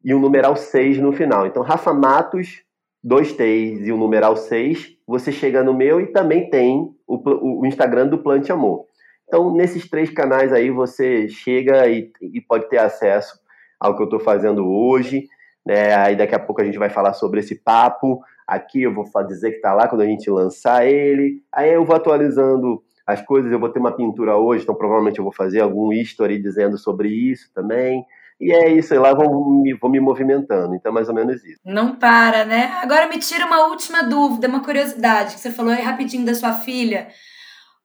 e 0.03 0.13
o 0.13 0.19
numeral 0.19 0.55
6 0.55 0.99
no 0.99 1.11
final. 1.11 1.47
Então, 1.47 1.63
Rafa 1.63 1.93
Matos, 1.93 2.63
dois 3.03 3.33
T's 3.33 3.87
e 3.87 3.91
o 3.91 3.97
numeral 3.97 4.35
6, 4.35 4.97
você 5.07 5.31
chega 5.31 5.63
no 5.63 5.73
meu 5.73 5.99
e 5.99 6.07
também 6.07 6.49
tem 6.49 6.89
o, 7.07 7.59
o 7.61 7.65
Instagram 7.65 8.07
do 8.07 8.19
Plante 8.19 8.51
Amor. 8.51 8.85
Então, 9.31 9.49
nesses 9.53 9.89
três 9.89 10.09
canais 10.09 10.51
aí, 10.51 10.69
você 10.69 11.29
chega 11.29 11.87
e, 11.87 12.11
e 12.21 12.41
pode 12.41 12.67
ter 12.67 12.79
acesso 12.79 13.39
ao 13.79 13.95
que 13.95 14.01
eu 14.01 14.03
estou 14.03 14.19
fazendo 14.19 14.69
hoje. 14.69 15.23
Né? 15.65 15.95
Aí 15.95 16.17
daqui 16.17 16.35
a 16.35 16.39
pouco 16.39 16.61
a 16.61 16.65
gente 16.65 16.77
vai 16.77 16.89
falar 16.89 17.13
sobre 17.13 17.39
esse 17.39 17.55
papo. 17.55 18.19
Aqui 18.45 18.83
eu 18.83 18.93
vou 18.93 19.05
dizer 19.25 19.51
que 19.51 19.55
está 19.55 19.73
lá 19.73 19.87
quando 19.87 20.01
a 20.01 20.05
gente 20.05 20.29
lançar 20.29 20.85
ele. 20.85 21.41
Aí 21.49 21.71
eu 21.71 21.85
vou 21.85 21.95
atualizando 21.95 22.83
as 23.07 23.21
coisas. 23.21 23.49
Eu 23.49 23.59
vou 23.59 23.69
ter 23.69 23.79
uma 23.79 23.95
pintura 23.95 24.35
hoje, 24.35 24.63
então 24.63 24.75
provavelmente 24.75 25.19
eu 25.19 25.23
vou 25.23 25.33
fazer 25.33 25.61
algum 25.61 25.93
history 25.93 26.37
dizendo 26.37 26.77
sobre 26.77 27.07
isso 27.07 27.49
também. 27.53 28.03
E 28.37 28.51
é 28.51 28.69
isso, 28.73 28.93
aí 28.93 28.99
lá 28.99 29.13
vou 29.13 29.49
me, 29.61 29.73
vou 29.75 29.89
me 29.89 30.01
movimentando. 30.01 30.75
Então, 30.75 30.91
é 30.91 30.93
mais 30.93 31.07
ou 31.07 31.15
menos 31.15 31.41
isso. 31.45 31.59
Não 31.63 31.95
para, 31.95 32.43
né? 32.43 32.73
Agora 32.81 33.07
me 33.07 33.17
tira 33.17 33.45
uma 33.45 33.67
última 33.67 34.03
dúvida, 34.03 34.47
uma 34.49 34.61
curiosidade, 34.61 35.35
que 35.35 35.39
você 35.39 35.51
falou 35.51 35.71
aí 35.71 35.81
rapidinho 35.81 36.25
da 36.25 36.33
sua 36.33 36.51
filha. 36.51 37.07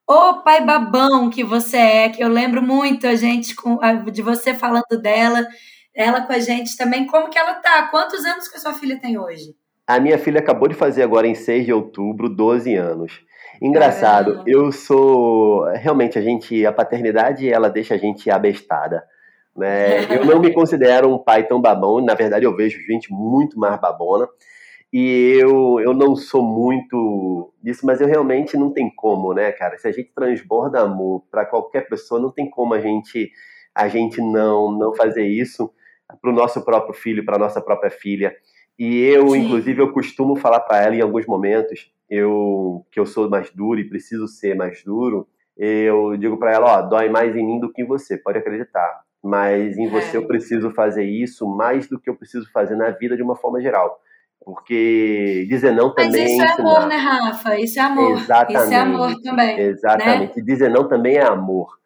Ô 0.08 0.42
pai 0.42 0.64
babão 0.64 1.28
que 1.28 1.42
você 1.42 1.76
é, 1.76 2.08
que 2.08 2.22
eu 2.22 2.28
lembro 2.28 2.62
muito 2.62 3.06
a 3.06 3.16
gente 3.16 3.56
com, 3.56 3.78
de 4.12 4.22
você 4.22 4.54
falando 4.54 5.00
dela, 5.02 5.44
ela 5.92 6.20
com 6.20 6.32
a 6.32 6.38
gente 6.38 6.76
também. 6.76 7.06
Como 7.06 7.28
que 7.28 7.36
ela 7.36 7.54
tá? 7.54 7.88
Quantos 7.90 8.24
anos 8.24 8.46
que 8.46 8.56
a 8.56 8.60
sua 8.60 8.72
filha 8.72 9.00
tem 9.00 9.18
hoje? 9.18 9.56
A 9.86 9.98
minha 9.98 10.18
filha 10.18 10.38
acabou 10.38 10.68
de 10.68 10.74
fazer 10.74 11.02
agora 11.02 11.26
em 11.26 11.34
6 11.34 11.64
de 11.66 11.72
outubro, 11.72 12.28
12 12.28 12.74
anos. 12.74 13.20
Engraçado, 13.60 14.32
Caramba. 14.32 14.50
eu 14.50 14.70
sou. 14.70 15.64
Realmente, 15.74 16.18
a 16.18 16.22
gente. 16.22 16.64
A 16.66 16.72
paternidade, 16.72 17.48
ela 17.48 17.68
deixa 17.68 17.94
a 17.94 17.98
gente 17.98 18.30
abestada. 18.30 19.04
Né? 19.56 20.04
Eu 20.20 20.24
não 20.26 20.38
me 20.38 20.52
considero 20.52 21.12
um 21.12 21.16
pai 21.16 21.44
tão 21.44 21.60
babão, 21.60 21.98
na 22.04 22.14
verdade, 22.14 22.44
eu 22.44 22.54
vejo 22.54 22.78
gente 22.82 23.10
muito 23.10 23.58
mais 23.58 23.80
babona. 23.80 24.28
E 24.92 25.36
eu, 25.40 25.80
eu 25.80 25.92
não 25.92 26.14
sou 26.16 26.42
muito 26.42 27.52
disso, 27.62 27.84
mas 27.84 28.00
eu 28.00 28.06
realmente 28.06 28.56
não 28.56 28.72
tem 28.72 28.88
como, 28.94 29.34
né, 29.34 29.52
cara? 29.52 29.76
Se 29.78 29.88
a 29.88 29.92
gente 29.92 30.12
transborda 30.14 30.80
amor 30.80 31.24
para 31.30 31.44
qualquer 31.44 31.88
pessoa, 31.88 32.20
não 32.20 32.30
tem 32.30 32.48
como 32.48 32.74
a 32.74 32.80
gente 32.80 33.30
a 33.74 33.88
gente 33.88 34.20
não 34.22 34.70
não 34.72 34.94
fazer 34.94 35.26
isso 35.26 35.70
para 36.20 36.30
o 36.30 36.34
nosso 36.34 36.64
próprio 36.64 36.94
filho, 36.94 37.24
para 37.24 37.38
nossa 37.38 37.60
própria 37.60 37.90
filha. 37.90 38.34
E 38.78 39.00
eu, 39.04 39.30
Sim. 39.30 39.38
inclusive, 39.44 39.80
eu 39.82 39.92
costumo 39.92 40.36
falar 40.36 40.60
para 40.60 40.82
ela 40.82 40.94
em 40.94 41.00
alguns 41.00 41.26
momentos, 41.26 41.92
eu 42.08 42.86
que 42.90 43.00
eu 43.00 43.06
sou 43.06 43.28
mais 43.28 43.50
duro 43.50 43.80
e 43.80 43.88
preciso 43.88 44.28
ser 44.28 44.54
mais 44.54 44.82
duro, 44.84 45.26
eu 45.56 46.16
digo 46.16 46.38
para 46.38 46.52
ela, 46.52 46.78
ó, 46.78 46.82
dói 46.82 47.08
mais 47.08 47.34
em 47.36 47.44
mim 47.44 47.58
do 47.60 47.72
que 47.72 47.82
em 47.82 47.86
você, 47.86 48.16
pode 48.18 48.38
acreditar. 48.38 49.02
mas 49.22 49.76
em 49.76 49.88
você 49.88 50.16
É. 50.16 50.20
eu 50.20 50.26
preciso 50.26 50.70
fazer 50.70 51.04
isso 51.04 51.46
mais 51.48 51.88
do 51.88 51.98
que 51.98 52.08
eu 52.08 52.14
preciso 52.16 52.48
fazer 52.52 52.76
na 52.76 52.90
vida 52.90 53.16
de 53.16 53.22
uma 53.22 53.34
forma 53.34 53.60
geral. 53.60 53.98
Porque 54.46 55.44
dizer 55.48 55.72
não 55.72 55.92
Mas 55.92 56.06
também 56.06 56.24
isso 56.24 56.40
é 56.40 56.44
ensinar. 56.44 56.60
amor, 56.60 56.86
né, 56.86 56.94
Rafa? 56.94 57.58
Isso 57.58 57.80
é 57.80 57.82
amor. 57.82 58.12
Exatamente. 58.12 58.62
Isso 58.62 58.72
é 58.72 58.76
amor 58.76 59.20
também. 59.20 59.58
Exatamente. 59.58 60.38
E 60.38 60.42
dizer 60.44 60.70
não 60.70 60.88
também 60.88 61.16
é 61.16 61.24
amor. 61.24 61.76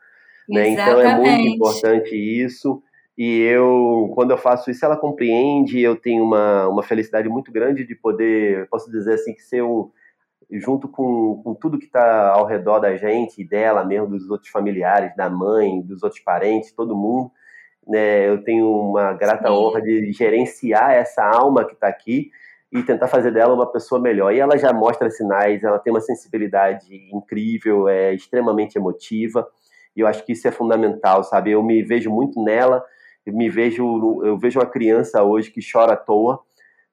Né? 0.46 0.68
Então 0.68 1.00
é 1.00 1.16
muito 1.16 1.48
importante 1.48 2.14
isso. 2.14 2.82
E 3.16 3.40
eu, 3.40 4.12
quando 4.14 4.32
eu 4.32 4.36
faço 4.36 4.70
isso, 4.70 4.84
ela 4.84 4.94
compreende. 4.94 5.80
Eu 5.80 5.96
tenho 5.96 6.22
uma, 6.22 6.68
uma 6.68 6.82
felicidade 6.82 7.30
muito 7.30 7.50
grande 7.50 7.82
de 7.82 7.94
poder, 7.94 8.68
posso 8.68 8.90
dizer 8.90 9.14
assim, 9.14 9.32
que 9.32 9.40
ser 9.40 9.62
um, 9.62 9.90
junto 10.50 10.86
com, 10.86 11.40
com 11.42 11.54
tudo 11.54 11.78
que 11.78 11.86
está 11.86 12.28
ao 12.28 12.44
redor 12.44 12.78
da 12.78 12.94
gente, 12.94 13.42
dela 13.42 13.86
mesmo, 13.86 14.06
dos 14.06 14.28
outros 14.28 14.50
familiares, 14.50 15.16
da 15.16 15.30
mãe, 15.30 15.80
dos 15.80 16.02
outros 16.02 16.20
parentes, 16.20 16.72
todo 16.72 16.94
mundo. 16.94 17.30
Né? 17.88 18.28
Eu 18.28 18.44
tenho 18.44 18.70
uma 18.70 19.14
grata 19.14 19.48
Sim. 19.48 19.54
honra 19.54 19.80
de 19.80 20.12
gerenciar 20.12 20.90
essa 20.92 21.24
alma 21.24 21.64
que 21.64 21.72
está 21.72 21.88
aqui 21.88 22.30
e 22.72 22.82
tentar 22.82 23.08
fazer 23.08 23.32
dela 23.32 23.54
uma 23.54 23.70
pessoa 23.70 24.00
melhor. 24.00 24.32
E 24.32 24.38
ela 24.38 24.56
já 24.56 24.72
mostra 24.72 25.10
sinais, 25.10 25.64
ela 25.64 25.78
tem 25.78 25.92
uma 25.92 26.00
sensibilidade 26.00 26.86
incrível, 27.12 27.88
é 27.88 28.14
extremamente 28.14 28.76
emotiva. 28.76 29.46
E 29.96 30.00
eu 30.00 30.06
acho 30.06 30.24
que 30.24 30.32
isso 30.32 30.46
é 30.46 30.52
fundamental, 30.52 31.24
sabe? 31.24 31.50
Eu 31.50 31.62
me 31.62 31.82
vejo 31.82 32.10
muito 32.10 32.42
nela, 32.42 32.84
eu 33.26 33.34
me 33.34 33.48
vejo, 33.48 34.22
eu 34.24 34.38
vejo 34.38 34.60
uma 34.60 34.66
criança 34.66 35.22
hoje 35.24 35.50
que 35.50 35.60
chora 35.60 35.94
à 35.94 35.96
toa, 35.96 36.40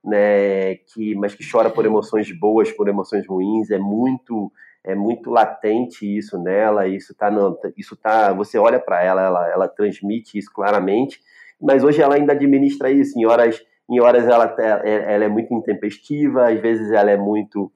né? 0.04 0.76
Que, 0.94 1.14
mas 1.16 1.36
que 1.36 1.50
chora 1.50 1.70
por 1.70 1.86
emoções 1.86 2.32
boas, 2.32 2.72
por 2.72 2.88
emoções 2.88 3.28
ruins. 3.28 3.70
É 3.70 3.78
muito, 3.78 4.52
é 4.84 4.96
muito 4.96 5.30
latente 5.30 6.06
isso 6.18 6.42
nela. 6.42 6.88
Isso 6.88 7.14
tá, 7.14 7.30
no, 7.30 7.56
isso 7.78 7.96
tá. 7.96 8.34
Você 8.34 8.58
olha 8.58 8.80
para 8.80 9.04
ela, 9.04 9.22
ela, 9.22 9.52
ela 9.52 9.68
transmite 9.68 10.40
isso 10.40 10.52
claramente. 10.52 11.20
Mas 11.62 11.84
hoje 11.84 12.02
ela 12.02 12.16
ainda 12.16 12.34
administra 12.34 12.90
isso. 12.90 13.20
Em 13.20 13.26
horas, 13.26 13.62
em 13.90 14.00
horas 14.02 14.28
ela, 14.28 14.54
ela 14.84 15.24
é 15.24 15.28
muito 15.28 15.54
intempestiva, 15.54 16.50
às 16.50 16.60
vezes 16.60 16.92
ela 16.92 17.10
é 17.10 17.18
muito 17.18 17.72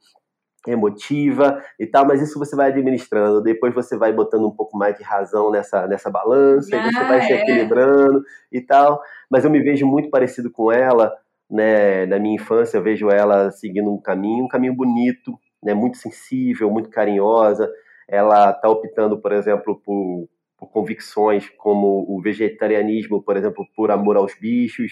emotiva 0.68 1.62
e 1.80 1.88
tal, 1.88 2.06
mas 2.06 2.22
isso 2.22 2.38
você 2.38 2.56
vai 2.56 2.70
administrando, 2.70 3.42
depois 3.42 3.74
você 3.74 3.98
vai 3.98 4.14
botando 4.14 4.46
um 4.46 4.52
pouco 4.52 4.78
mais 4.78 4.96
de 4.96 5.04
razão 5.04 5.50
nessa, 5.50 5.88
nessa 5.88 6.10
balança, 6.10 6.76
Ah, 6.76 6.80
e 6.88 6.94
você 6.94 7.04
vai 7.04 7.22
se 7.22 7.34
é. 7.34 7.42
equilibrando 7.42 8.24
e 8.52 8.62
tal, 8.62 9.02
mas 9.30 9.44
eu 9.44 9.50
me 9.50 9.60
vejo 9.62 9.88
muito 9.88 10.10
parecido 10.10 10.52
com 10.52 10.72
ela, 10.72 11.12
né, 11.50 12.06
na 12.06 12.20
minha 12.20 12.36
infância 12.36 12.78
eu 12.78 12.84
vejo 12.84 13.10
ela 13.10 13.50
seguindo 13.52 13.92
um 13.92 14.00
caminho, 14.00 14.46
um 14.46 14.48
caminho 14.48 14.74
bonito, 14.74 15.34
né, 15.64 15.74
muito 15.74 15.98
sensível, 15.98 16.70
muito 16.70 16.90
carinhosa, 16.90 17.72
ela 18.08 18.52
está 18.52 18.70
optando, 18.70 19.20
por 19.20 19.32
exemplo, 19.32 19.82
por, 19.84 20.28
por 20.58 20.68
convicções 20.70 21.50
como 21.58 22.06
o 22.08 22.22
vegetarianismo, 22.22 23.24
por 23.24 23.36
exemplo, 23.36 23.66
por 23.76 23.90
amor 23.90 24.18
aos 24.18 24.36
bichos, 24.36 24.92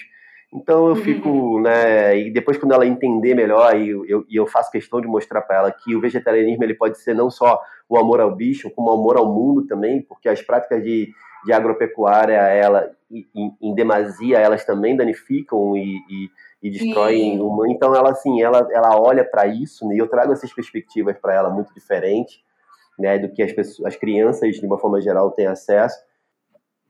então 0.54 0.88
eu 0.88 0.95
Uhum. 0.95 1.02
fico, 1.02 1.60
né, 1.60 2.18
e 2.18 2.32
depois 2.32 2.58
quando 2.58 2.74
ela 2.74 2.86
entender 2.86 3.36
melhor, 3.36 3.80
e 3.80 3.89
eu, 3.89 4.06
eu, 4.08 4.26
e 4.28 4.50
faço 4.50 4.72
questão 4.72 5.00
de 5.00 5.08
mostrar 5.08 5.41
para 5.41 5.58
ela 5.58 5.72
que 5.72 5.95
o 5.95 6.02
vegetarianismo 6.02 6.64
ele 6.64 6.74
pode 6.74 6.97
ser 6.97 7.14
não 7.14 7.30
só 7.30 7.62
o 7.88 7.97
amor 7.97 8.20
ao 8.20 8.36
bicho, 8.36 8.70
como 8.72 8.89
o 8.89 8.93
amor 8.93 9.18
ao 9.18 9.32
mundo 9.32 9.68
também, 9.68 10.02
porque 10.02 10.28
as 10.28 10.41
práticas 10.41 10.84
de, 10.84 11.10
de 11.45 11.54
agropecuária, 11.54 12.38
ela, 12.38 12.89
em, 13.12 13.26
em 13.62 13.76
demasia, 13.76 14.39
elas 14.39 14.66
também 14.66 14.95
danificam 14.95 15.78
e, 15.78 15.97
e, 16.10 16.30
e 16.64 16.70
destroem 16.72 17.34
Sim. 17.38 17.39
o 17.39 17.50
mundo. 17.50 17.68
Então 17.68 17.95
ela, 17.95 18.12
assim, 18.12 18.41
ela, 18.41 18.68
ela 18.72 19.00
olha 19.00 19.24
para 19.24 19.47
isso, 19.47 19.88
né, 19.88 19.95
e 19.95 20.00
eu 20.00 20.08
trago 20.08 20.34
essas 20.34 20.52
perspectivas 20.52 21.18
para 21.20 21.34
ela 21.34 21.50
muito 21.50 21.74
diferentes, 21.74 22.41
né, 22.97 23.18
do 23.18 23.30
que 23.30 23.41
as, 23.41 23.54
pessoas, 23.54 23.88
as 23.88 23.95
crianças, 23.95 24.56
de 24.56 24.66
uma 24.66 24.78
forma 24.80 25.00
geral, 25.00 25.32
têm 25.32 25.45
acesso. 25.47 25.97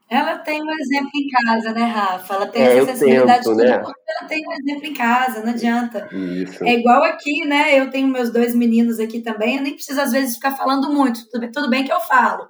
Ela 0.09 0.39
tem 0.39 0.61
um 0.63 0.71
exemplo 0.71 1.11
em 1.15 1.27
casa, 1.27 1.71
né, 1.71 1.83
Rafa? 1.83 2.33
Ela 2.33 2.47
tem 2.47 2.63
É, 2.63 2.77
essa 2.77 2.93
sensibilidade 2.93 3.43
tento, 3.43 3.55
né? 3.57 3.77
porque 3.77 4.01
ela 4.17 4.27
tem 4.27 4.43
um 4.47 4.51
exemplo 4.53 4.85
em 4.87 4.93
casa, 4.93 5.41
não 5.43 5.51
adianta. 5.51 6.07
Isso. 6.11 6.63
É 6.63 6.73
igual 6.73 7.03
aqui, 7.03 7.45
né? 7.45 7.79
Eu 7.79 7.91
tenho 7.91 8.07
meus 8.07 8.31
dois 8.31 8.55
meninos 8.55 8.99
aqui 8.99 9.21
também, 9.21 9.57
eu 9.57 9.61
nem 9.63 9.73
preciso 9.75 10.01
às 10.01 10.11
vezes 10.11 10.35
ficar 10.35 10.55
falando 10.57 10.91
muito. 10.91 11.25
Tudo 11.29 11.41
bem, 11.41 11.51
tudo 11.51 11.69
bem 11.69 11.83
que 11.85 11.91
eu 11.93 11.99
falo, 12.01 12.47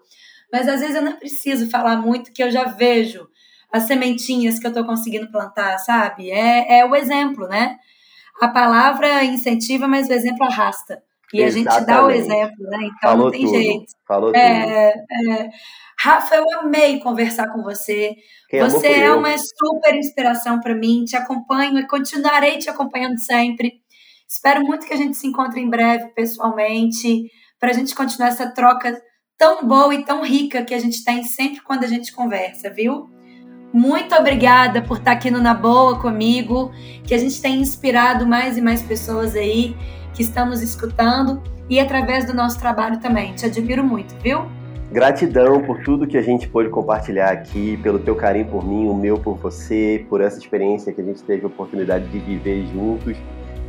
mas 0.54 0.68
às 0.70 0.80
vezes 0.80 0.96
eu 0.96 1.02
não 1.02 1.18
preciso 1.18 1.70
falar 1.70 1.98
muito, 1.98 2.32
que 2.32 2.42
eu 2.44 2.50
já 2.52 2.64
vejo 2.66 3.28
as 3.72 3.84
sementinhas 3.84 4.58
que 4.58 4.66
eu 4.66 4.74
tô 4.74 4.86
conseguindo 4.86 5.30
plantar, 5.32 5.78
sabe? 5.80 6.32
É, 6.32 6.80
é 6.80 6.86
o 6.86 6.96
exemplo, 6.96 7.48
né? 7.48 7.78
A 8.42 8.48
palavra 8.48 9.24
incentiva, 9.26 9.88
mas 9.88 10.08
o 10.10 10.14
exemplo 10.14 10.46
arrasta. 10.46 11.04
E 11.34 11.44
a 11.44 11.50
gente 11.50 11.66
dá 11.66 12.06
o 12.06 12.10
Exatamente. 12.10 12.20
exemplo, 12.20 12.64
né? 12.70 12.78
Então 12.84 13.10
Falou 13.10 13.26
não 13.26 13.32
tem 13.32 13.46
tudo. 13.46 13.54
jeito. 13.54 13.86
Falou 14.08 14.34
tudo. 14.34 14.42
É, 14.42 14.94
é. 15.30 15.50
Rafa, 16.02 16.36
eu 16.36 16.46
amei 16.60 17.00
conversar 17.00 17.52
com 17.52 17.62
você. 17.62 18.16
Quem 18.50 18.62
você 18.62 18.88
é 18.88 19.14
uma 19.14 19.38
super 19.38 19.96
inspiração 19.96 20.60
para 20.60 20.74
mim. 20.74 21.04
Te 21.04 21.16
acompanho 21.16 21.78
e 21.78 21.88
continuarei 21.88 22.58
te 22.58 22.70
acompanhando 22.70 23.20
sempre. 23.20 23.82
Espero 24.28 24.64
muito 24.64 24.86
que 24.86 24.94
a 24.94 24.98
gente 24.98 25.18
se 25.18 25.28
encontre 25.28 25.60
em 25.60 25.70
breve 25.70 26.08
pessoalmente, 26.10 27.26
para 27.60 27.72
a 27.72 27.74
gente 27.74 27.96
continuar 27.96 28.30
essa 28.30 28.48
troca 28.54 29.02
tão 29.38 29.68
boa 29.68 29.94
e 29.94 30.06
tão 30.06 30.24
rica 30.24 30.64
que 30.64 30.74
a 30.74 30.80
gente 30.80 31.04
tem 31.04 31.24
sempre 31.24 31.62
quando 31.62 31.84
a 31.84 31.88
gente 31.88 32.14
conversa, 32.14 32.70
viu? 32.70 33.10
Muito 33.74 34.16
obrigada 34.16 34.82
por 34.82 34.98
estar 34.98 35.12
aqui 35.12 35.30
no 35.30 35.40
Na 35.40 35.54
Boa 35.54 36.00
comigo, 36.00 36.72
que 37.04 37.14
a 37.14 37.18
gente 37.18 37.42
tem 37.42 37.60
inspirado 37.60 38.26
mais 38.26 38.58
e 38.58 38.62
mais 38.62 38.82
pessoas 38.82 39.36
aí 39.36 39.76
que 40.14 40.22
estão 40.22 40.48
nos 40.48 40.62
escutando 40.62 41.42
e 41.70 41.80
através 41.80 42.26
do 42.26 42.34
nosso 42.34 42.60
trabalho 42.60 43.00
também. 43.00 43.34
Te 43.34 43.46
admiro 43.46 43.84
muito, 43.84 44.16
viu? 44.22 44.46
Gratidão 44.92 45.62
por 45.62 45.84
tudo 45.84 46.08
que 46.08 46.18
a 46.18 46.22
gente 46.22 46.48
pôde 46.48 46.68
compartilhar 46.70 47.30
aqui, 47.30 47.78
pelo 47.78 48.00
teu 48.00 48.16
carinho 48.16 48.48
por 48.48 48.66
mim, 48.66 48.88
o 48.88 48.94
meu 48.94 49.20
por 49.20 49.36
você, 49.38 50.04
por 50.10 50.20
essa 50.20 50.40
experiência 50.40 50.92
que 50.92 51.00
a 51.00 51.04
gente 51.04 51.22
teve 51.22 51.44
a 51.44 51.48
oportunidade 51.48 52.08
de 52.08 52.18
viver 52.18 52.66
juntos. 52.74 53.16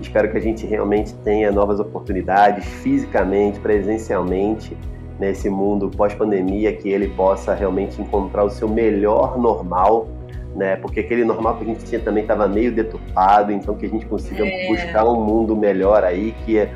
Espero 0.01 0.31
que 0.31 0.39
a 0.39 0.41
gente 0.41 0.65
realmente 0.65 1.13
tenha 1.17 1.53
novas 1.53 1.79
oportunidades 1.79 2.65
fisicamente, 2.65 3.61
presencialmente, 3.61 4.75
nesse 5.19 5.51
mundo 5.51 5.91
pós-pandemia, 5.91 6.75
que 6.75 6.89
ele 6.89 7.09
possa 7.09 7.53
realmente 7.53 8.01
encontrar 8.01 8.45
o 8.45 8.49
seu 8.49 8.67
melhor 8.67 9.39
normal, 9.39 10.09
né? 10.55 10.77
Porque 10.77 11.01
aquele 11.01 11.25
normal 11.25 11.57
que 11.57 11.65
a 11.65 11.67
gente 11.67 11.85
tinha 11.85 12.01
também 12.01 12.23
estava 12.23 12.49
meio 12.49 12.73
deturpado, 12.73 13.53
então 13.53 13.75
que 13.75 13.87
a 13.87 13.89
gente 13.89 14.07
consiga 14.07 14.45
É. 14.45 14.69
buscar 14.69 15.05
um 15.05 15.25
mundo 15.25 15.57
melhor 15.57 16.05
aí, 16.05 16.35
que 16.45 16.59
é 16.59 16.71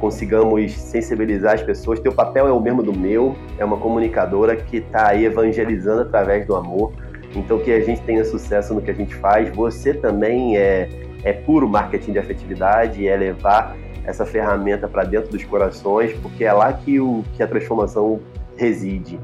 consigamos 0.00 0.72
sensibilizar 0.72 1.54
as 1.54 1.62
pessoas. 1.62 2.00
Teu 2.00 2.12
papel 2.12 2.48
é 2.48 2.52
o 2.52 2.58
mesmo 2.58 2.82
do 2.82 2.92
meu, 2.92 3.36
é 3.58 3.64
uma 3.64 3.76
comunicadora 3.76 4.56
que 4.56 4.78
está 4.78 5.08
aí 5.08 5.26
evangelizando 5.26 6.02
através 6.02 6.46
do 6.46 6.56
amor. 6.56 6.92
Então 7.36 7.58
que 7.58 7.70
a 7.70 7.80
gente 7.80 8.00
tenha 8.02 8.24
sucesso 8.24 8.74
no 8.74 8.80
que 8.80 8.90
a 8.90 8.94
gente 8.94 9.14
faz. 9.14 9.54
Você 9.54 9.92
também 9.92 10.56
é, 10.56 10.88
é 11.22 11.32
puro 11.32 11.68
marketing 11.68 12.12
de 12.12 12.18
afetividade, 12.18 13.06
é 13.06 13.14
levar 13.14 13.76
essa 14.04 14.24
ferramenta 14.24 14.88
para 14.88 15.04
dentro 15.04 15.30
dos 15.30 15.44
corações, 15.44 16.12
porque 16.14 16.44
é 16.44 16.52
lá 16.52 16.72
que, 16.72 16.98
o, 16.98 17.22
que 17.36 17.42
a 17.42 17.46
transformação 17.46 18.20
reside. 18.56 19.20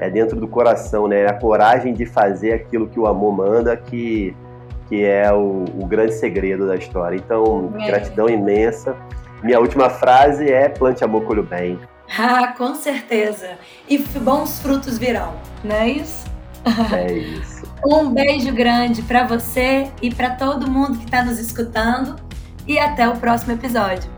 É 0.00 0.08
dentro 0.08 0.40
do 0.40 0.48
coração, 0.48 1.06
né? 1.06 1.20
É 1.20 1.28
a 1.28 1.34
coragem 1.34 1.92
de 1.92 2.06
fazer 2.06 2.54
aquilo 2.54 2.88
que 2.88 2.98
o 2.98 3.06
amor 3.06 3.36
manda 3.36 3.76
que, 3.76 4.34
que 4.88 5.04
é 5.04 5.30
o, 5.30 5.64
o 5.78 5.86
grande 5.86 6.14
segredo 6.14 6.66
da 6.66 6.74
história. 6.74 7.16
Então, 7.16 7.70
É. 7.78 7.86
gratidão 7.86 8.26
imensa. 8.28 8.96
Minha 9.42 9.60
última 9.60 9.90
frase 9.90 10.50
é 10.50 10.68
plante 10.70 11.04
amor, 11.04 11.24
colho 11.24 11.42
bem. 11.42 11.78
Ah, 12.18 12.54
com 12.58 12.74
certeza. 12.74 13.50
E 13.88 13.96
bons 13.98 14.58
frutos 14.60 14.98
virão, 14.98 15.32
não 15.62 15.76
é 15.76 15.90
isso? 15.90 16.26
É 16.92 17.12
isso. 17.12 17.64
Um 17.86 18.10
beijo 18.10 18.52
grande 18.52 19.00
para 19.02 19.24
você 19.24 19.88
e 20.02 20.12
para 20.12 20.30
todo 20.30 20.68
mundo 20.68 20.98
que 20.98 21.04
está 21.04 21.24
nos 21.24 21.38
escutando. 21.38 22.16
E 22.66 22.78
até 22.80 23.08
o 23.08 23.16
próximo 23.16 23.52
episódio. 23.52 24.10